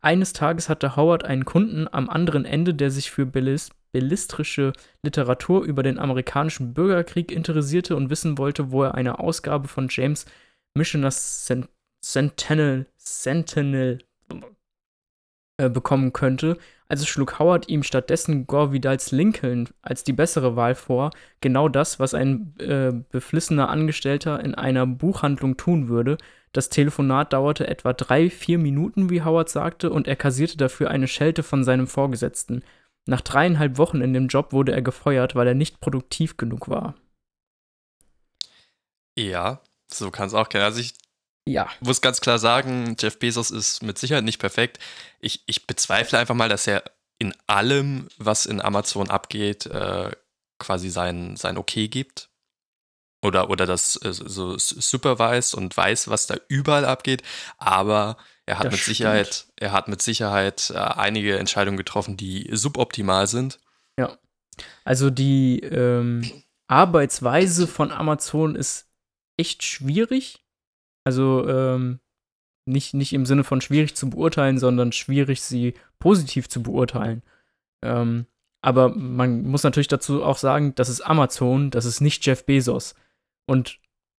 Eines 0.07 0.31
Tages 0.31 0.69
hatte 0.69 0.95
Howard 0.95 1.25
einen 1.25 1.43
Kunden 1.43 1.85
am 1.91 2.09
anderen 2.09 2.45
Ende, 2.45 2.73
der 2.73 2.91
sich 2.91 3.11
für 3.11 3.25
bellis 3.25 3.71
bellistrische 3.91 4.71
Literatur 5.03 5.63
über 5.63 5.83
den 5.83 5.99
amerikanischen 5.99 6.73
Bürgerkrieg 6.73 7.29
interessierte 7.29 7.95
und 7.95 8.09
wissen 8.09 8.37
wollte, 8.37 8.71
wo 8.71 8.83
er 8.83 8.95
eine 8.95 9.19
Ausgabe 9.19 9.67
von 9.67 9.87
James 9.89 10.25
Missioners 10.75 11.51
Sentinel, 11.99 12.85
Sentinel 12.95 13.99
äh, 15.57 15.69
bekommen 15.69 16.13
könnte. 16.13 16.57
Also 16.87 17.05
schlug 17.05 17.39
Howard 17.39 17.67
ihm 17.67 17.83
stattdessen 17.83 18.47
Gore 18.47 18.71
Vidals 18.71 19.11
Lincoln 19.11 19.67
als 19.81 20.05
die 20.05 20.13
bessere 20.13 20.55
Wahl 20.55 20.75
vor. 20.75 21.11
Genau 21.41 21.67
das, 21.67 21.99
was 21.99 22.13
ein 22.13 22.53
äh, 22.59 22.93
beflissener 23.09 23.67
Angestellter 23.67 24.39
in 24.41 24.55
einer 24.55 24.85
Buchhandlung 24.85 25.57
tun 25.57 25.89
würde. 25.89 26.17
Das 26.53 26.69
Telefonat 26.69 27.33
dauerte 27.33 27.67
etwa 27.67 27.93
drei, 27.93 28.29
vier 28.29 28.57
Minuten, 28.57 29.09
wie 29.09 29.21
Howard 29.21 29.49
sagte, 29.49 29.89
und 29.91 30.07
er 30.07 30.15
kassierte 30.15 30.57
dafür 30.57 30.89
eine 30.89 31.07
Schelte 31.07 31.43
von 31.43 31.63
seinem 31.63 31.87
Vorgesetzten. 31.87 32.63
Nach 33.05 33.21
dreieinhalb 33.21 33.77
Wochen 33.77 34.01
in 34.01 34.13
dem 34.13 34.27
Job 34.27 34.53
wurde 34.53 34.73
er 34.73 34.81
gefeuert, 34.81 35.35
weil 35.35 35.47
er 35.47 35.53
nicht 35.53 35.79
produktiv 35.79 36.37
genug 36.37 36.67
war. 36.67 36.95
Ja, 39.17 39.61
so 39.91 40.11
kann 40.11 40.27
es 40.27 40.33
auch 40.33 40.49
gehen. 40.49 40.61
Also 40.61 40.79
ich 40.79 40.93
ja. 41.45 41.69
muss 41.79 42.01
ganz 42.01 42.21
klar 42.21 42.39
sagen, 42.39 42.95
Jeff 42.99 43.17
Bezos 43.17 43.51
ist 43.51 43.81
mit 43.81 43.97
Sicherheit 43.97 44.25
nicht 44.25 44.39
perfekt. 44.39 44.79
Ich, 45.19 45.43
ich 45.47 45.65
bezweifle 45.65 46.19
einfach 46.19 46.35
mal, 46.35 46.49
dass 46.49 46.67
er 46.67 46.83
in 47.19 47.33
allem, 47.47 48.07
was 48.17 48.45
in 48.45 48.61
Amazon 48.61 49.09
abgeht, 49.09 49.65
äh, 49.65 50.11
quasi 50.59 50.89
sein, 50.89 51.35
sein 51.35 51.57
Okay 51.57 51.87
gibt. 51.87 52.29
Oder, 53.21 53.49
oder 53.49 53.65
das 53.65 53.99
äh, 54.03 54.13
so 54.13 54.57
supervised 54.57 55.55
und 55.55 55.75
weiß, 55.75 56.07
was 56.07 56.27
da 56.27 56.35
überall 56.47 56.85
abgeht. 56.85 57.23
Aber 57.57 58.17
er 58.45 58.59
hat 58.59 58.67
das 58.67 58.73
mit 58.73 58.79
stimmt. 58.81 58.97
Sicherheit, 58.97 59.47
er 59.55 59.71
hat 59.71 59.87
mit 59.87 60.01
Sicherheit 60.01 60.71
äh, 60.73 60.77
einige 60.77 61.37
Entscheidungen 61.37 61.77
getroffen, 61.77 62.15
die 62.15 62.49
suboptimal 62.51 63.27
sind. 63.27 63.59
Ja. 63.99 64.17
Also 64.85 65.09
die 65.09 65.59
ähm, 65.61 66.43
Arbeitsweise 66.67 67.67
von 67.67 67.91
Amazon 67.91 68.55
ist 68.55 68.87
echt 69.37 69.63
schwierig 69.63 70.43
also 71.07 71.47
ähm, 71.47 72.01
nicht, 72.65 72.93
nicht 72.93 73.13
im 73.13 73.25
Sinne 73.25 73.45
von 73.45 73.61
schwierig 73.61 73.95
zu 73.95 74.09
beurteilen, 74.09 74.57
sondern 74.57 74.91
schwierig, 74.91 75.41
sie 75.41 75.73
positiv 75.99 76.49
zu 76.49 76.61
beurteilen. 76.61 77.23
Ähm, 77.81 78.25
aber 78.61 78.89
man 78.89 79.43
muss 79.43 79.63
natürlich 79.63 79.87
dazu 79.87 80.21
auch 80.21 80.37
sagen, 80.37 80.75
das 80.75 80.89
ist 80.89 80.99
Amazon, 80.99 81.71
das 81.71 81.85
ist 81.85 82.01
nicht 82.01 82.25
Jeff 82.25 82.45
Bezos. 82.45 82.93
Und 83.47 83.79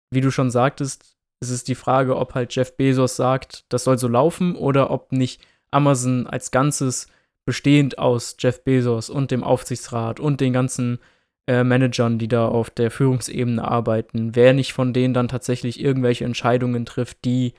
wie 0.09 0.21
du 0.21 0.32
schon 0.32 0.49
sagtest, 0.49 1.17
ist 1.39 1.51
es 1.51 1.63
die 1.63 1.75
Frage, 1.75 2.15
ob 2.15 2.34
halt 2.34 2.55
Jeff 2.55 2.75
Bezos 2.75 3.15
sagt, 3.15 3.65
das 3.69 3.84
soll 3.84 3.97
so 3.99 4.07
laufen 4.07 4.55
oder 4.55 4.89
ob 4.89 5.11
nicht 5.11 5.45
Amazon 5.69 6.25
als 6.25 6.49
Ganzes 6.49 7.07
bestehend 7.45 7.99
aus 7.99 8.36
Jeff 8.39 8.63
Bezos 8.63 9.09
und 9.09 9.32
dem 9.32 9.43
Aufsichtsrat 9.43 10.19
und 10.19 10.41
den 10.41 10.53
ganzen 10.53 10.99
äh, 11.47 11.63
Managern, 11.63 12.17
die 12.17 12.28
da 12.28 12.47
auf 12.47 12.69
der 12.69 12.91
Führungsebene 12.91 13.65
arbeiten, 13.65 14.36
wer 14.36 14.53
nicht 14.53 14.73
von 14.73 14.93
denen 14.93 15.13
dann 15.13 15.28
tatsächlich 15.28 15.80
irgendwelche 15.80 16.25
Entscheidungen 16.25 16.86
trifft, 16.86 17.23
die 17.23 17.53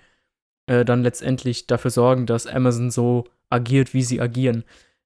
äh, 0.67 0.85
dann 0.85 1.03
letztendlich 1.03 1.67
dafür 1.67 1.91
sorgen, 1.91 2.27
dass 2.27 2.47
Amazon 2.47 2.91
so 2.91 3.25
agiert, 3.49 3.95
wie 3.95 4.03
sie 4.03 4.21
agieren. 4.21 4.65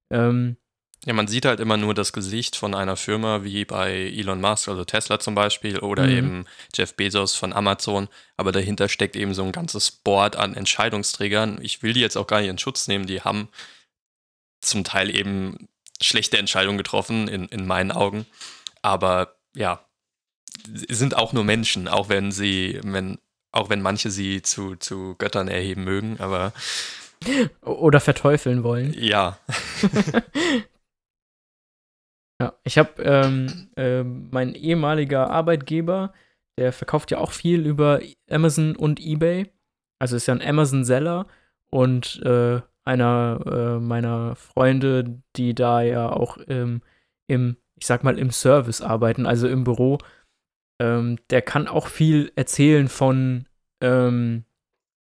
Ähm, 0.09 0.57
ja, 1.05 1.13
man 1.13 1.27
sieht 1.27 1.45
halt 1.45 1.59
immer 1.59 1.75
nur 1.75 1.93
das 1.93 2.13
Gesicht 2.13 2.55
von 2.55 2.73
einer 2.73 2.95
Firma 2.95 3.43
wie 3.43 3.65
bei 3.65 3.91
Elon 3.91 4.39
Musk, 4.39 4.69
also 4.69 4.85
Tesla 4.85 5.19
zum 5.19 5.35
Beispiel, 5.35 5.79
oder 5.79 6.03
mhm. 6.03 6.17
eben 6.17 6.45
Jeff 6.73 6.95
Bezos 6.95 7.35
von 7.35 7.51
Amazon, 7.51 8.07
aber 8.37 8.51
dahinter 8.51 8.87
steckt 8.87 9.15
eben 9.15 9.33
so 9.33 9.43
ein 9.43 9.51
ganzes 9.51 9.91
Board 9.91 10.37
an 10.37 10.55
Entscheidungsträgern. 10.55 11.59
Ich 11.61 11.83
will 11.83 11.93
die 11.93 11.99
jetzt 11.99 12.15
auch 12.15 12.27
gar 12.27 12.39
nicht 12.39 12.49
in 12.49 12.57
Schutz 12.57 12.87
nehmen, 12.87 13.05
die 13.05 13.21
haben 13.21 13.49
zum 14.61 14.85
Teil 14.85 15.13
eben 15.13 15.67
schlechte 16.01 16.37
Entscheidungen 16.37 16.77
getroffen, 16.77 17.27
in, 17.27 17.47
in 17.49 17.67
meinen 17.67 17.91
Augen. 17.91 18.25
Aber 18.81 19.35
ja, 19.55 19.85
sind 20.65 21.17
auch 21.17 21.33
nur 21.33 21.43
Menschen, 21.43 21.89
auch 21.89 22.07
wenn 22.07 22.31
sie, 22.31 22.79
wenn, 22.83 23.17
auch 23.51 23.69
wenn 23.69 23.81
manche 23.81 24.09
sie 24.09 24.41
zu, 24.41 24.77
zu 24.77 25.15
Göttern 25.17 25.49
erheben 25.49 25.83
mögen, 25.83 26.17
aber. 26.19 26.53
Oder 27.61 27.99
verteufeln 27.99 28.63
wollen. 28.63 28.93
Ja. 28.97 29.37
ja, 32.43 32.53
ich 32.63 32.77
habe 32.77 33.01
ähm, 33.03 33.69
äh, 33.75 34.03
mein 34.03 34.55
ehemaliger 34.55 35.29
Arbeitgeber, 35.29 36.13
der 36.57 36.71
verkauft 36.71 37.11
ja 37.11 37.17
auch 37.17 37.31
viel 37.31 37.65
über 37.65 37.99
Amazon 38.29 38.75
und 38.75 38.99
eBay. 38.99 39.51
Also 39.99 40.15
ist 40.15 40.27
ja 40.27 40.33
ein 40.33 40.41
Amazon-Seller 40.41 41.27
und 41.69 42.21
äh, 42.23 42.61
einer 42.83 43.39
äh, 43.45 43.79
meiner 43.79 44.35
Freunde, 44.35 45.21
die 45.35 45.55
da 45.55 45.81
ja 45.81 46.11
auch 46.11 46.37
ähm, 46.47 46.81
im 47.27 47.57
ich 47.83 47.87
sag 47.87 48.05
mal, 48.05 48.17
im 48.17 48.31
Service 48.31 48.81
arbeiten, 48.81 49.25
also 49.25 49.45
im 49.47 49.65
Büro, 49.65 49.97
ähm, 50.79 51.19
der 51.29 51.41
kann 51.41 51.67
auch 51.67 51.87
viel 51.87 52.31
erzählen 52.37 52.87
von 52.87 53.45
ähm, 53.81 54.45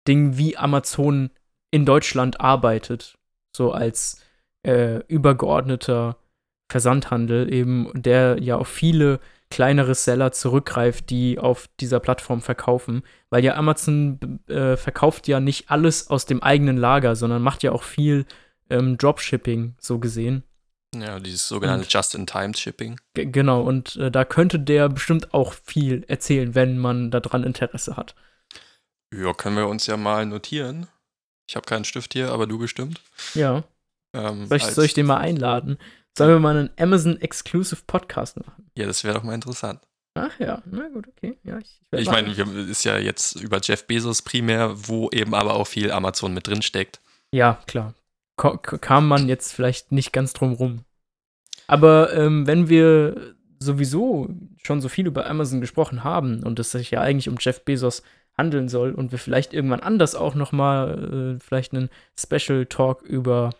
Dingen, 0.06 0.36
wie 0.36 0.58
Amazon 0.58 1.30
in 1.70 1.86
Deutschland 1.86 2.42
arbeitet, 2.42 3.18
so 3.56 3.72
als 3.72 4.22
äh, 4.66 4.98
übergeordneter 5.06 6.18
Versandhandel 6.68 7.52
eben, 7.52 7.90
der 7.94 8.38
ja 8.40 8.56
auf 8.56 8.68
viele 8.68 9.20
kleinere 9.50 9.94
Seller 9.94 10.32
zurückgreift, 10.32 11.08
die 11.10 11.38
auf 11.38 11.68
dieser 11.80 12.00
Plattform 12.00 12.42
verkaufen, 12.42 13.02
weil 13.30 13.44
ja 13.44 13.54
Amazon 13.54 14.40
äh, 14.48 14.76
verkauft 14.76 15.26
ja 15.26 15.40
nicht 15.40 15.70
alles 15.70 16.10
aus 16.10 16.26
dem 16.26 16.42
eigenen 16.42 16.76
Lager, 16.76 17.16
sondern 17.16 17.42
macht 17.42 17.62
ja 17.62 17.72
auch 17.72 17.82
viel 17.82 18.26
ähm, 18.68 18.98
Dropshipping 18.98 19.74
so 19.80 19.98
gesehen. 19.98 20.42
Ja, 20.94 21.20
dieses 21.20 21.48
sogenannte 21.48 21.86
Just-in-Time-Shipping. 21.88 22.98
Genau, 23.14 23.62
und 23.62 23.96
äh, 23.96 24.10
da 24.10 24.24
könnte 24.24 24.58
der 24.58 24.88
bestimmt 24.88 25.34
auch 25.34 25.52
viel 25.52 26.04
erzählen, 26.08 26.54
wenn 26.54 26.78
man 26.78 27.10
daran 27.10 27.44
Interesse 27.44 27.96
hat. 27.96 28.14
Ja, 29.14 29.32
können 29.34 29.56
wir 29.56 29.68
uns 29.68 29.86
ja 29.86 29.96
mal 29.96 30.24
notieren. 30.24 30.86
Ich 31.46 31.56
habe 31.56 31.66
keinen 31.66 31.84
Stift 31.84 32.12
hier, 32.14 32.30
aber 32.30 32.46
du 32.46 32.58
bestimmt. 32.58 33.00
Ja. 33.34 33.64
Ähm, 34.14 34.46
soll, 34.46 34.56
ich, 34.56 34.64
soll, 34.64 34.84
ich, 34.86 34.94
den 34.94 35.06
mal 35.06 35.18
einladen? 35.18 35.78
Sollen 36.18 36.30
wir 36.30 36.40
mal 36.40 36.56
einen 36.56 36.70
Amazon-Exclusive 36.78 37.82
Podcast 37.86 38.36
machen? 38.36 38.70
Ja, 38.76 38.86
das 38.86 39.04
wäre 39.04 39.14
doch 39.14 39.22
mal 39.22 39.34
interessant. 39.34 39.80
Ach 40.14 40.38
ja, 40.38 40.62
na 40.70 40.88
gut, 40.88 41.06
okay. 41.08 41.38
Ja, 41.44 41.58
ich 41.58 41.80
ich, 41.92 42.10
meine, 42.10 42.30
ist 42.30 42.84
ja 42.84 42.98
jetzt 42.98 43.36
über 43.36 43.60
Jeff 43.62 43.86
Bezos 43.86 44.22
primär, 44.22 44.74
wo 44.76 45.08
eben 45.10 45.34
aber 45.34 45.54
auch 45.54 45.66
viel 45.66 45.92
Amazon 45.92 46.34
mit 46.34 46.46
drin 46.46 46.62
steckt. 46.62 47.00
Ja, 47.32 47.60
klar 47.66 47.94
kam 48.38 49.08
man 49.08 49.28
jetzt 49.28 49.52
vielleicht 49.52 49.92
nicht 49.92 50.12
ganz 50.12 50.32
drum 50.32 50.52
rum. 50.52 50.84
Aber 51.66 52.14
ähm, 52.14 52.46
wenn 52.46 52.68
wir 52.68 53.34
sowieso 53.58 54.28
schon 54.62 54.80
so 54.80 54.88
viel 54.88 55.06
über 55.06 55.28
Amazon 55.28 55.60
gesprochen 55.60 56.04
haben 56.04 56.44
und 56.44 56.58
es 56.58 56.70
sich 56.70 56.92
ja 56.92 57.00
eigentlich 57.00 57.28
um 57.28 57.36
Jeff 57.38 57.64
Bezos 57.64 58.02
handeln 58.36 58.68
soll 58.68 58.92
und 58.92 59.10
wir 59.10 59.18
vielleicht 59.18 59.52
irgendwann 59.52 59.80
anders 59.80 60.14
auch 60.14 60.36
noch 60.36 60.52
mal 60.52 61.36
äh, 61.36 61.44
vielleicht 61.44 61.74
einen 61.74 61.90
Special 62.16 62.66
Talk 62.66 63.02
über 63.02 63.50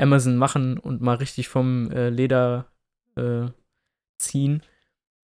Amazon 0.00 0.36
machen 0.36 0.78
und 0.78 1.00
mal 1.00 1.16
richtig 1.16 1.48
vom 1.48 1.90
äh, 1.90 2.08
Leder 2.08 2.66
äh, 3.16 3.46
ziehen, 4.18 4.62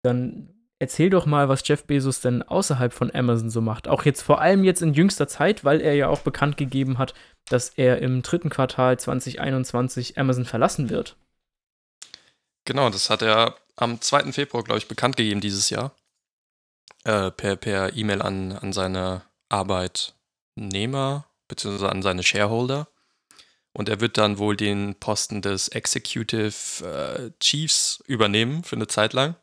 dann 0.03 0.49
erzähl 0.80 1.09
doch 1.09 1.26
mal, 1.26 1.49
was 1.49 1.68
Jeff 1.68 1.86
Bezos 1.86 2.22
denn 2.22 2.43
außerhalb 2.43 2.93
von 2.93 3.14
Amazon 3.14 3.49
so 3.49 3.61
macht. 3.61 3.88
Auch 3.88 4.03
jetzt 4.03 4.22
vor 4.22 4.41
allem 4.41 4.64
jetzt 4.64 4.82
in 4.82 4.93
jüngster 4.93 5.28
Zeit, 5.28 5.64
weil 5.64 5.82
er 5.82 5.95
ja 5.95 6.09
auch 6.09 6.20
bekannt 6.20 6.57
gegeben 6.57 6.97
hat, 6.97 7.14
dass 7.45 7.70
er 7.70 7.99
im 7.99 8.22
dritten 8.22 8.49
Quartal 8.49 8.99
2021 8.99 10.18
Amazon 10.18 10.45
verlassen 10.45 10.89
wird. 10.89 11.16
Genau, 12.66 12.89
das 12.89 13.09
hat 13.09 13.22
er 13.22 13.55
am 13.76 13.99
2. 14.01 14.32
Februar, 14.32 14.64
glaube 14.64 14.78
ich, 14.78 14.88
bekannt 14.88 15.18
gegeben 15.18 15.41
dieses 15.41 15.70
Jahr. 15.70 15.95
Äh, 17.03 17.32
per 17.32 17.55
per 17.57 17.95
E-Mail 17.95 18.22
an, 18.22 18.53
an 18.53 18.72
seine 18.72 19.24
Arbeitnehmer 19.49 21.26
beziehungsweise 21.47 21.89
an 21.89 22.01
seine 22.01 22.24
Shareholder. 22.24 22.88
Und 23.76 23.89
er 23.89 23.99
wird 23.99 24.17
dann 24.17 24.38
wohl 24.38 24.55
den 24.55 24.95
Posten 24.95 25.41
des 25.41 25.67
Executive 25.69 26.53
äh, 26.86 27.32
Chiefs 27.39 28.03
übernehmen 28.07 28.63
für 28.63 28.76
eine 28.76 28.88
Zeit 28.88 29.13
lang. 29.13 29.36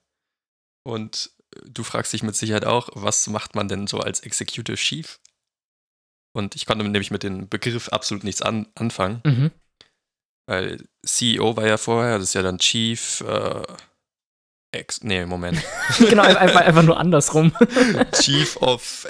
Und 0.85 1.31
du 1.65 1.83
fragst 1.83 2.13
dich 2.13 2.23
mit 2.23 2.37
Sicherheit 2.37 2.65
auch, 2.65 2.91
was 2.95 3.27
macht 3.27 3.55
man 3.55 3.69
denn 3.69 3.87
so 3.87 3.99
als 3.99 4.21
Executive 4.21 4.77
Chief? 4.77 5.19
Und 6.33 6.55
ich 6.55 6.65
konnte 6.65 6.85
nämlich 6.85 7.11
mit 7.11 7.25
dem 7.25 7.49
Begriff 7.49 7.89
absolut 7.89 8.23
nichts 8.23 8.41
an 8.41 8.69
anfangen. 8.77 9.21
Mhm. 9.25 9.51
Weil 10.47 10.85
CEO 11.05 11.57
war 11.57 11.67
ja 11.67 11.77
vorher, 11.77 12.19
das 12.19 12.29
ist 12.29 12.35
ja 12.35 12.43
dann 12.43 12.59
Chief, 12.59 13.21
äh, 13.23 13.63
Ex, 14.73 15.03
nee, 15.03 15.27
Moment. 15.27 15.61
genau, 15.99 16.23
einfach, 16.23 16.61
einfach 16.61 16.83
nur 16.83 16.97
andersrum. 16.97 17.53
Chief 18.13 18.57
of 18.59 19.07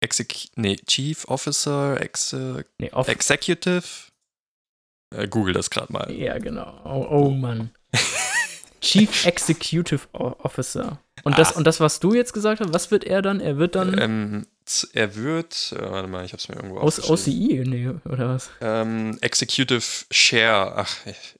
Exec, 0.00 0.48
nee, 0.56 0.76
Chief 0.76 1.24
Officer, 1.26 2.00
Ex, 2.00 2.34
nee, 2.78 2.90
Executive. 3.06 3.84
Äh, 5.14 5.28
Google 5.28 5.54
das 5.54 5.70
gerade 5.70 5.92
mal. 5.92 6.10
Ja, 6.12 6.38
genau. 6.38 6.80
Oh, 6.84 7.06
oh 7.10 7.30
Mann. 7.30 7.70
Chief 8.80 9.26
Executive 9.26 10.06
Officer. 10.12 11.00
Und 11.24 11.38
das, 11.38 11.52
und 11.52 11.66
das, 11.66 11.80
was 11.80 11.98
du 11.98 12.14
jetzt 12.14 12.32
gesagt 12.32 12.60
hast, 12.60 12.72
was 12.72 12.90
wird 12.90 13.04
er 13.04 13.22
dann? 13.22 13.40
Er 13.40 13.56
wird 13.56 13.74
dann. 13.74 13.98
Ähm, 13.98 14.46
er 14.92 15.16
wird, 15.16 15.72
äh, 15.76 15.90
warte 15.90 16.08
mal, 16.08 16.24
ich 16.24 16.32
habe 16.32 16.40
es 16.40 16.48
mir 16.48 16.56
irgendwo 16.56 16.78
Aus. 16.78 17.08
OCI, 17.08 17.64
nee, 17.66 17.88
oder 18.04 18.28
was? 18.28 18.50
Ähm, 18.60 19.18
Executive 19.22 19.84
Share, 20.10 20.76
ach, 20.76 20.96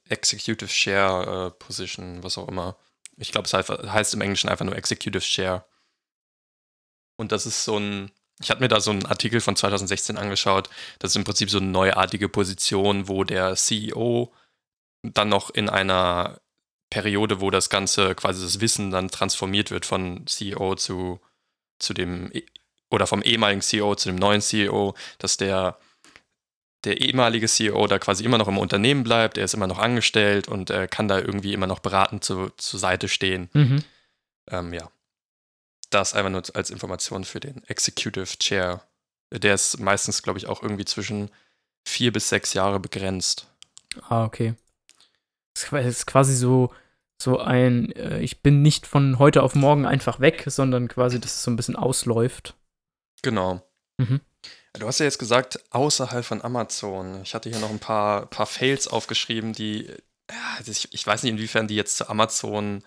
Executive 0.09 0.69
Share 0.69 1.47
äh, 1.47 1.51
Position, 1.51 2.23
was 2.23 2.37
auch 2.37 2.47
immer. 2.47 2.77
Ich 3.17 3.31
glaube, 3.31 3.45
es 3.45 3.53
heißt, 3.53 3.69
heißt 3.69 4.13
im 4.13 4.21
Englischen 4.21 4.49
einfach 4.49 4.65
nur 4.65 4.75
Executive 4.75 5.21
Share. 5.21 5.65
Und 7.17 7.31
das 7.31 7.45
ist 7.45 7.63
so 7.63 7.77
ein, 7.77 8.11
ich 8.39 8.49
hatte 8.49 8.61
mir 8.61 8.67
da 8.67 8.79
so 8.79 8.91
einen 8.91 9.05
Artikel 9.05 9.41
von 9.41 9.55
2016 9.55 10.17
angeschaut. 10.17 10.69
Das 10.99 11.11
ist 11.11 11.15
im 11.15 11.23
Prinzip 11.23 11.49
so 11.49 11.57
eine 11.57 11.67
neuartige 11.67 12.29
Position, 12.29 13.07
wo 13.07 13.23
der 13.23 13.55
CEO 13.55 14.31
dann 15.03 15.29
noch 15.29 15.49
in 15.49 15.69
einer 15.69 16.39
Periode, 16.89 17.41
wo 17.41 17.49
das 17.49 17.69
Ganze 17.69 18.15
quasi 18.15 18.43
das 18.43 18.61
Wissen 18.61 18.91
dann 18.91 19.09
transformiert 19.09 19.71
wird 19.71 19.85
von 19.85 20.25
CEO 20.27 20.75
zu, 20.75 21.19
zu 21.79 21.93
dem 21.93 22.31
e- 22.31 22.45
oder 22.89 23.07
vom 23.07 23.21
ehemaligen 23.21 23.61
CEO 23.61 23.95
zu 23.95 24.09
dem 24.09 24.15
neuen 24.15 24.41
CEO, 24.41 24.95
dass 25.17 25.35
der, 25.37 25.77
der 26.85 27.01
ehemalige 27.01 27.47
CEO 27.47 27.87
da 27.87 27.99
quasi 27.99 28.23
immer 28.23 28.37
noch 28.37 28.47
im 28.47 28.57
Unternehmen 28.57 29.03
bleibt, 29.03 29.37
er 29.37 29.45
ist 29.45 29.53
immer 29.53 29.67
noch 29.67 29.79
angestellt 29.79 30.47
und 30.47 30.69
er 30.69 30.87
kann 30.87 31.09
da 31.09 31.19
irgendwie 31.19 31.53
immer 31.53 31.67
noch 31.67 31.79
beratend 31.79 32.23
zu, 32.23 32.49
zur 32.55 32.79
Seite 32.79 33.09
stehen. 33.09 33.49
Mhm. 33.53 33.83
Ähm, 34.49 34.73
ja. 34.73 34.89
Das 35.89 36.13
einfach 36.13 36.31
nur 36.31 36.43
als 36.53 36.69
Information 36.69 37.23
für 37.23 37.39
den 37.39 37.63
Executive 37.63 38.37
Chair. 38.39 38.83
Der 39.31 39.53
ist 39.53 39.79
meistens, 39.79 40.21
glaube 40.21 40.39
ich, 40.39 40.47
auch 40.47 40.61
irgendwie 40.61 40.85
zwischen 40.85 41.29
vier 41.87 42.11
bis 42.11 42.29
sechs 42.29 42.53
Jahre 42.53 42.79
begrenzt. 42.79 43.47
Ah, 44.09 44.25
okay. 44.25 44.55
Es 45.53 45.71
ist 45.71 46.05
quasi 46.05 46.35
so, 46.35 46.73
so 47.21 47.39
ein, 47.39 47.91
äh, 47.93 48.19
ich 48.19 48.41
bin 48.41 48.61
nicht 48.61 48.85
von 48.85 49.17
heute 49.17 49.43
auf 49.43 49.55
morgen 49.55 49.85
einfach 49.85 50.19
weg, 50.19 50.43
sondern 50.47 50.87
quasi, 50.87 51.19
dass 51.19 51.35
es 51.35 51.43
so 51.43 51.51
ein 51.51 51.55
bisschen 51.55 51.75
ausläuft. 51.75 52.55
Genau. 53.23 53.61
Mhm. 53.97 54.21
Du 54.73 54.85
hast 54.85 54.99
ja 54.99 55.05
jetzt 55.05 55.17
gesagt, 55.17 55.59
außerhalb 55.71 56.23
von 56.23 56.43
Amazon. 56.43 57.21
Ich 57.23 57.33
hatte 57.33 57.49
hier 57.49 57.59
noch 57.59 57.71
ein 57.71 57.79
paar, 57.79 58.27
paar 58.27 58.45
Fails 58.45 58.87
aufgeschrieben, 58.87 59.53
die, 59.53 59.89
ja, 60.29 60.59
ich, 60.65 60.93
ich 60.93 61.07
weiß 61.07 61.23
nicht, 61.23 61.31
inwiefern 61.31 61.67
die 61.67 61.75
jetzt 61.75 61.97
zu 61.97 62.09
Amazon 62.09 62.83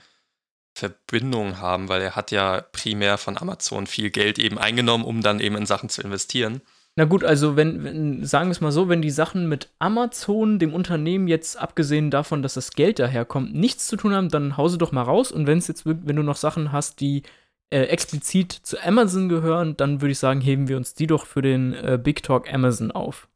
Verbindung 0.80 1.58
haben, 1.58 1.88
weil 1.88 2.00
er 2.00 2.16
hat 2.16 2.30
ja 2.30 2.62
primär 2.72 3.18
von 3.18 3.36
Amazon 3.36 3.86
viel 3.86 4.10
Geld 4.10 4.38
eben 4.38 4.58
eingenommen, 4.58 5.04
um 5.04 5.20
dann 5.20 5.40
eben 5.40 5.56
in 5.56 5.66
Sachen 5.66 5.88
zu 5.90 6.02
investieren. 6.02 6.62
Na 6.96 7.04
gut, 7.04 7.22
also 7.22 7.56
wenn, 7.56 7.84
wenn, 7.84 8.24
sagen 8.24 8.48
wir 8.48 8.52
es 8.52 8.60
mal 8.60 8.72
so, 8.72 8.88
wenn 8.88 9.02
die 9.02 9.10
Sachen 9.10 9.48
mit 9.48 9.68
Amazon, 9.78 10.58
dem 10.58 10.74
Unternehmen 10.74 11.28
jetzt 11.28 11.56
abgesehen 11.56 12.10
davon, 12.10 12.42
dass 12.42 12.54
das 12.54 12.72
Geld 12.72 12.98
daherkommt, 12.98 13.54
nichts 13.54 13.86
zu 13.86 13.96
tun 13.96 14.14
haben, 14.14 14.28
dann 14.28 14.56
hause 14.56 14.78
doch 14.78 14.90
mal 14.90 15.02
raus. 15.02 15.30
Und 15.30 15.46
wenn 15.46 15.58
es 15.58 15.68
jetzt, 15.68 15.86
wenn 15.86 16.16
du 16.16 16.22
noch 16.22 16.36
Sachen 16.36 16.72
hast, 16.72 17.00
die 17.00 17.22
äh, 17.70 17.82
explizit 17.82 18.52
zu 18.52 18.82
Amazon 18.82 19.28
gehören, 19.28 19.76
dann 19.76 20.00
würde 20.00 20.12
ich 20.12 20.18
sagen, 20.18 20.40
heben 20.40 20.66
wir 20.66 20.76
uns 20.76 20.94
die 20.94 21.06
doch 21.06 21.26
für 21.26 21.42
den 21.42 21.74
äh, 21.74 21.98
Big 22.02 22.22
Talk 22.22 22.52
Amazon 22.52 22.90
auf. 22.90 23.28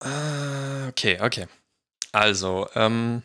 Ah, 0.00 0.88
okay, 0.88 1.18
okay. 1.20 1.46
Also, 2.12 2.68
ähm, 2.74 3.22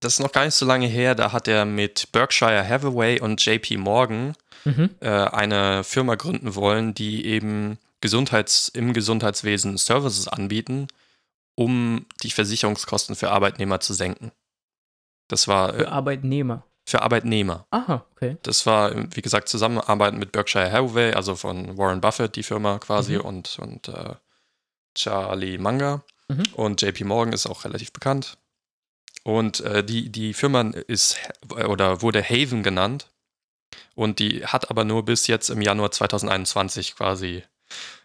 das 0.00 0.14
ist 0.14 0.20
noch 0.20 0.32
gar 0.32 0.44
nicht 0.44 0.54
so 0.54 0.66
lange 0.66 0.86
her, 0.86 1.14
da 1.14 1.32
hat 1.32 1.48
er 1.48 1.64
mit 1.64 2.10
Berkshire 2.12 2.66
Hathaway 2.68 3.20
und 3.20 3.44
JP 3.44 3.76
Morgan 3.78 4.34
Mhm. 4.64 4.90
äh, 5.00 5.08
eine 5.08 5.84
Firma 5.84 6.16
gründen 6.16 6.54
wollen, 6.56 6.92
die 6.92 7.24
eben 7.24 7.78
Gesundheits 8.00 8.66
im 8.68 8.92
Gesundheitswesen 8.92 9.78
Services 9.78 10.26
anbieten, 10.28 10.88
um 11.54 12.04
die 12.24 12.30
Versicherungskosten 12.32 13.14
für 13.16 13.30
Arbeitnehmer 13.30 13.78
zu 13.80 13.94
senken. 13.94 14.32
Das 15.28 15.46
war 15.48 15.72
Für 15.72 15.84
äh, 15.84 15.86
Arbeitnehmer. 15.86 16.64
für 16.84 17.02
Arbeitnehmer. 17.02 17.66
Aha, 17.70 18.04
okay. 18.12 18.36
Das 18.42 18.66
war, 18.66 18.92
äh, 18.92 19.06
wie 19.12 19.22
gesagt, 19.22 19.48
Zusammenarbeit 19.48 20.14
mit 20.14 20.32
Berkshire 20.32 20.70
Hathaway, 20.70 21.12
also 21.14 21.36
von 21.36 21.78
Warren 21.78 22.00
Buffett, 22.00 22.34
die 22.36 22.42
Firma 22.42 22.78
quasi, 22.80 23.14
Mhm. 23.14 23.20
und, 23.22 23.58
und 23.60 23.88
äh, 23.88 24.14
Charlie 24.94 25.58
Munger. 25.58 26.02
Mhm. 26.28 26.42
Und 26.54 26.82
JP 26.82 27.04
Morgan 27.04 27.32
ist 27.32 27.46
auch 27.46 27.64
relativ 27.64 27.92
bekannt. 27.92 28.36
Und 29.26 29.58
äh, 29.62 29.82
die, 29.82 30.08
die 30.08 30.34
Firma 30.34 30.70
ist 30.86 31.18
oder 31.50 32.00
wurde 32.00 32.22
Haven 32.22 32.62
genannt. 32.62 33.10
Und 33.96 34.20
die 34.20 34.46
hat 34.46 34.70
aber 34.70 34.84
nur 34.84 35.04
bis 35.04 35.26
jetzt 35.26 35.50
im 35.50 35.60
Januar 35.60 35.90
2021 35.90 36.94
quasi 36.94 37.42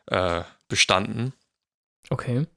äh, 0.08 0.42
bestanden. 0.68 1.34
Okay. 2.10 2.48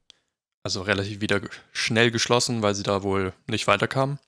Also 0.63 0.81
relativ 0.81 1.21
wieder 1.21 1.43
schnell 1.75 2.11
geschlossen, 2.11 2.63
weil 2.63 2.75
sie 2.75 2.85
da 2.85 3.03
wohl 3.03 3.35
nicht 3.49 3.67
weiterkam. 3.67 4.19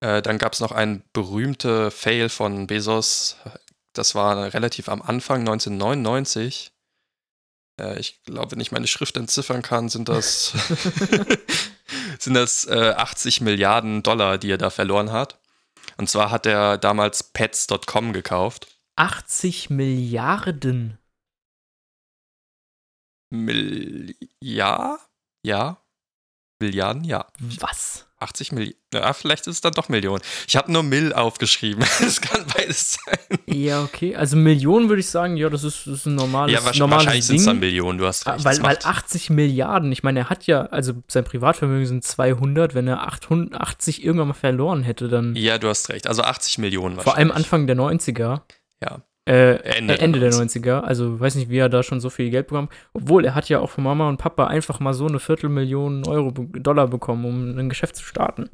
Äh, 0.00 0.22
dann 0.22 0.38
gab 0.38 0.54
es 0.54 0.60
noch 0.60 0.72
einen 0.72 1.04
berühmte 1.12 1.90
Fail 1.90 2.30
von 2.30 2.68
Bezos. 2.68 3.36
Das 3.92 4.14
war 4.14 4.54
relativ 4.54 4.88
am 4.88 5.02
Anfang 5.02 5.40
1999. 5.40 6.72
Äh, 7.78 8.00
ich 8.00 8.22
glaube, 8.22 8.52
wenn 8.52 8.60
ich 8.60 8.72
meine 8.72 8.86
Schrift 8.86 9.18
entziffern 9.18 9.60
kann, 9.60 9.90
sind 9.90 10.08
das, 10.08 10.54
sind 12.18 12.34
das 12.34 12.66
äh, 12.66 12.94
80 12.96 13.40
Milliarden 13.40 14.02
Dollar, 14.02 14.38
die 14.38 14.50
er 14.50 14.58
da 14.58 14.70
verloren 14.70 15.12
hat. 15.12 15.38
Und 15.96 16.08
zwar 16.08 16.30
hat 16.30 16.46
er 16.46 16.78
damals 16.78 17.22
Pets.com 17.22 18.12
gekauft. 18.12 18.68
80 18.96 19.70
Milliarden. 19.70 20.98
Mill 23.30 24.14
ja? 24.40 24.98
Ja? 25.44 25.82
Milliarden? 26.60 27.04
Ja. 27.04 27.26
Was? 27.38 28.07
80 28.20 28.52
Millionen. 28.52 28.74
Ja, 28.92 29.12
vielleicht 29.12 29.46
ist 29.46 29.54
es 29.56 29.60
dann 29.60 29.72
doch 29.72 29.88
Millionen. 29.88 30.22
Ich 30.46 30.56
habe 30.56 30.72
nur 30.72 30.82
Mill 30.82 31.12
aufgeschrieben. 31.12 31.84
Es 32.00 32.20
kann 32.20 32.44
beides 32.56 32.98
sein. 33.04 33.38
Ja, 33.46 33.82
okay. 33.82 34.16
Also 34.16 34.36
Millionen 34.36 34.88
würde 34.88 35.00
ich 35.00 35.08
sagen, 35.08 35.36
ja, 35.36 35.48
das 35.50 35.62
ist, 35.64 35.86
das 35.86 35.94
ist 36.00 36.06
ein 36.06 36.14
normales, 36.14 36.52
ja, 36.52 36.58
wahrscheinlich, 36.58 36.78
normales 36.80 37.04
wahrscheinlich 37.06 37.26
sind 37.26 37.36
es 37.36 37.44
dann 37.44 37.58
Millionen. 37.60 37.98
Du 37.98 38.06
hast 38.06 38.26
Ah, 38.26 38.32
recht. 38.32 38.44
Weil, 38.44 38.56
weil 38.62 38.74
macht- 38.74 38.86
80 38.86 39.30
Milliarden, 39.30 39.92
ich 39.92 40.02
meine, 40.02 40.20
er 40.20 40.30
hat 40.30 40.46
ja, 40.46 40.62
also 40.66 40.94
sein 41.06 41.24
Privatvermögen 41.24 41.86
sind 41.86 42.04
200, 42.04 42.74
wenn 42.74 42.88
er 42.88 43.02
880 43.06 44.04
irgendwann 44.04 44.28
mal 44.28 44.34
verloren 44.34 44.82
hätte, 44.82 45.08
dann 45.08 45.34
ja, 45.36 45.58
du 45.58 45.68
hast 45.68 45.88
recht. 45.90 46.06
Also 46.06 46.22
80 46.22 46.58
Millionen 46.58 46.98
vor 46.98 47.16
allem 47.16 47.28
wahrscheinlich. 47.28 47.36
Anfang 47.46 47.66
der 47.66 47.76
90er, 47.76 48.40
Ja. 48.82 49.02
Äh, 49.28 49.56
Ende 49.56 49.98
Ende 49.98 50.20
der 50.20 50.30
der 50.30 50.38
90er, 50.38 50.80
also 50.80 51.20
weiß 51.20 51.34
nicht, 51.34 51.50
wie 51.50 51.58
er 51.58 51.68
da 51.68 51.82
schon 51.82 52.00
so 52.00 52.08
viel 52.08 52.30
Geld 52.30 52.48
bekommen 52.48 52.70
obwohl 52.94 53.24
er 53.24 53.34
hat 53.34 53.48
ja 53.48 53.60
auch 53.60 53.70
von 53.70 53.84
Mama 53.84 54.08
und 54.08 54.16
Papa 54.16 54.46
einfach 54.46 54.80
mal 54.80 54.94
so 54.94 55.06
eine 55.06 55.20
Viertelmillion 55.20 56.06
Euro, 56.06 56.30
Dollar 56.30 56.88
bekommen, 56.88 57.24
um 57.24 57.58
ein 57.58 57.68
Geschäft 57.68 57.96
zu 57.96 58.04
starten. 58.04 58.48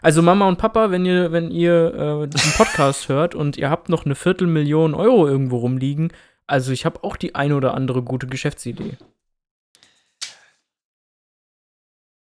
Also 0.00 0.22
Mama 0.22 0.48
und 0.48 0.58
Papa, 0.58 0.90
wenn 0.90 1.04
ihr, 1.04 1.32
wenn 1.32 1.50
ihr 1.50 2.22
äh, 2.22 2.28
diesen 2.28 2.52
Podcast 2.52 3.08
hört 3.08 3.34
und 3.34 3.56
ihr 3.56 3.68
habt 3.68 3.88
noch 3.88 4.04
eine 4.04 4.14
Viertelmillion 4.14 4.94
Euro 4.94 5.26
irgendwo 5.26 5.58
rumliegen, 5.58 6.12
also 6.46 6.72
ich 6.72 6.86
habe 6.86 7.04
auch 7.04 7.16
die 7.16 7.34
eine 7.34 7.54
oder 7.56 7.74
andere 7.74 8.02
gute 8.02 8.26
Geschäftsidee. 8.26 8.96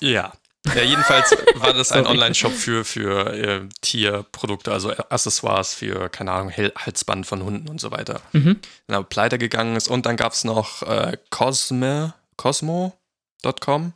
Ja. 0.01 0.33
Ja, 0.75 0.83
jedenfalls 0.83 1.35
war 1.55 1.73
das 1.73 1.91
ein. 1.91 2.05
Online-Shop 2.05 2.51
für, 2.51 2.85
für 2.85 3.33
äh, 3.33 3.61
Tierprodukte, 3.81 4.71
also 4.71 4.91
Accessoires 4.91 5.73
für, 5.73 6.09
keine 6.09 6.31
Ahnung, 6.31 6.51
Halsband 6.51 7.25
von 7.25 7.43
Hunden 7.43 7.69
und 7.69 7.79
so 7.79 7.91
weiter. 7.91 8.21
Mhm. 8.33 8.59
Dann 8.87 8.97
aber 8.97 9.07
pleite 9.07 9.37
gegangen 9.37 9.75
ist. 9.75 9.87
Und 9.87 10.05
dann 10.05 10.15
gab 10.15 10.33
es 10.33 10.43
noch 10.43 10.83
äh, 10.83 11.17
Cosme, 11.29 12.13
Cosmo.com 12.37 13.93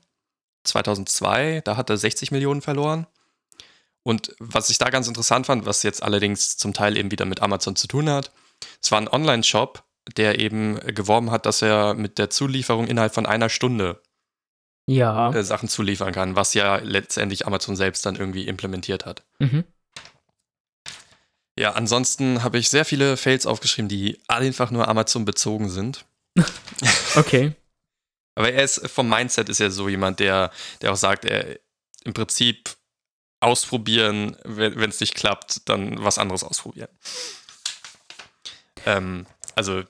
2002. 0.63 1.61
Da 1.63 1.77
hat 1.77 1.89
er 1.89 1.97
60 1.97 2.31
Millionen 2.31 2.61
verloren. 2.61 3.07
Und 4.03 4.35
was 4.39 4.69
ich 4.69 4.77
da 4.77 4.89
ganz 4.89 5.07
interessant 5.07 5.45
fand, 5.45 5.65
was 5.65 5.83
jetzt 5.83 6.03
allerdings 6.03 6.57
zum 6.57 6.73
Teil 6.73 6.97
eben 6.97 7.11
wieder 7.11 7.25
mit 7.25 7.41
Amazon 7.41 7.75
zu 7.75 7.87
tun 7.87 8.09
hat, 8.09 8.31
es 8.81 8.91
war 8.91 8.99
ein 8.99 9.07
Online-Shop, 9.07 9.83
der 10.17 10.39
eben 10.39 10.79
geworben 10.93 11.31
hat, 11.31 11.45
dass 11.45 11.61
er 11.61 11.93
mit 11.93 12.17
der 12.17 12.29
Zulieferung 12.29 12.87
innerhalb 12.87 13.13
von 13.13 13.25
einer 13.25 13.49
Stunde 13.49 14.01
Ja. 14.85 15.31
äh, 15.33 15.43
Sachen 15.43 15.69
zuliefern 15.69 16.11
kann, 16.13 16.35
was 16.35 16.53
ja 16.53 16.77
letztendlich 16.77 17.47
Amazon 17.47 17.75
selbst 17.75 18.05
dann 18.05 18.15
irgendwie 18.15 18.47
implementiert 18.47 19.05
hat. 19.05 19.23
Mhm. 19.39 19.63
Ja, 21.57 21.73
ansonsten 21.73 22.43
habe 22.43 22.57
ich 22.57 22.69
sehr 22.69 22.83
viele 22.83 23.15
Fails 23.15 23.45
aufgeschrieben, 23.45 23.87
die 23.87 24.19
einfach 24.27 24.71
nur 24.71 24.87
Amazon 24.87 25.25
bezogen 25.25 25.69
sind. 25.69 26.05
Okay. 27.15 27.53
Aber 28.33 28.51
er 28.51 28.63
ist 28.63 28.87
vom 28.89 29.07
Mindset 29.07 29.47
ist 29.47 29.59
er 29.59 29.69
so 29.69 29.87
jemand, 29.87 30.19
der, 30.19 30.49
der 30.81 30.91
auch 30.91 30.97
sagt, 30.97 31.25
er 31.25 31.59
im 32.03 32.13
Prinzip 32.13 32.71
ausprobieren, 33.39 34.35
wenn 34.43 34.89
es 34.89 34.99
nicht 34.99 35.13
klappt, 35.13 35.69
dann 35.69 36.03
was 36.03 36.17
anderes 36.17 36.43
ausprobieren. 36.43 36.89
Ähm, 38.87 39.27
also 39.55 39.83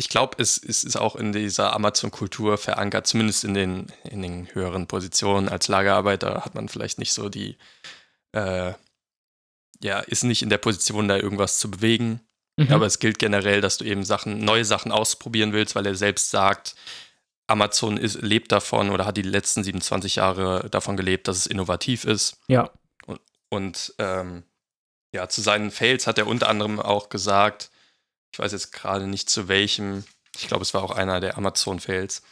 ich 0.00 0.08
glaube, 0.08 0.42
es, 0.42 0.56
es 0.56 0.82
ist 0.82 0.96
auch 0.96 1.14
in 1.14 1.32
dieser 1.32 1.74
Amazon-Kultur 1.74 2.56
verankert, 2.56 3.06
zumindest 3.06 3.44
in 3.44 3.52
den, 3.52 3.86
in 4.04 4.22
den 4.22 4.48
höheren 4.54 4.86
Positionen. 4.86 5.50
Als 5.50 5.68
Lagerarbeiter 5.68 6.42
hat 6.42 6.54
man 6.54 6.70
vielleicht 6.70 6.98
nicht 6.98 7.12
so 7.12 7.28
die, 7.28 7.58
äh, 8.32 8.72
ja, 9.82 10.00
ist 10.00 10.24
nicht 10.24 10.40
in 10.40 10.48
der 10.48 10.56
Position, 10.56 11.06
da 11.06 11.18
irgendwas 11.18 11.58
zu 11.58 11.70
bewegen. 11.70 12.20
Mhm. 12.56 12.72
Aber 12.72 12.86
es 12.86 12.98
gilt 12.98 13.18
generell, 13.18 13.60
dass 13.60 13.76
du 13.76 13.84
eben 13.84 14.02
Sachen, 14.06 14.42
neue 14.42 14.64
Sachen 14.64 14.90
ausprobieren 14.90 15.52
willst, 15.52 15.74
weil 15.74 15.84
er 15.84 15.94
selbst 15.94 16.30
sagt, 16.30 16.76
Amazon 17.46 17.98
ist, 17.98 18.22
lebt 18.22 18.52
davon 18.52 18.88
oder 18.88 19.04
hat 19.04 19.18
die 19.18 19.22
letzten 19.22 19.62
27 19.62 20.16
Jahre 20.16 20.70
davon 20.70 20.96
gelebt, 20.96 21.28
dass 21.28 21.36
es 21.36 21.46
innovativ 21.46 22.04
ist. 22.04 22.38
ja. 22.48 22.70
Und 23.50 23.94
ähm, 23.98 24.44
ja, 25.12 25.28
zu 25.28 25.42
seinen 25.42 25.72
Fails 25.72 26.06
hat 26.06 26.16
er 26.16 26.28
unter 26.28 26.48
anderem 26.48 26.80
auch 26.80 27.10
gesagt, 27.10 27.70
Ich 28.32 28.38
weiß 28.38 28.52
jetzt 28.52 28.72
gerade 28.72 29.06
nicht 29.06 29.28
zu 29.28 29.48
welchem. 29.48 30.04
Ich 30.36 30.48
glaube, 30.48 30.62
es 30.62 30.74
war 30.74 30.82
auch 30.82 30.92
einer 30.92 31.20
der 31.20 31.36
Amazon-Fails. 31.36 32.22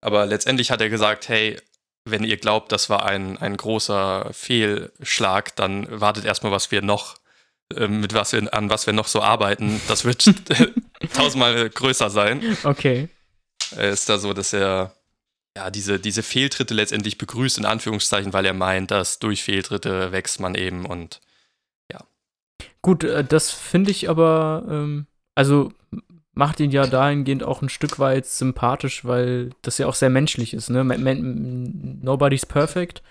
Aber 0.00 0.26
letztendlich 0.26 0.70
hat 0.70 0.80
er 0.80 0.90
gesagt, 0.90 1.28
hey, 1.28 1.60
wenn 2.04 2.24
ihr 2.24 2.36
glaubt, 2.36 2.72
das 2.72 2.88
war 2.88 3.04
ein, 3.04 3.38
ein 3.38 3.56
großer 3.56 4.30
Fehlschlag, 4.32 5.54
dann 5.56 6.00
wartet 6.00 6.24
erstmal, 6.24 6.52
was 6.52 6.70
wir 6.70 6.82
noch, 6.82 7.16
äh, 7.74 7.88
mit 7.88 8.14
was 8.14 8.32
wir, 8.32 8.52
an 8.54 8.70
was 8.70 8.86
wir 8.86 8.92
noch 8.92 9.08
so 9.08 9.22
arbeiten. 9.22 9.80
Das 9.88 10.04
wird 10.04 10.24
tausendmal 11.14 11.68
größer 11.70 12.10
sein. 12.10 12.56
Okay. 12.64 13.08
Er 13.72 13.90
ist 13.90 14.08
da 14.08 14.18
so, 14.18 14.32
dass 14.32 14.52
er 14.52 14.94
ja, 15.56 15.70
diese, 15.70 15.98
diese 15.98 16.22
Fehltritte 16.22 16.72
letztendlich 16.72 17.18
begrüßt, 17.18 17.58
in 17.58 17.64
Anführungszeichen, 17.64 18.32
weil 18.32 18.46
er 18.46 18.54
meint, 18.54 18.92
dass 18.92 19.18
durch 19.18 19.42
Fehltritte 19.42 20.12
wächst 20.12 20.38
man 20.38 20.54
eben 20.54 20.86
und 20.86 21.20
ja. 21.90 22.00
Gut, 22.80 23.02
äh, 23.02 23.24
das 23.24 23.50
finde 23.50 23.90
ich 23.90 24.08
aber, 24.08 24.64
ähm, 24.68 25.06
also 25.38 25.72
macht 26.34 26.58
ihn 26.58 26.72
ja 26.72 26.84
dahingehend 26.88 27.44
auch 27.44 27.62
ein 27.62 27.68
Stück 27.68 28.00
weit 28.00 28.26
sympathisch, 28.26 29.04
weil 29.04 29.50
das 29.62 29.78
ja 29.78 29.86
auch 29.86 29.94
sehr 29.94 30.10
menschlich 30.10 30.52
ist, 30.52 30.68
ne? 30.68 30.82
Nobody's 32.02 32.44
perfect. 32.44 33.04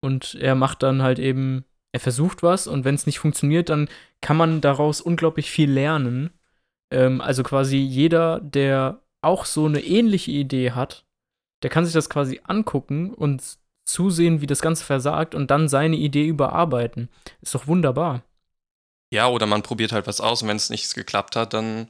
Und 0.00 0.34
er 0.40 0.54
macht 0.54 0.82
dann 0.82 1.02
halt 1.02 1.18
eben, 1.18 1.66
er 1.92 2.00
versucht 2.00 2.42
was 2.42 2.66
und 2.66 2.86
wenn 2.86 2.94
es 2.94 3.04
nicht 3.04 3.18
funktioniert, 3.18 3.68
dann 3.68 3.88
kann 4.22 4.38
man 4.38 4.62
daraus 4.62 5.02
unglaublich 5.02 5.50
viel 5.50 5.70
lernen. 5.70 6.30
Ähm, 6.90 7.20
also 7.20 7.42
quasi 7.42 7.76
jeder, 7.76 8.40
der 8.40 9.02
auch 9.20 9.44
so 9.44 9.66
eine 9.66 9.80
ähnliche 9.80 10.30
Idee 10.30 10.70
hat, 10.70 11.04
der 11.62 11.68
kann 11.68 11.84
sich 11.84 11.92
das 11.92 12.08
quasi 12.08 12.40
angucken 12.44 13.12
und 13.12 13.42
zusehen, 13.84 14.40
wie 14.40 14.46
das 14.46 14.62
Ganze 14.62 14.84
versagt 14.86 15.34
und 15.34 15.50
dann 15.50 15.68
seine 15.68 15.96
Idee 15.96 16.26
überarbeiten. 16.26 17.10
Ist 17.42 17.54
doch 17.54 17.66
wunderbar. 17.66 18.22
Ja, 19.10 19.28
oder 19.28 19.46
man 19.46 19.62
probiert 19.62 19.92
halt 19.92 20.06
was 20.06 20.20
aus 20.20 20.42
und 20.42 20.48
wenn 20.48 20.56
es 20.56 20.70
nichts 20.70 20.94
geklappt 20.94 21.36
hat, 21.36 21.54
dann, 21.54 21.88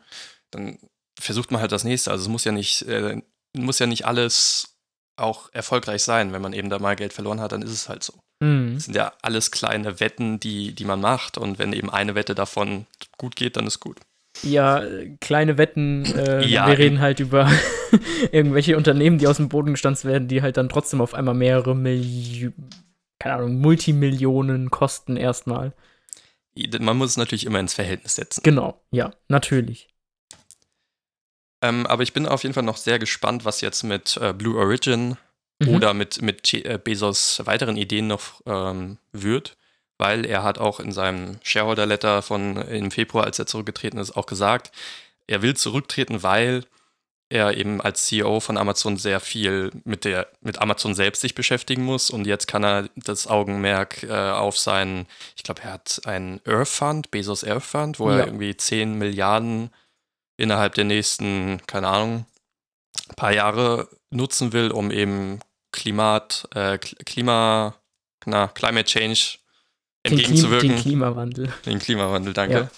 dann 0.51 0.79
versucht 1.19 1.51
man 1.51 1.61
halt 1.61 1.73
das 1.73 1.85
nächste. 1.85 2.11
Also 2.11 2.23
es 2.23 2.29
muss 2.29 2.45
ja 2.45 2.53
nicht, 2.53 2.83
äh, 2.83 3.21
muss 3.57 3.79
ja 3.79 3.87
nicht 3.87 4.07
alles 4.07 4.77
auch 5.17 5.51
erfolgreich 5.53 6.03
sein. 6.03 6.33
Wenn 6.33 6.43
man 6.43 6.53
eben 6.53 6.71
da 6.71 6.79
mal 6.79 6.97
Geld 6.97 7.13
verloren 7.13 7.41
hat, 7.41 7.53
dann 7.53 7.63
ist 7.63 7.73
es 7.73 7.89
halt 7.89 8.05
so. 8.05 8.15
Mhm. 8.41 8.75
Das 8.75 8.85
sind 8.85 8.95
ja 8.95 9.13
alles 9.23 9.51
kleine 9.51 10.01
Wetten, 10.01 10.39
die, 10.39 10.75
die 10.75 10.85
man 10.85 11.01
macht. 11.01 11.39
Und 11.39 11.59
wenn 11.59 11.73
eben 11.73 11.91
eine 11.91 12.15
Wette 12.15 12.35
davon 12.35 12.87
gut 13.17 13.37
geht, 13.37 13.57
dann 13.57 13.67
ist 13.67 13.81
gut. 13.81 13.99
Ja, 14.43 14.83
kleine 15.21 15.59
Wetten. 15.59 16.05
Äh, 16.05 16.47
ja, 16.47 16.69
wir 16.69 16.79
reden 16.79 17.01
halt 17.01 17.19
über 17.19 17.51
irgendwelche 18.33 18.77
Unternehmen, 18.77 19.19
die 19.19 19.27
aus 19.27 19.39
dem 19.39 19.49
Boden 19.49 19.73
gestanzt 19.73 20.05
werden, 20.05 20.29
die 20.29 20.43
halt 20.43 20.57
dann 20.57 20.69
trotzdem 20.69 21.01
auf 21.01 21.15
einmal 21.15 21.35
mehrere 21.35 21.75
Millionen, 21.75 22.71
keine 23.19 23.35
Ahnung, 23.37 23.59
Multimillionen 23.59 24.71
kosten 24.71 25.17
erstmal. 25.17 25.73
Man 26.81 26.97
muss 26.97 27.11
es 27.11 27.17
natürlich 27.17 27.47
immer 27.47 27.61
ins 27.61 27.75
Verhältnis 27.75 28.17
setzen. 28.17 28.43
Genau, 28.43 28.81
ja, 28.91 29.13
natürlich. 29.29 29.89
Ähm, 31.63 31.87
aber 31.87 32.03
ich 32.03 32.13
bin 32.13 32.27
auf 32.27 32.43
jeden 32.43 32.55
Fall 32.55 32.63
noch 32.63 32.77
sehr 32.77 32.99
gespannt, 32.99 33.45
was 33.45 33.61
jetzt 33.61 33.83
mit 33.83 34.17
äh, 34.17 34.33
Blue 34.33 34.57
Origin 34.59 35.17
mhm. 35.59 35.69
oder 35.75 35.95
mit, 35.95 36.23
mit 36.23 36.53
äh, 36.55 36.79
Bezos 36.83 37.43
weiteren 37.45 37.77
Ideen 37.77 38.07
noch 38.07 38.41
ähm, 38.47 38.99
wird 39.13 39.57
weil 39.99 40.25
er 40.25 40.45
hat 40.45 40.59
auch 40.59 40.81
in 40.81 40.93
seinem 40.93 41.39
Shareholder-Letter 41.43 42.23
von 42.23 42.57
im 42.57 42.91
Februar, 42.91 43.25
als 43.25 43.39
er 43.39 43.47
zurückgetreten 43.47 43.99
ist, 43.99 44.17
auch 44.17 44.27
gesagt, 44.27 44.71
er 45.27 45.43
will 45.43 45.55
zurücktreten, 45.55 46.23
weil 46.23 46.65
er 47.31 47.57
eben 47.57 47.81
als 47.81 48.07
CEO 48.07 48.41
von 48.41 48.57
Amazon 48.57 48.97
sehr 48.97 49.21
viel 49.21 49.71
mit 49.85 50.05
der 50.05 50.29
mit 50.41 50.61
Amazon 50.61 50.95
selbst 50.95 51.21
sich 51.21 51.35
beschäftigen 51.35 51.85
muss 51.85 52.11
und 52.11 52.27
jetzt 52.27 52.49
kann 52.49 52.65
er 52.65 52.89
das 52.97 53.27
Augenmerk 53.27 54.03
äh, 54.05 54.31
auf 54.31 54.59
seinen, 54.59 55.07
ich 55.37 55.43
glaube, 55.43 55.63
er 55.63 55.75
hat 55.75 56.01
einen 56.05 56.41
Earth 56.47 56.69
Fund, 56.69 57.11
Bezos 57.11 57.45
Earth 57.45 57.65
Fund, 57.65 58.01
wo 58.01 58.11
ja. 58.11 58.19
er 58.19 58.27
irgendwie 58.27 58.57
10 58.57 58.95
Milliarden 58.95 59.71
innerhalb 60.39 60.75
der 60.75 60.85
nächsten, 60.85 61.61
keine 61.67 61.89
Ahnung, 61.89 62.27
paar 63.17 63.33
Jahre 63.33 63.89
nutzen 64.11 64.53
will, 64.53 64.71
um 64.71 64.91
eben 64.91 65.41
Klimat, 65.73 66.49
äh, 66.55 66.79
Klima, 66.79 67.75
na, 68.25 68.49
Climate 68.49 68.87
Change 68.87 69.39
entgegenzuwirken. 70.03 70.71
Den, 70.71 70.79
Klimawandel. 70.79 71.53
Den 71.67 71.79
Klimawandel, 71.79 72.33
danke. 72.33 72.55
Ja. 72.55 72.71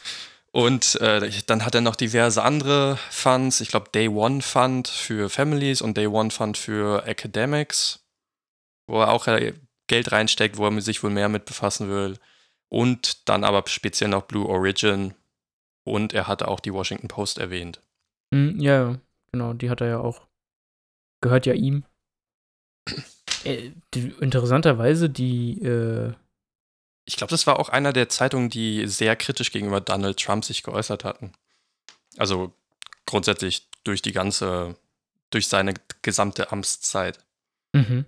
Und 0.53 1.01
äh, 1.01 1.31
dann 1.47 1.65
hat 1.65 1.75
er 1.75 1.81
noch 1.81 1.95
diverse 1.95 2.43
andere 2.43 2.97
Funds. 3.11 3.61
Ich 3.61 3.69
glaube, 3.69 3.91
Day 3.91 4.09
One 4.09 4.43
Fund 4.43 4.89
für 4.89 5.31
Families 5.31 5.81
und 5.81 5.97
Day 5.97 6.09
One 6.09 6.31
Fund 6.31 6.59
für 6.59 7.07
Academics, 7.07 8.05
wo 8.89 9.01
er 9.01 9.11
auch 9.11 9.29
äh, 9.29 9.55
Geld 9.87 10.11
reinsteckt, 10.11 10.57
wo 10.57 10.67
er 10.67 10.81
sich 10.81 11.03
wohl 11.03 11.11
mehr 11.11 11.29
mit 11.29 11.45
befassen 11.45 11.89
will. 11.89 12.19
Und 12.69 13.29
dann 13.29 13.45
aber 13.45 13.63
speziell 13.69 14.11
noch 14.11 14.23
Blue 14.23 14.49
Origin. 14.49 15.15
Und 15.85 16.13
er 16.13 16.27
hatte 16.27 16.49
auch 16.49 16.61
die 16.61 16.73
Washington 16.73 17.09
Post 17.09 17.39
erwähnt. 17.39 17.81
Mm, 18.33 18.61
ja, 18.61 18.99
genau, 19.33 19.53
die 19.53 19.71
hat 19.71 19.81
er 19.81 19.89
ja 19.89 19.99
auch. 19.99 20.27
Gehört 21.21 21.47
ja 21.47 21.55
ihm. 21.55 21.85
äh, 23.45 23.71
die, 23.95 24.15
interessanterweise, 24.21 25.11
die 25.11 25.63
äh, 25.63 26.13
ich 27.11 27.17
glaube, 27.17 27.33
das 27.33 27.49
war 27.49 27.59
auch 27.59 27.69
einer 27.71 27.93
der 27.93 28.09
Zeitungen, 28.09 28.51
die 28.51 28.87
sehr 28.87 29.17
kritisch 29.17 29.51
gegenüber 29.51 29.81
Donald 29.81 30.17
Trump 30.21 30.45
sich 30.45 30.63
geäußert 30.63 31.03
hatten. 31.03 31.33
Also 32.17 32.53
grundsätzlich 33.05 33.69
durch 33.83 34.01
die 34.01 34.13
ganze, 34.13 34.77
durch 35.31 35.49
seine 35.49 35.75
gesamte 36.03 36.53
Amtszeit. 36.53 37.19
Mhm. 37.73 38.05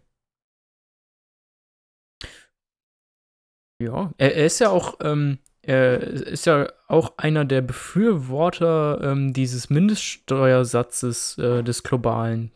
Ja, 3.83 4.13
er, 4.19 4.37
er, 4.37 4.47
ist 4.47 4.61
ja 4.61 4.71
auch, 4.71 5.01
ähm, 5.01 5.39
er 5.63 6.01
ist 6.01 6.47
ja 6.47 6.73
auch 6.87 7.19
einer 7.19 7.45
der 7.45 7.61
Befürworter 7.61 9.01
ähm, 9.03 9.33
dieses 9.33 9.69
Mindeststeuersatzes 9.69 11.39
äh, 11.39 11.65
des 11.65 11.83
Globalen. 11.83 12.53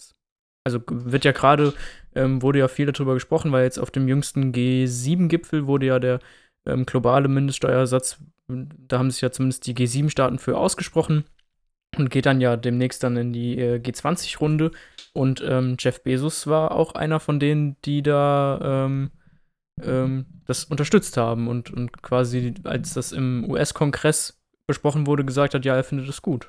Also 0.62 0.80
wird 0.86 1.24
ja 1.24 1.32
gerade 1.32 1.74
ähm, 2.16 2.42
wurde 2.42 2.58
ja 2.58 2.68
viel 2.68 2.86
darüber 2.90 3.14
gesprochen, 3.14 3.52
weil 3.52 3.64
jetzt 3.64 3.78
auf 3.78 3.90
dem 3.90 4.08
jüngsten 4.08 4.52
G7-Gipfel 4.52 5.66
wurde 5.66 5.86
ja 5.86 5.98
der 5.98 6.20
ähm, 6.66 6.86
globale 6.86 7.28
Mindeststeuersatz, 7.28 8.18
da 8.48 8.98
haben 8.98 9.10
sich 9.10 9.20
ja 9.20 9.30
zumindest 9.30 9.66
die 9.66 9.74
G7-Staaten 9.74 10.38
für 10.38 10.56
ausgesprochen 10.56 11.24
und 11.96 12.10
geht 12.10 12.26
dann 12.26 12.40
ja 12.40 12.56
demnächst 12.56 13.02
dann 13.02 13.16
in 13.16 13.32
die 13.32 13.58
äh, 13.58 13.78
G20-Runde. 13.78 14.70
Und 15.12 15.42
ähm, 15.46 15.76
Jeff 15.78 16.02
Bezos 16.02 16.46
war 16.46 16.72
auch 16.72 16.94
einer 16.94 17.20
von 17.20 17.40
denen, 17.40 17.76
die 17.84 18.02
da 18.02 18.86
ähm, 18.86 19.10
ähm, 19.82 20.26
das 20.46 20.64
unterstützt 20.64 21.16
haben 21.16 21.48
und, 21.48 21.70
und 21.70 22.02
quasi, 22.02 22.54
als 22.64 22.94
das 22.94 23.12
im 23.12 23.48
US-Kongress 23.48 24.40
besprochen 24.66 25.06
wurde, 25.06 25.24
gesagt 25.24 25.54
hat, 25.54 25.64
ja, 25.64 25.74
er 25.76 25.84
findet 25.84 26.08
es 26.08 26.22
gut. 26.22 26.48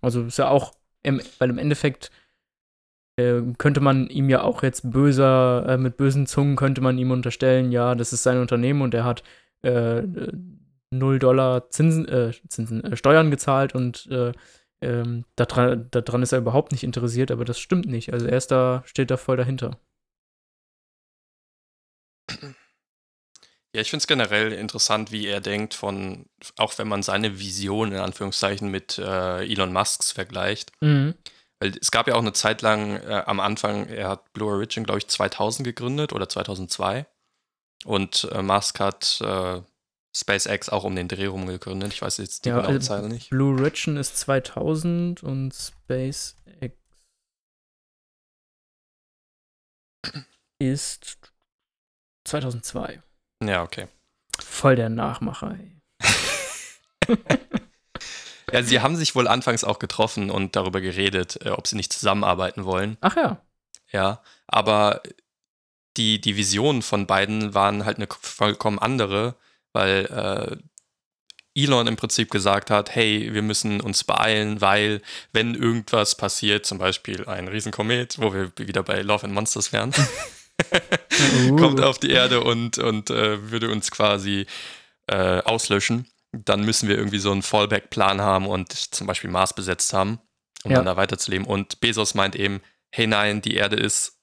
Also 0.00 0.24
ist 0.24 0.38
ja 0.38 0.48
auch, 0.48 0.74
im, 1.02 1.20
weil 1.38 1.50
im 1.50 1.58
Endeffekt 1.58 2.10
äh, 3.20 3.42
könnte 3.58 3.80
man 3.80 4.08
ihm 4.08 4.28
ja 4.28 4.42
auch 4.42 4.62
jetzt 4.62 4.90
böser, 4.90 5.66
äh, 5.68 5.78
mit 5.78 5.96
bösen 5.96 6.26
Zungen 6.26 6.56
könnte 6.56 6.80
man 6.80 6.98
ihm 6.98 7.10
unterstellen, 7.10 7.72
ja, 7.72 7.94
das 7.94 8.12
ist 8.12 8.22
sein 8.22 8.38
Unternehmen 8.38 8.82
und 8.82 8.94
er 8.94 9.04
hat 9.04 9.22
äh, 9.62 10.02
0 10.90 11.18
Dollar 11.18 11.70
Zinsen, 11.70 12.08
äh, 12.08 12.32
Zinsen 12.48 12.84
äh, 12.84 12.96
Steuern 12.96 13.30
gezahlt 13.30 13.74
und 13.74 14.06
äh, 14.10 14.32
ähm, 14.82 15.24
daran, 15.36 15.88
daran 15.90 16.22
ist 16.22 16.32
er 16.32 16.38
überhaupt 16.38 16.72
nicht 16.72 16.84
interessiert, 16.84 17.30
aber 17.30 17.44
das 17.44 17.58
stimmt 17.58 17.86
nicht. 17.86 18.12
Also 18.12 18.26
er 18.26 18.38
ist 18.38 18.50
da, 18.50 18.82
steht 18.86 19.10
da 19.10 19.16
voll 19.16 19.36
dahinter. 19.36 19.78
Ja, 23.72 23.82
ich 23.82 23.90
finde 23.90 24.02
es 24.02 24.06
generell 24.08 24.52
interessant, 24.52 25.12
wie 25.12 25.26
er 25.26 25.40
denkt, 25.40 25.74
von, 25.74 26.26
auch 26.56 26.76
wenn 26.78 26.88
man 26.88 27.04
seine 27.04 27.38
Vision 27.38 27.92
in 27.92 27.98
Anführungszeichen 27.98 28.68
mit 28.68 28.98
äh, 28.98 29.44
Elon 29.44 29.72
Musks 29.72 30.10
vergleicht. 30.10 30.72
Mhm. 30.80 31.14
Weil 31.60 31.76
es 31.78 31.90
gab 31.90 32.08
ja 32.08 32.14
auch 32.14 32.20
eine 32.20 32.32
Zeit 32.32 32.62
lang 32.62 32.96
äh, 32.96 33.22
am 33.26 33.38
Anfang, 33.38 33.86
er 33.88 34.08
hat 34.08 34.32
Blue 34.32 34.50
Origin, 34.50 34.84
glaube 34.84 34.98
ich, 34.98 35.08
2000 35.08 35.64
gegründet 35.64 36.12
oder 36.12 36.28
2002. 36.28 37.06
Und 37.84 38.28
äh, 38.32 38.42
Musk 38.42 38.80
hat 38.80 39.20
äh, 39.20 39.60
SpaceX 40.16 40.70
auch 40.70 40.84
um 40.84 40.96
den 40.96 41.08
Dreh 41.08 41.26
rum 41.26 41.46
gegründet. 41.46 41.92
Ich 41.92 42.00
weiß 42.00 42.16
jetzt 42.16 42.44
die 42.44 42.48
ja, 42.48 42.56
genaue 42.56 42.72
also 42.72 42.86
Zahl 42.86 43.08
nicht. 43.08 43.30
Blue 43.30 43.60
Origin 43.60 43.96
ist 43.96 44.18
2000 44.18 45.22
und 45.22 45.54
SpaceX 45.54 46.34
ist 50.58 51.18
2002. 52.26 53.02
Ja, 53.44 53.62
okay. 53.62 53.88
Voll 54.38 54.76
der 54.76 54.88
Nachmacher, 54.88 55.58
ey. 55.58 55.76
Ja, 58.52 58.62
sie 58.62 58.80
haben 58.80 58.96
sich 58.96 59.14
wohl 59.14 59.28
anfangs 59.28 59.64
auch 59.64 59.78
getroffen 59.78 60.30
und 60.30 60.56
darüber 60.56 60.80
geredet, 60.80 61.38
äh, 61.44 61.50
ob 61.50 61.66
sie 61.66 61.76
nicht 61.76 61.92
zusammenarbeiten 61.92 62.64
wollen. 62.64 62.96
Ach 63.00 63.16
ja. 63.16 63.40
Ja, 63.92 64.22
aber 64.46 65.02
die, 65.96 66.20
die 66.20 66.36
Visionen 66.36 66.82
von 66.82 67.06
beiden 67.06 67.54
waren 67.54 67.84
halt 67.84 67.96
eine 67.96 68.08
vollkommen 68.20 68.78
andere, 68.78 69.34
weil 69.72 70.06
äh, 70.06 70.56
Elon 71.54 71.88
im 71.88 71.96
Prinzip 71.96 72.30
gesagt 72.30 72.70
hat, 72.70 72.94
hey, 72.94 73.30
wir 73.32 73.42
müssen 73.42 73.80
uns 73.80 74.04
beeilen, 74.04 74.60
weil 74.60 75.02
wenn 75.32 75.54
irgendwas 75.54 76.14
passiert, 76.14 76.64
zum 76.64 76.78
Beispiel 76.78 77.26
ein 77.26 77.48
Riesenkomet, 77.48 78.18
wo 78.20 78.32
wir 78.32 78.52
wieder 78.56 78.82
bei 78.82 79.02
Love 79.02 79.24
and 79.24 79.34
Monsters 79.34 79.72
wären, 79.72 79.92
uh. 81.50 81.56
kommt 81.56 81.80
auf 81.80 81.98
die 81.98 82.10
Erde 82.10 82.42
und, 82.42 82.78
und 82.78 83.10
äh, 83.10 83.50
würde 83.50 83.70
uns 83.70 83.90
quasi 83.90 84.46
äh, 85.08 85.40
auslöschen, 85.42 86.06
dann 86.32 86.64
müssen 86.64 86.88
wir 86.88 86.96
irgendwie 86.96 87.18
so 87.18 87.32
einen 87.32 87.42
Fallback-Plan 87.42 88.20
haben 88.20 88.46
und 88.46 88.72
zum 88.72 89.06
Beispiel 89.06 89.30
Mars 89.30 89.54
besetzt 89.54 89.92
haben, 89.92 90.20
um 90.64 90.70
Ja. 90.70 90.76
dann 90.78 90.86
da 90.86 90.96
weiterzuleben. 90.96 91.46
Und 91.46 91.80
Bezos 91.80 92.14
meint 92.14 92.36
eben, 92.36 92.60
hey 92.90 93.06
nein, 93.06 93.40
die 93.42 93.54
Erde 93.54 93.76
ist 93.76 94.18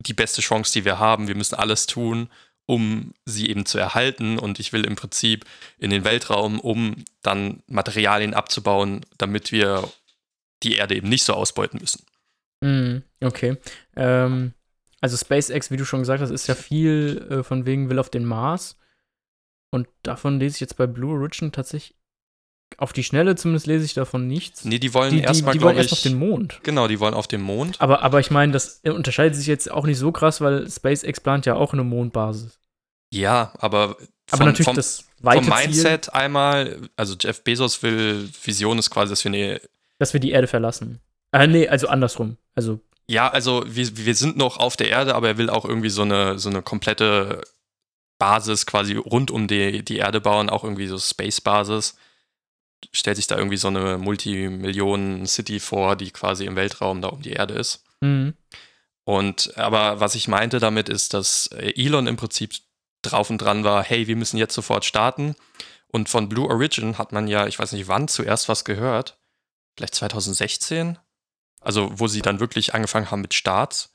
die 0.00 0.14
beste 0.14 0.40
Chance, 0.40 0.72
die 0.72 0.84
wir 0.84 0.98
haben. 0.98 1.26
Wir 1.26 1.34
müssen 1.34 1.56
alles 1.56 1.86
tun, 1.86 2.28
um 2.66 3.12
sie 3.24 3.48
eben 3.50 3.66
zu 3.66 3.78
erhalten. 3.78 4.38
Und 4.38 4.60
ich 4.60 4.72
will 4.72 4.84
im 4.84 4.94
Prinzip 4.94 5.44
in 5.78 5.90
den 5.90 6.04
Weltraum, 6.04 6.60
um 6.60 7.04
dann 7.22 7.62
Materialien 7.66 8.34
abzubauen, 8.34 9.04
damit 9.16 9.50
wir 9.50 9.88
die 10.62 10.76
Erde 10.76 10.94
eben 10.94 11.08
nicht 11.08 11.24
so 11.24 11.34
ausbeuten 11.34 11.80
müssen. 11.80 12.04
Mhm, 12.60 13.02
okay. 13.20 13.56
Ähm, 13.96 14.52
also 15.00 15.16
SpaceX, 15.16 15.70
wie 15.70 15.76
du 15.76 15.84
schon 15.84 16.00
gesagt 16.00 16.20
hast, 16.20 16.30
ist 16.30 16.46
ja 16.48 16.54
viel 16.54 17.26
äh, 17.30 17.42
von 17.42 17.66
wegen 17.66 17.88
will 17.90 17.98
auf 17.98 18.10
den 18.10 18.24
Mars. 18.24 18.76
Und 19.70 19.86
davon 20.02 20.38
lese 20.40 20.56
ich 20.56 20.60
jetzt 20.60 20.76
bei 20.76 20.86
Blue 20.86 21.14
Origin 21.18 21.52
tatsächlich 21.52 21.94
auf 22.76 22.92
die 22.92 23.02
Schnelle 23.02 23.34
zumindest 23.34 23.66
lese 23.66 23.84
ich 23.84 23.94
davon 23.94 24.26
nichts. 24.26 24.64
Nee, 24.64 24.78
die 24.78 24.92
wollen 24.92 25.10
die 25.10 25.16
die, 25.18 25.22
erstmal, 25.22 25.54
die 25.54 25.60
wollen 25.62 25.74
glaube 25.74 25.80
erst 25.80 25.92
auf 25.92 25.98
ich. 25.98 26.02
den 26.04 26.18
Mond. 26.18 26.60
Genau, 26.62 26.86
die 26.86 27.00
wollen 27.00 27.14
auf 27.14 27.26
den 27.26 27.40
Mond. 27.40 27.80
Aber, 27.80 28.02
aber 28.02 28.20
ich 28.20 28.30
meine, 28.30 28.52
das 28.52 28.82
unterscheidet 28.84 29.36
sich 29.36 29.46
jetzt 29.46 29.70
auch 29.70 29.86
nicht 29.86 29.98
so 29.98 30.12
krass, 30.12 30.40
weil 30.40 30.68
SpaceX 30.70 31.20
plant 31.20 31.46
ja 31.46 31.54
auch 31.54 31.72
eine 31.72 31.82
Mondbasis. 31.82 32.58
Ja, 33.10 33.52
aber 33.58 33.96
Aber 34.30 34.44
natürlich 34.44 34.66
vom, 34.66 34.76
das 34.76 35.04
weite 35.20 35.44
vom 35.44 35.52
Ziel, 35.56 35.66
Mindset 35.66 36.12
einmal, 36.12 36.88
also 36.94 37.16
Jeff 37.18 37.42
Bezos 37.42 37.82
will, 37.82 38.28
Vision 38.44 38.78
ist 38.78 38.90
quasi, 38.90 39.10
dass 39.10 39.24
wir 39.24 39.32
eine 39.32 39.60
dass 39.98 40.12
wir 40.12 40.20
die 40.20 40.30
Erde 40.30 40.46
verlassen. 40.46 41.00
Äh, 41.32 41.46
nee, 41.48 41.66
also 41.66 41.88
andersrum. 41.88 42.36
Also, 42.54 42.80
Ja, 43.08 43.28
also 43.28 43.64
wir, 43.66 43.96
wir 43.96 44.14
sind 44.14 44.36
noch 44.36 44.58
auf 44.58 44.76
der 44.76 44.90
Erde, 44.90 45.14
aber 45.14 45.28
er 45.28 45.38
will 45.38 45.50
auch 45.50 45.64
irgendwie 45.64 45.88
so 45.90 46.02
eine, 46.02 46.38
so 46.38 46.48
eine 46.50 46.62
komplette 46.62 47.40
Basis 48.18 48.66
quasi 48.66 48.94
rund 48.96 49.30
um 49.30 49.46
die, 49.48 49.84
die 49.84 49.96
Erde 49.98 50.20
bauen, 50.20 50.50
auch 50.50 50.64
irgendwie 50.64 50.86
so 50.88 50.98
Space-Basis. 50.98 51.96
Stellt 52.92 53.16
sich 53.16 53.26
da 53.26 53.36
irgendwie 53.36 53.56
so 53.56 53.68
eine 53.68 53.98
Multimillionen-City 53.98 55.60
vor, 55.60 55.96
die 55.96 56.10
quasi 56.10 56.44
im 56.44 56.56
Weltraum 56.56 57.00
da 57.02 57.08
um 57.08 57.22
die 57.22 57.32
Erde 57.32 57.54
ist. 57.54 57.84
mhm. 58.00 58.34
Und 59.04 59.56
aber 59.56 60.00
was 60.00 60.14
ich 60.14 60.28
meinte 60.28 60.58
damit 60.58 60.90
ist, 60.90 61.14
dass 61.14 61.46
äh, 61.46 61.72
Elon 61.82 62.06
im 62.06 62.16
Prinzip 62.18 62.52
drauf 63.00 63.30
und 63.30 63.38
dran 63.38 63.64
war, 63.64 63.82
hey, 63.82 64.06
wir 64.06 64.16
müssen 64.16 64.36
jetzt 64.36 64.52
sofort 64.54 64.84
starten. 64.84 65.34
Und 65.86 66.10
von 66.10 66.28
Blue 66.28 66.46
Origin 66.46 66.98
hat 66.98 67.12
man 67.12 67.26
ja, 67.26 67.46
ich 67.46 67.58
weiß 67.58 67.72
nicht 67.72 67.88
wann, 67.88 68.08
zuerst 68.08 68.50
was 68.50 68.66
gehört. 68.66 69.16
Vielleicht 69.78 69.94
2016. 69.94 70.98
Also, 71.62 71.90
wo 71.98 72.06
sie 72.06 72.20
dann 72.20 72.38
wirklich 72.38 72.74
angefangen 72.74 73.10
haben 73.10 73.22
mit 73.22 73.32
Starts. 73.32 73.94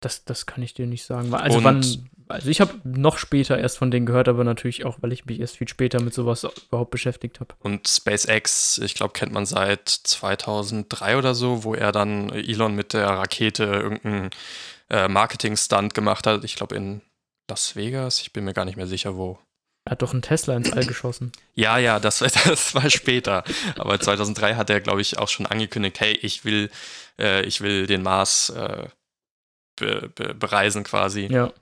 das, 0.00 0.24
das 0.24 0.44
kann 0.46 0.62
ich 0.64 0.74
dir 0.74 0.86
nicht 0.88 1.04
sagen. 1.04 1.32
Also, 1.32 1.58
Und- 1.58 1.64
wann, 1.64 2.10
also 2.28 2.48
ich 2.48 2.60
habe 2.60 2.74
noch 2.84 3.18
später 3.18 3.58
erst 3.58 3.78
von 3.78 3.90
denen 3.90 4.06
gehört, 4.06 4.28
aber 4.28 4.44
natürlich 4.44 4.84
auch, 4.84 4.98
weil 5.00 5.12
ich 5.12 5.24
mich 5.26 5.40
erst 5.40 5.56
viel 5.56 5.68
später 5.68 6.00
mit 6.00 6.14
sowas 6.14 6.46
überhaupt 6.68 6.90
beschäftigt 6.90 7.40
habe. 7.40 7.54
Und 7.60 7.88
SpaceX, 7.88 8.78
ich 8.78 8.94
glaube, 8.94 9.12
kennt 9.12 9.32
man 9.32 9.46
seit 9.46 9.88
2003 9.88 11.16
oder 11.18 11.34
so, 11.34 11.64
wo 11.64 11.74
er 11.74 11.92
dann 11.92 12.30
Elon 12.30 12.74
mit 12.74 12.92
der 12.92 13.08
Rakete 13.08 13.64
irgendeinen 13.64 14.30
äh, 14.90 15.08
Marketing-Stunt 15.08 15.94
gemacht 15.94 16.26
hat. 16.26 16.44
Ich 16.44 16.56
glaube, 16.56 16.76
in 16.76 17.02
Las 17.48 17.76
Vegas. 17.76 18.20
Ich 18.20 18.32
bin 18.32 18.44
mir 18.44 18.54
gar 18.54 18.64
nicht 18.64 18.76
mehr 18.76 18.86
sicher, 18.86 19.16
wo. 19.16 19.38
Er 19.84 19.92
hat 19.92 20.02
doch 20.02 20.12
einen 20.12 20.22
Tesla 20.22 20.56
ins 20.56 20.72
All 20.72 20.86
geschossen. 20.86 21.32
Ja, 21.54 21.76
ja, 21.78 21.98
das, 21.98 22.18
das 22.44 22.74
war 22.74 22.88
später. 22.88 23.44
Aber 23.76 23.98
2003 23.98 24.54
hat 24.54 24.70
er, 24.70 24.80
glaube 24.80 25.00
ich, 25.00 25.18
auch 25.18 25.28
schon 25.28 25.46
angekündigt, 25.46 26.00
hey, 26.00 26.12
ich 26.14 26.44
will, 26.44 26.70
äh, 27.18 27.44
ich 27.44 27.60
will 27.60 27.86
den 27.86 28.02
Mars 28.02 28.50
äh, 28.50 28.88
be, 29.76 30.10
be, 30.14 30.34
bereisen 30.34 30.84
quasi. 30.84 31.26
Ja. 31.30 31.52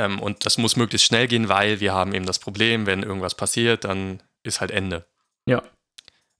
Ähm, 0.00 0.18
und 0.18 0.46
das 0.46 0.56
muss 0.56 0.76
möglichst 0.76 1.06
schnell 1.06 1.28
gehen, 1.28 1.48
weil 1.48 1.80
wir 1.80 1.92
haben 1.92 2.14
eben 2.14 2.24
das 2.24 2.38
Problem, 2.38 2.86
wenn 2.86 3.02
irgendwas 3.02 3.34
passiert, 3.34 3.84
dann 3.84 4.22
ist 4.42 4.60
halt 4.60 4.70
Ende. 4.70 5.04
Ja. 5.46 5.62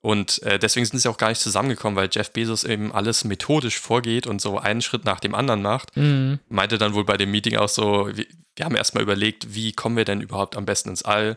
Und 0.02 0.42
äh, 0.44 0.58
deswegen 0.58 0.86
sind 0.86 0.98
sie 0.98 1.08
auch 1.10 1.18
gar 1.18 1.28
nicht 1.28 1.42
zusammengekommen, 1.42 1.94
weil 1.94 2.08
Jeff 2.10 2.32
Bezos 2.32 2.64
eben 2.64 2.90
alles 2.90 3.24
methodisch 3.24 3.78
vorgeht 3.78 4.26
und 4.26 4.40
so 4.40 4.58
einen 4.58 4.80
Schritt 4.80 5.04
nach 5.04 5.20
dem 5.20 5.34
anderen 5.34 5.60
macht. 5.60 5.94
Mhm. 5.94 6.38
Meinte 6.48 6.78
dann 6.78 6.94
wohl 6.94 7.04
bei 7.04 7.18
dem 7.18 7.30
Meeting 7.30 7.56
auch 7.58 7.68
so, 7.68 8.08
wir, 8.10 8.26
wir 8.56 8.64
haben 8.64 8.76
erstmal 8.76 9.02
überlegt, 9.02 9.54
wie 9.54 9.72
kommen 9.72 9.98
wir 9.98 10.06
denn 10.06 10.22
überhaupt 10.22 10.56
am 10.56 10.64
besten 10.64 10.88
ins 10.88 11.02
All? 11.02 11.34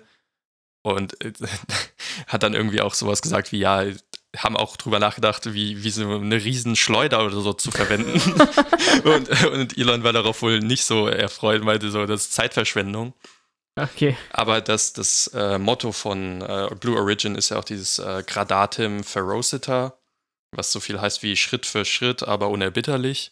Und 0.82 1.22
äh, 1.26 1.34
hat 2.28 2.44
dann 2.44 2.54
irgendwie 2.54 2.80
auch 2.80 2.94
sowas 2.94 3.22
gesagt 3.22 3.52
wie, 3.52 3.60
ja, 3.60 3.84
haben 4.38 4.58
auch 4.58 4.78
drüber 4.78 5.00
nachgedacht, 5.00 5.54
wie, 5.54 5.84
wie 5.84 5.90
so 5.90 6.10
eine 6.10 6.44
riesen 6.44 6.76
Schleuder 6.76 7.26
oder 7.26 7.42
so 7.42 7.54
zu 7.54 7.72
verwenden. 7.72 8.20
und, 9.04 9.46
und 9.46 9.78
Elon 9.78 10.04
war 10.04 10.14
darauf 10.14 10.42
wohl 10.42 10.60
nicht 10.60 10.86
so 10.86 11.08
erfreut, 11.08 11.64
meinte 11.64 11.92
so, 11.92 12.06
das 12.06 12.24
ist 12.24 12.34
Zeitverschwendung. 12.34 13.14
Okay. 13.76 14.16
Aber 14.32 14.62
das, 14.62 14.94
das 14.94 15.28
äh, 15.34 15.58
Motto 15.58 15.92
von 15.92 16.42
äh, 16.42 16.70
Blue 16.80 16.98
Origin 16.98 17.36
ist 17.36 17.50
ja 17.50 17.60
auch 17.60 17.64
dieses 17.64 18.00
äh, 18.00 18.24
Gradatim 18.26 19.04
Ferocita, 19.04 19.98
was 20.52 20.72
so 20.72 20.80
viel 20.80 21.02
heißt 21.02 21.24
wie 21.24 21.36
Schritt 21.36 21.66
für 21.66 21.86
Schritt, 21.86 22.24
aber 22.24 22.50
unerbitterlich. 22.50 23.32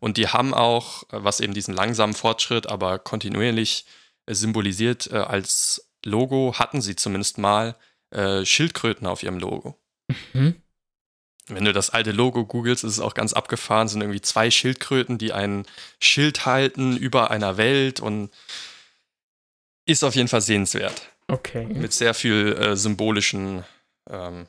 Und 0.00 0.16
die 0.16 0.28
haben 0.28 0.54
auch, 0.54 1.04
was 1.10 1.40
eben 1.40 1.54
diesen 1.54 1.74
langsamen 1.74 2.14
Fortschritt, 2.14 2.68
aber 2.68 2.98
kontinuierlich 2.98 3.86
äh, 4.26 4.34
symbolisiert, 4.34 5.10
äh, 5.10 5.16
als 5.16 5.90
Logo 6.04 6.54
hatten 6.58 6.80
sie 6.80 6.96
zumindest 6.96 7.38
mal 7.38 7.76
äh, 8.10 8.44
Schildkröten 8.44 9.06
auf 9.06 9.22
ihrem 9.22 9.38
Logo. 9.38 9.81
Mhm. 10.32 10.56
Wenn 11.48 11.64
du 11.64 11.72
das 11.72 11.90
alte 11.90 12.12
Logo 12.12 12.46
googelst, 12.46 12.84
ist 12.84 12.92
es 12.92 13.00
auch 13.00 13.14
ganz 13.14 13.32
abgefahren. 13.32 13.86
Es 13.86 13.92
sind 13.92 14.00
irgendwie 14.00 14.20
zwei 14.20 14.50
Schildkröten, 14.50 15.18
die 15.18 15.32
ein 15.32 15.66
Schild 16.00 16.46
halten 16.46 16.96
über 16.96 17.30
einer 17.30 17.56
Welt 17.56 18.00
und 18.00 18.30
ist 19.86 20.04
auf 20.04 20.14
jeden 20.14 20.28
Fall 20.28 20.40
sehenswert. 20.40 21.08
Okay. 21.28 21.66
Mit 21.66 21.92
sehr 21.92 22.14
viel 22.14 22.56
äh, 22.58 22.76
symbolischen 22.76 23.64
ähm, 24.08 24.46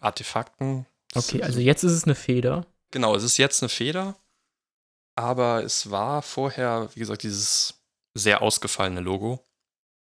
Artefakten. 0.00 0.86
Okay, 1.14 1.42
also 1.42 1.60
jetzt 1.60 1.84
ist 1.84 1.92
es 1.92 2.04
eine 2.04 2.14
Feder. 2.14 2.66
Genau, 2.90 3.14
es 3.14 3.22
ist 3.22 3.38
jetzt 3.38 3.62
eine 3.62 3.68
Feder, 3.68 4.16
aber 5.16 5.62
es 5.62 5.90
war 5.90 6.22
vorher, 6.22 6.90
wie 6.94 7.00
gesagt, 7.00 7.22
dieses 7.22 7.74
sehr 8.14 8.42
ausgefallene 8.42 9.00
Logo. 9.00 9.44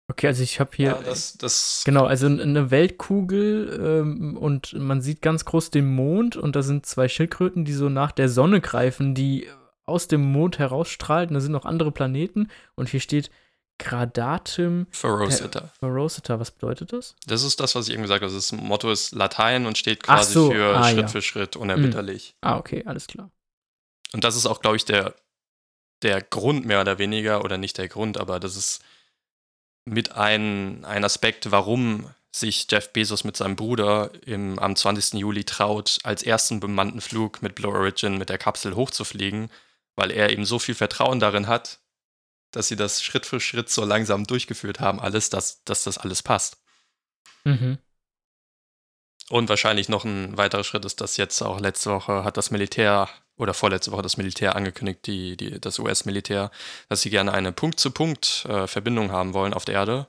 Okay, 0.09 0.27
also 0.27 0.41
ich 0.41 0.59
habe 0.59 0.71
hier. 0.73 0.99
das, 1.05 1.37
das 1.37 1.83
Genau, 1.85 2.05
also 2.05 2.25
eine 2.25 2.71
Weltkugel 2.71 3.79
ähm, 3.81 4.35
und 4.37 4.73
man 4.73 5.01
sieht 5.01 5.21
ganz 5.21 5.45
groß 5.45 5.69
den 5.69 5.93
Mond 5.93 6.35
und 6.35 6.55
da 6.55 6.63
sind 6.63 6.85
zwei 6.85 7.07
Schildkröten, 7.07 7.63
die 7.63 7.73
so 7.73 7.89
nach 7.89 8.11
der 8.11 8.27
Sonne 8.27 8.59
greifen, 8.59 9.13
die 9.13 9.47
aus 9.85 10.07
dem 10.07 10.21
Mond 10.31 10.57
herausstrahlt. 10.57 11.29
Und 11.29 11.35
da 11.35 11.39
sind 11.41 11.51
noch 11.51 11.65
andere 11.65 11.91
Planeten 11.91 12.49
und 12.75 12.89
hier 12.89 12.99
steht 12.99 13.29
Gradatim 13.77 14.87
Ferocita. 14.89 15.71
Ferocita. 15.79 16.39
Was 16.39 16.51
bedeutet 16.51 16.91
das? 16.91 17.15
Das 17.27 17.43
ist 17.43 17.59
das, 17.59 17.75
was 17.75 17.87
ich 17.87 17.93
eben 17.93 18.01
gesagt 18.01 18.23
habe. 18.23 18.33
Das 18.33 18.51
Motto 18.51 18.91
ist 18.91 19.13
Latein 19.13 19.65
und 19.65 19.77
steht 19.77 20.03
quasi 20.03 20.33
so, 20.33 20.51
für 20.51 20.75
ah, 20.75 20.89
Schritt 20.89 21.01
ja. 21.01 21.07
für 21.07 21.21
Schritt, 21.21 21.55
unerbitterlich. 21.55 22.35
Ah, 22.41 22.57
okay, 22.57 22.83
alles 22.85 23.07
klar. 23.07 23.31
Und 24.11 24.23
das 24.23 24.35
ist 24.35 24.47
auch, 24.47 24.59
glaube 24.59 24.75
ich, 24.75 24.85
der, 24.85 25.13
der 26.01 26.21
Grund 26.21 26.65
mehr 26.65 26.81
oder 26.81 26.97
weniger, 26.97 27.45
oder 27.45 27.57
nicht 27.57 27.77
der 27.77 27.87
Grund, 27.87 28.17
aber 28.17 28.39
das 28.39 28.57
ist 28.57 28.81
mit 29.85 30.13
ein, 30.13 30.85
ein 30.85 31.03
Aspekt, 31.03 31.51
warum 31.51 32.09
sich 32.31 32.67
Jeff 32.69 32.93
Bezos 32.93 33.23
mit 33.23 33.35
seinem 33.35 33.55
Bruder 33.55 34.11
im, 34.25 34.59
am 34.59 34.75
20. 34.75 35.19
Juli 35.19 35.43
traut, 35.43 35.97
als 36.03 36.23
ersten 36.23 36.59
bemannten 36.59 37.01
Flug 37.01 37.41
mit 37.41 37.55
Blue 37.55 37.73
Origin 37.73 38.17
mit 38.17 38.29
der 38.29 38.37
Kapsel 38.37 38.75
hochzufliegen, 38.75 39.49
weil 39.95 40.11
er 40.11 40.29
eben 40.29 40.45
so 40.45 40.59
viel 40.59 40.75
Vertrauen 40.75 41.19
darin 41.19 41.47
hat, 41.47 41.79
dass 42.51 42.67
sie 42.67 42.75
das 42.75 43.03
Schritt 43.03 43.25
für 43.25 43.39
Schritt 43.39 43.69
so 43.69 43.83
langsam 43.83 44.25
durchgeführt 44.25 44.79
haben, 44.79 44.99
alles, 44.99 45.29
dass, 45.29 45.63
dass 45.63 45.83
das 45.83 45.97
alles 45.97 46.23
passt. 46.23 46.57
Mhm. 47.43 47.79
Und 49.29 49.49
wahrscheinlich 49.49 49.89
noch 49.89 50.05
ein 50.05 50.37
weiterer 50.37 50.63
Schritt 50.63 50.85
ist, 50.85 51.01
dass 51.01 51.17
jetzt 51.17 51.41
auch 51.41 51.59
letzte 51.59 51.91
Woche 51.91 52.23
hat 52.23 52.37
das 52.37 52.49
Militär 52.49 53.09
oder 53.39 53.53
vorletzte 53.53 53.91
Woche 53.91 54.01
das 54.01 54.17
Militär 54.17 54.55
angekündigt, 54.55 55.07
die, 55.07 55.37
die, 55.37 55.59
das 55.59 55.79
US-Militär, 55.79 56.51
dass 56.89 57.01
sie 57.01 57.09
gerne 57.09 57.31
eine 57.31 57.51
Punkt-zu-Punkt-Verbindung 57.53 59.11
haben 59.11 59.33
wollen 59.33 59.53
auf 59.53 59.65
der 59.65 59.75
Erde, 59.75 60.07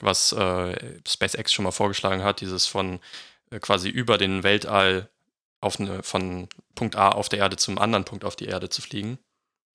was 0.00 0.32
äh, 0.32 1.00
SpaceX 1.06 1.52
schon 1.52 1.64
mal 1.64 1.72
vorgeschlagen 1.72 2.22
hat, 2.22 2.40
dieses 2.40 2.66
von 2.66 3.00
äh, 3.50 3.58
quasi 3.58 3.88
über 3.88 4.16
den 4.16 4.44
Weltall 4.44 5.08
auf 5.60 5.80
eine, 5.80 6.04
von 6.04 6.48
Punkt 6.76 6.94
A 6.96 7.10
auf 7.10 7.28
der 7.28 7.40
Erde 7.40 7.56
zum 7.56 7.78
anderen 7.78 8.04
Punkt 8.04 8.24
auf 8.24 8.36
die 8.36 8.46
Erde 8.46 8.68
zu 8.68 8.80
fliegen, 8.80 9.18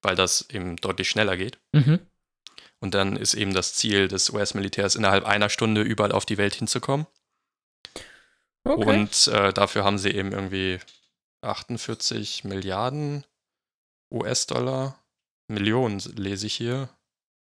weil 0.01 0.15
das 0.15 0.49
eben 0.49 0.77
deutlich 0.77 1.09
schneller 1.09 1.35
geht. 1.35 1.57
Mhm. 1.73 1.99
Und 2.79 2.93
dann 2.93 3.17
ist 3.17 3.33
eben 3.33 3.53
das 3.53 3.73
Ziel 3.73 4.07
des 4.07 4.29
US-Militärs, 4.29 4.95
innerhalb 4.95 5.25
einer 5.25 5.49
Stunde 5.49 5.81
überall 5.81 6.13
auf 6.13 6.25
die 6.25 6.37
Welt 6.37 6.55
hinzukommen. 6.55 7.05
Okay. 8.63 8.83
Und 8.83 9.27
äh, 9.27 9.51
dafür 9.51 9.83
haben 9.83 9.97
sie 9.97 10.11
eben 10.11 10.31
irgendwie 10.31 10.79
48 11.41 12.43
Milliarden 12.43 13.25
US-Dollar, 14.11 14.99
Millionen 15.47 15.99
lese 15.99 16.47
ich 16.47 16.55
hier, 16.55 16.89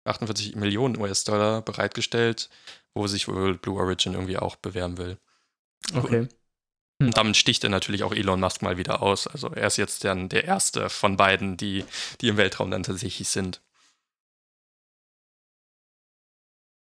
48 0.05 0.55
Millionen 0.55 0.97
US-Dollar 0.97 1.61
bereitgestellt, 1.61 2.49
wo 2.93 3.07
sich 3.07 3.27
wohl 3.27 3.57
Blue 3.57 3.79
Origin 3.79 4.13
irgendwie 4.13 4.37
auch 4.37 4.55
bewerben 4.55 4.97
will. 4.97 5.17
okay. 5.93 6.27
Und 7.01 7.15
damit 7.15 7.37
sticht 7.37 7.63
er 7.63 7.69
natürlich 7.69 8.03
auch 8.03 8.11
Elon 8.11 8.41
Musk 8.41 8.61
mal 8.61 8.77
wieder 8.77 9.01
aus. 9.01 9.25
Also 9.25 9.49
er 9.49 9.67
ist 9.67 9.77
jetzt 9.77 10.03
dann 10.03 10.27
der 10.27 10.43
erste 10.43 10.89
von 10.89 11.15
beiden, 11.15 11.55
die, 11.55 11.85
die 12.19 12.27
im 12.27 12.37
Weltraum 12.37 12.71
dann 12.71 12.83
tatsächlich 12.83 13.29
sind. 13.29 13.61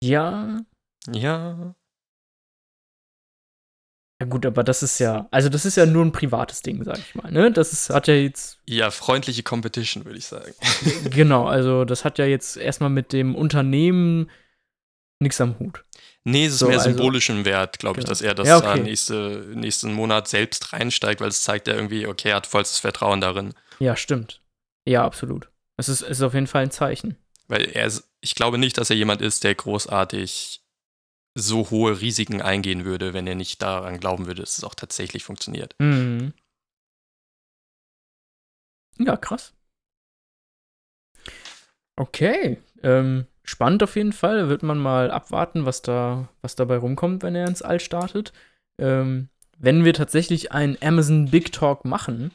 Ja, 0.03 0.65
Ja. 1.09 1.75
Ja 4.21 4.27
gut, 4.27 4.47
aber 4.47 4.65
das 4.65 4.83
ist 4.83 4.99
ja, 4.99 5.29
also 5.31 5.49
das 5.51 5.67
ist 5.67 5.77
ja 5.77 5.85
nur 5.85 6.03
ein 6.05 6.13
privates 6.13 6.63
Ding, 6.63 6.83
sag 6.85 6.99
ich 6.99 7.15
mal, 7.15 7.31
ne? 7.31 7.53
Das 7.53 7.73
ist, 7.73 7.91
hat 7.91 8.09
ja 8.09 8.15
jetzt. 8.15 8.59
Ja, 8.67 8.91
freundliche 8.91 9.43
Competition, 9.43 10.07
würde 10.07 10.19
ich 10.19 10.25
sagen. 10.27 10.53
genau, 11.11 11.45
also 11.47 11.85
das 11.85 12.05
hat 12.05 12.19
ja 12.19 12.25
jetzt 12.25 12.57
erstmal 12.57 12.89
mit 12.91 13.13
dem 13.13 13.35
Unternehmen 13.35 14.31
nichts 15.21 15.41
am 15.41 15.59
Hut. 15.59 15.85
Nee, 16.25 16.47
es 16.47 16.55
ist 16.55 16.59
So, 16.61 16.67
mehr 16.69 16.79
also- 16.79 16.91
symbolischen 16.91 17.45
Wert, 17.45 17.79
glaube 17.79 18.01
ich, 18.01 18.05
Genau. 18.05 18.11
dass 18.11 18.23
er 18.23 18.35
das 18.35 18.49
Ja, 18.49 18.59
okay. 18.59 18.81
nächste, 18.81 19.45
nächsten 19.55 19.93
Monat 19.93 20.29
selbst 20.29 20.73
reinsteigt, 20.73 21.21
weil 21.21 21.29
es 21.29 21.43
zeigt 21.43 21.69
ja 21.69 21.75
irgendwie, 21.75 22.07
okay, 22.07 22.31
er 22.31 22.37
hat 22.37 22.47
vollstes 22.47 22.79
Vertrauen 22.79 23.21
darin. 23.21 23.53
Ja, 23.79 23.97
stimmt. 23.97 24.41
Ja, 24.87 25.05
absolut. 25.05 25.49
Es 25.77 25.89
ist, 25.91 26.01
es 26.01 26.09
ist 26.19 26.23
auf 26.23 26.33
jeden 26.35 26.47
Fall 26.47 26.63
ein 26.63 26.71
Zeichen. 26.71 27.17
Weil 27.49 27.67
er 27.71 27.85
ist, 27.87 28.09
ich 28.23 28.35
glaube 28.35 28.57
nicht, 28.59 28.79
dass 28.79 28.89
er 28.91 28.97
jemand 28.97 29.21
ist, 29.21 29.45
der 29.45 29.55
großartig 29.55 30.63
so 31.39 31.71
hohe 31.71 32.01
Risiken 32.01 32.41
eingehen 32.41 32.87
würde, 32.87 33.13
wenn 33.13 33.27
er 33.27 33.35
nicht 33.35 33.61
daran 33.61 34.01
glauben 34.01 34.27
würde, 34.27 34.41
dass 34.41 34.57
es 34.57 34.65
auch 34.65 34.75
tatsächlich 34.75 35.23
funktioniert. 35.23 35.75
Mhm. 35.79 36.33
Ja, 38.99 39.17
krass. 39.19 39.53
Okay. 41.97 42.59
Ähm, 42.83 43.27
spannend 43.45 43.83
auf 43.83 43.97
jeden 43.97 44.15
Fall. 44.15 44.49
Wird 44.49 44.63
man 44.63 44.79
mal 44.79 45.11
abwarten, 45.11 45.67
was 45.67 45.83
da, 45.83 46.29
was 46.41 46.57
dabei 46.57 46.79
rumkommt, 46.79 47.23
wenn 47.23 47.35
er 47.35 47.47
ins 47.47 47.63
All 47.63 47.81
startet. 47.81 48.33
Ähm, 48.79 49.29
wenn 49.59 49.85
wir 49.85 49.93
tatsächlich 49.93 50.53
einen 50.53 50.79
Amazon 50.81 51.31
Big 51.31 51.53
Talk 51.53 51.85
machen, 51.85 52.33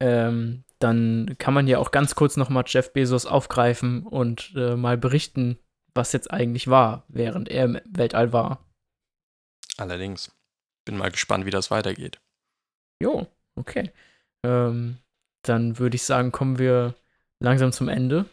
ähm, 0.00 0.64
dann 0.78 1.36
kann 1.38 1.52
man 1.52 1.66
ja 1.66 1.78
auch 1.78 1.90
ganz 1.90 2.14
kurz 2.14 2.38
noch 2.38 2.48
mal 2.48 2.64
Jeff 2.66 2.94
Bezos 2.94 3.26
aufgreifen 3.26 4.06
und 4.06 4.52
äh, 4.56 4.76
mal 4.76 4.96
berichten, 4.96 5.58
was 5.94 6.12
jetzt 6.12 6.30
eigentlich 6.30 6.68
war, 6.68 7.04
während 7.08 7.48
er 7.48 7.64
im 7.64 7.80
Weltall 7.86 8.32
war. 8.32 8.64
Allerdings. 9.76 10.30
Bin 10.84 10.96
mal 10.96 11.10
gespannt, 11.10 11.44
wie 11.46 11.50
das 11.50 11.70
weitergeht. 11.70 12.20
Jo, 13.02 13.26
okay. 13.54 13.90
Ähm, 14.44 14.98
dann 15.42 15.78
würde 15.78 15.96
ich 15.96 16.02
sagen, 16.02 16.32
kommen 16.32 16.58
wir 16.58 16.94
langsam 17.38 17.72
zum 17.72 17.88
Ende. 17.88 18.26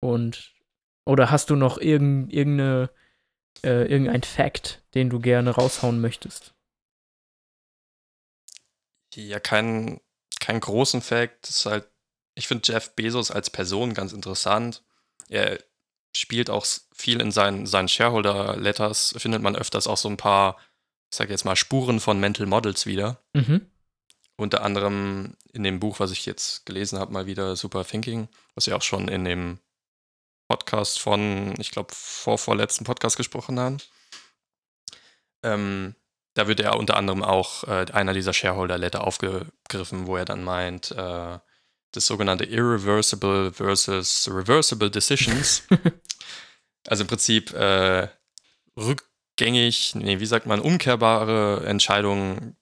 Und 0.00 0.54
oder 1.06 1.30
hast 1.30 1.50
du 1.50 1.56
noch 1.56 1.78
irgend, 1.78 2.32
irgendeine, 2.32 2.90
äh, 3.64 3.90
irgendein 3.90 4.22
Fact, 4.22 4.82
den 4.94 5.08
du 5.08 5.20
gerne 5.20 5.50
raushauen 5.50 6.00
möchtest? 6.00 6.54
Ja, 9.14 9.40
kein, 9.40 10.00
kein 10.38 10.60
großen 10.60 11.00
Fact. 11.00 11.48
Das 11.48 11.56
ist 11.56 11.66
halt, 11.66 11.90
ich 12.34 12.46
finde 12.46 12.70
Jeff 12.70 12.94
Bezos 12.94 13.30
als 13.30 13.48
Person 13.48 13.94
ganz 13.94 14.12
interessant. 14.12 14.84
Er 15.28 15.58
spielt 16.18 16.50
auch 16.50 16.66
viel 16.94 17.20
in 17.20 17.30
seinen, 17.30 17.66
seinen 17.66 17.88
Shareholder-Letters, 17.88 19.14
findet 19.18 19.42
man 19.42 19.56
öfters 19.56 19.86
auch 19.86 19.96
so 19.96 20.08
ein 20.08 20.16
paar, 20.16 20.56
ich 21.10 21.16
sage 21.16 21.30
jetzt 21.30 21.44
mal, 21.44 21.56
Spuren 21.56 22.00
von 22.00 22.18
Mental 22.18 22.46
Models 22.46 22.86
wieder. 22.86 23.22
Mhm. 23.34 23.70
Unter 24.36 24.62
anderem 24.62 25.36
in 25.52 25.64
dem 25.64 25.80
Buch, 25.80 26.00
was 26.00 26.10
ich 26.10 26.26
jetzt 26.26 26.66
gelesen 26.66 26.98
habe, 26.98 27.12
mal 27.12 27.26
wieder 27.26 27.56
Super 27.56 27.84
Thinking, 27.84 28.28
was 28.54 28.66
wir 28.66 28.76
auch 28.76 28.82
schon 28.82 29.08
in 29.08 29.24
dem 29.24 29.58
Podcast 30.48 31.00
von, 31.00 31.54
ich 31.58 31.70
glaube, 31.70 31.92
vor 31.94 32.38
vorletzten 32.38 32.84
Podcast 32.84 33.16
gesprochen 33.16 33.58
haben. 33.60 33.78
Ähm, 35.42 35.94
da 36.34 36.46
wird 36.46 36.60
er 36.60 36.76
unter 36.76 36.96
anderem 36.96 37.22
auch 37.22 37.64
äh, 37.64 37.86
einer 37.92 38.14
dieser 38.14 38.32
Shareholder-Letter 38.32 39.06
aufgegriffen, 39.06 40.06
wo 40.06 40.16
er 40.16 40.24
dann 40.24 40.44
meint, 40.44 40.92
äh, 40.92 41.38
das 41.92 42.06
sogenannte 42.06 42.44
Irreversible 42.44 43.52
versus 43.52 44.28
Reversible 44.30 44.90
Decisions. 44.90 45.62
also 46.86 47.04
im 47.04 47.08
Prinzip 47.08 47.52
äh, 47.52 48.08
rückgängig, 48.76 49.94
nee, 49.94 50.20
wie 50.20 50.26
sagt 50.26 50.46
man, 50.46 50.60
umkehrbare 50.60 51.64
Entscheidungen 51.66 52.56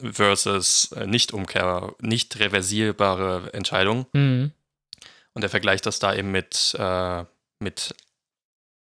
versus 0.00 0.92
äh, 0.92 1.06
nicht 1.06 1.32
umkehr, 1.32 1.94
nicht 2.00 2.38
reversierbare 2.38 3.52
Entscheidungen. 3.52 4.06
Mhm. 4.12 4.52
Und 5.34 5.42
er 5.42 5.50
vergleicht 5.50 5.86
das 5.86 5.98
da 5.98 6.14
eben 6.14 6.30
mit, 6.30 6.74
äh, 6.78 7.24
mit 7.60 7.94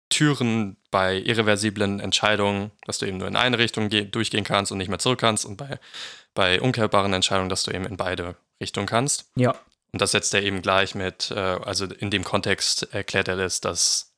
Türen 0.10 0.78
bei 0.92 1.18
irreversiblen 1.18 2.00
Entscheidungen, 2.00 2.72
dass 2.86 3.00
du 3.00 3.06
eben 3.06 3.18
nur 3.18 3.28
in 3.28 3.36
eine 3.36 3.58
Richtung 3.58 3.90
geh- 3.90 4.06
durchgehen 4.06 4.44
kannst 4.44 4.72
und 4.72 4.78
nicht 4.78 4.90
mehr 4.90 5.00
zurück 5.00 5.20
kannst. 5.20 5.46
Und 5.46 5.58
bei, 5.58 5.80
bei 6.34 6.62
umkehrbaren 6.62 7.14
Entscheidungen, 7.14 7.50
dass 7.50 7.64
du 7.64 7.72
eben 7.72 7.86
in 7.86 7.98
beide 7.98 8.36
Richtungen 8.64 8.88
kannst. 8.88 9.26
Ja. 9.36 9.52
Und 9.92 10.02
das 10.02 10.12
setzt 10.12 10.34
er 10.34 10.42
eben 10.42 10.62
gleich 10.62 10.96
mit, 10.96 11.30
äh, 11.32 11.40
also 11.40 11.86
in 11.86 12.10
dem 12.10 12.24
Kontext 12.24 12.94
erklärt 12.94 13.28
er 13.28 13.36
das, 13.36 13.62
dass 13.62 14.14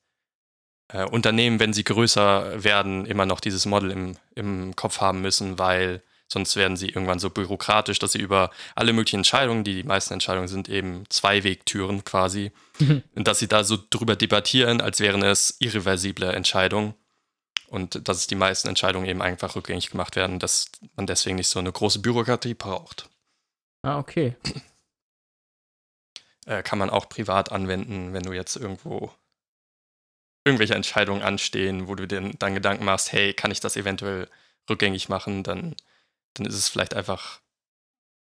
äh, 0.88 1.04
Unternehmen, 1.04 1.60
wenn 1.60 1.74
sie 1.74 1.84
größer 1.84 2.64
werden, 2.64 3.04
immer 3.06 3.26
noch 3.26 3.40
dieses 3.40 3.66
Model 3.66 3.90
im, 3.90 4.16
im 4.34 4.74
Kopf 4.74 5.00
haben 5.00 5.20
müssen, 5.20 5.58
weil 5.58 6.02
sonst 6.28 6.56
werden 6.56 6.76
sie 6.76 6.88
irgendwann 6.88 7.18
so 7.18 7.30
bürokratisch, 7.30 7.98
dass 7.98 8.12
sie 8.12 8.20
über 8.20 8.50
alle 8.74 8.92
möglichen 8.92 9.18
Entscheidungen, 9.18 9.64
die 9.64 9.74
die 9.74 9.84
meisten 9.84 10.14
Entscheidungen 10.14 10.48
sind, 10.48 10.68
eben 10.68 11.04
Zweiwegtüren 11.08 12.04
quasi, 12.04 12.52
und 13.14 13.28
dass 13.28 13.38
sie 13.38 13.48
da 13.48 13.62
so 13.62 13.78
drüber 13.90 14.16
debattieren, 14.16 14.80
als 14.80 15.00
wären 15.00 15.22
es 15.22 15.56
irreversible 15.60 16.32
Entscheidungen. 16.32 16.94
Und 17.68 18.08
dass 18.08 18.28
die 18.28 18.36
meisten 18.36 18.68
Entscheidungen 18.68 19.08
eben 19.08 19.20
einfach 19.20 19.56
rückgängig 19.56 19.90
gemacht 19.90 20.14
werden, 20.14 20.38
dass 20.38 20.66
man 20.94 21.06
deswegen 21.06 21.34
nicht 21.34 21.48
so 21.48 21.58
eine 21.58 21.72
große 21.72 21.98
Bürokratie 21.98 22.54
braucht. 22.54 23.08
Ah, 23.86 24.00
okay. 24.00 24.34
äh, 26.46 26.64
kann 26.64 26.78
man 26.80 26.90
auch 26.90 27.08
privat 27.08 27.52
anwenden, 27.52 28.12
wenn 28.12 28.24
du 28.24 28.32
jetzt 28.32 28.56
irgendwo 28.56 29.12
irgendwelche 30.44 30.74
Entscheidungen 30.74 31.22
anstehen, 31.22 31.86
wo 31.86 31.94
du 31.94 32.08
dir 32.08 32.32
dann 32.36 32.54
Gedanken 32.54 32.84
machst, 32.84 33.12
hey, 33.12 33.32
kann 33.32 33.52
ich 33.52 33.60
das 33.60 33.76
eventuell 33.76 34.28
rückgängig 34.68 35.08
machen, 35.08 35.44
dann, 35.44 35.76
dann 36.34 36.46
ist 36.46 36.56
es 36.56 36.68
vielleicht 36.68 36.94
einfach, 36.94 37.40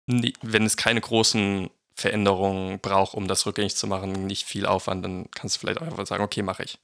wenn 0.07 0.67
es 0.67 0.77
keine 0.77 1.01
großen 1.01 1.71
Veränderungen 1.95 2.79
braucht, 2.81 3.15
um 3.15 3.27
das 3.27 3.47
rückgängig 3.47 3.75
zu 3.75 3.87
machen, 3.87 4.27
nicht 4.27 4.45
viel 4.45 4.67
Aufwand, 4.67 5.03
dann 5.03 5.31
kannst 5.31 5.57
du 5.57 5.61
vielleicht 5.61 5.81
auch 5.81 5.87
einfach 5.87 6.07
sagen, 6.07 6.25
okay, 6.25 6.43
mache 6.43 6.65
ich. 6.65 6.79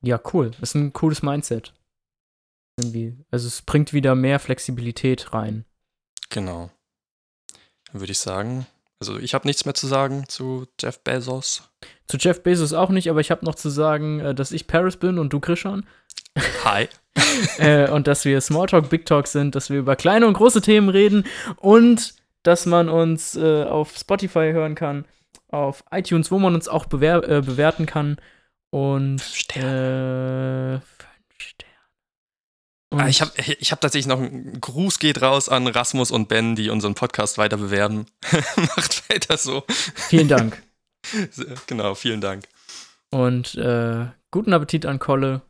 Ja, 0.00 0.20
cool. 0.32 0.50
Das 0.58 0.70
ist 0.70 0.74
ein 0.74 0.92
cooles 0.92 1.22
Mindset. 1.22 1.72
Irgendwie. 2.76 3.16
Also 3.30 3.46
es 3.46 3.62
bringt 3.62 3.92
wieder 3.92 4.16
mehr 4.16 4.40
Flexibilität 4.40 5.32
rein. 5.32 5.64
Genau. 6.30 6.70
Dann 7.92 8.00
würde 8.00 8.12
ich 8.12 8.18
sagen, 8.18 8.66
also 9.00 9.18
ich 9.18 9.34
habe 9.34 9.46
nichts 9.46 9.64
mehr 9.64 9.74
zu 9.74 9.86
sagen 9.86 10.24
zu 10.28 10.66
Jeff 10.78 11.00
Bezos. 11.00 11.70
Zu 12.06 12.18
Jeff 12.18 12.42
Bezos 12.42 12.72
auch 12.72 12.90
nicht, 12.90 13.08
aber 13.08 13.20
ich 13.20 13.30
habe 13.30 13.44
noch 13.44 13.54
zu 13.54 13.70
sagen, 13.70 14.20
äh, 14.20 14.34
dass 14.34 14.52
ich 14.52 14.66
Paris 14.66 14.96
bin 14.96 15.18
und 15.18 15.32
du 15.32 15.40
Krishan. 15.40 15.86
Hi. 16.64 16.88
äh, 17.58 17.90
und 17.90 18.06
dass 18.06 18.24
wir 18.24 18.40
Smalltalk, 18.40 18.88
Big 18.88 19.06
Talk 19.06 19.26
sind, 19.26 19.54
dass 19.54 19.70
wir 19.70 19.78
über 19.78 19.96
kleine 19.96 20.26
und 20.26 20.34
große 20.34 20.60
Themen 20.60 20.88
reden 20.88 21.24
und 21.56 22.14
dass 22.42 22.66
man 22.66 22.88
uns 22.88 23.36
äh, 23.36 23.64
auf 23.64 23.96
Spotify 23.96 24.52
hören 24.52 24.74
kann, 24.74 25.04
auf 25.48 25.84
iTunes, 25.90 26.30
wo 26.30 26.38
man 26.38 26.54
uns 26.54 26.68
auch 26.68 26.86
bewer 26.86 27.28
äh, 27.28 27.42
bewerten 27.42 27.86
kann. 27.86 28.18
Und 28.70 29.20
Sterne. 29.20 30.80
Äh, 30.80 30.86
Sterne. 30.94 31.09
Und 32.90 33.00
Ah, 33.00 33.08
Ich 33.08 33.20
habe 33.20 33.30
ich 33.58 33.70
hab 33.72 33.80
tatsächlich 33.80 34.08
noch 34.08 34.18
einen 34.18 34.60
Gruß 34.60 34.98
geht 34.98 35.22
raus 35.22 35.48
an 35.48 35.66
Rasmus 35.68 36.10
und 36.10 36.28
Ben, 36.28 36.56
die 36.56 36.70
unseren 36.70 36.94
Podcast 36.94 37.38
weiter 37.38 37.56
bewerben. 37.56 38.06
Macht 38.56 39.08
weiter 39.08 39.36
so. 39.36 39.64
vielen 39.68 40.28
Dank. 40.28 40.60
Genau, 41.66 41.94
vielen 41.94 42.20
Dank. 42.20 42.44
Und 43.10 43.54
äh, 43.54 44.04
guten 44.30 44.52
Appetit 44.52 44.84
an 44.84 44.98
Kolle. 44.98 45.40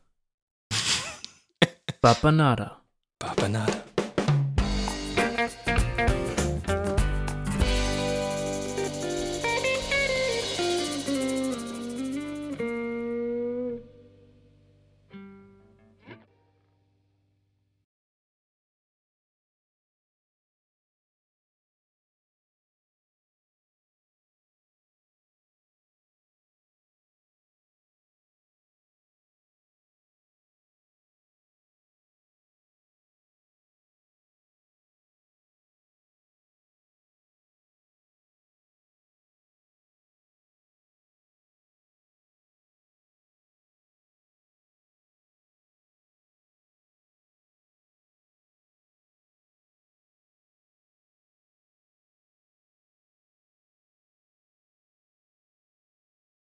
Babanada. 2.00 2.80
Babanada. 3.18 3.79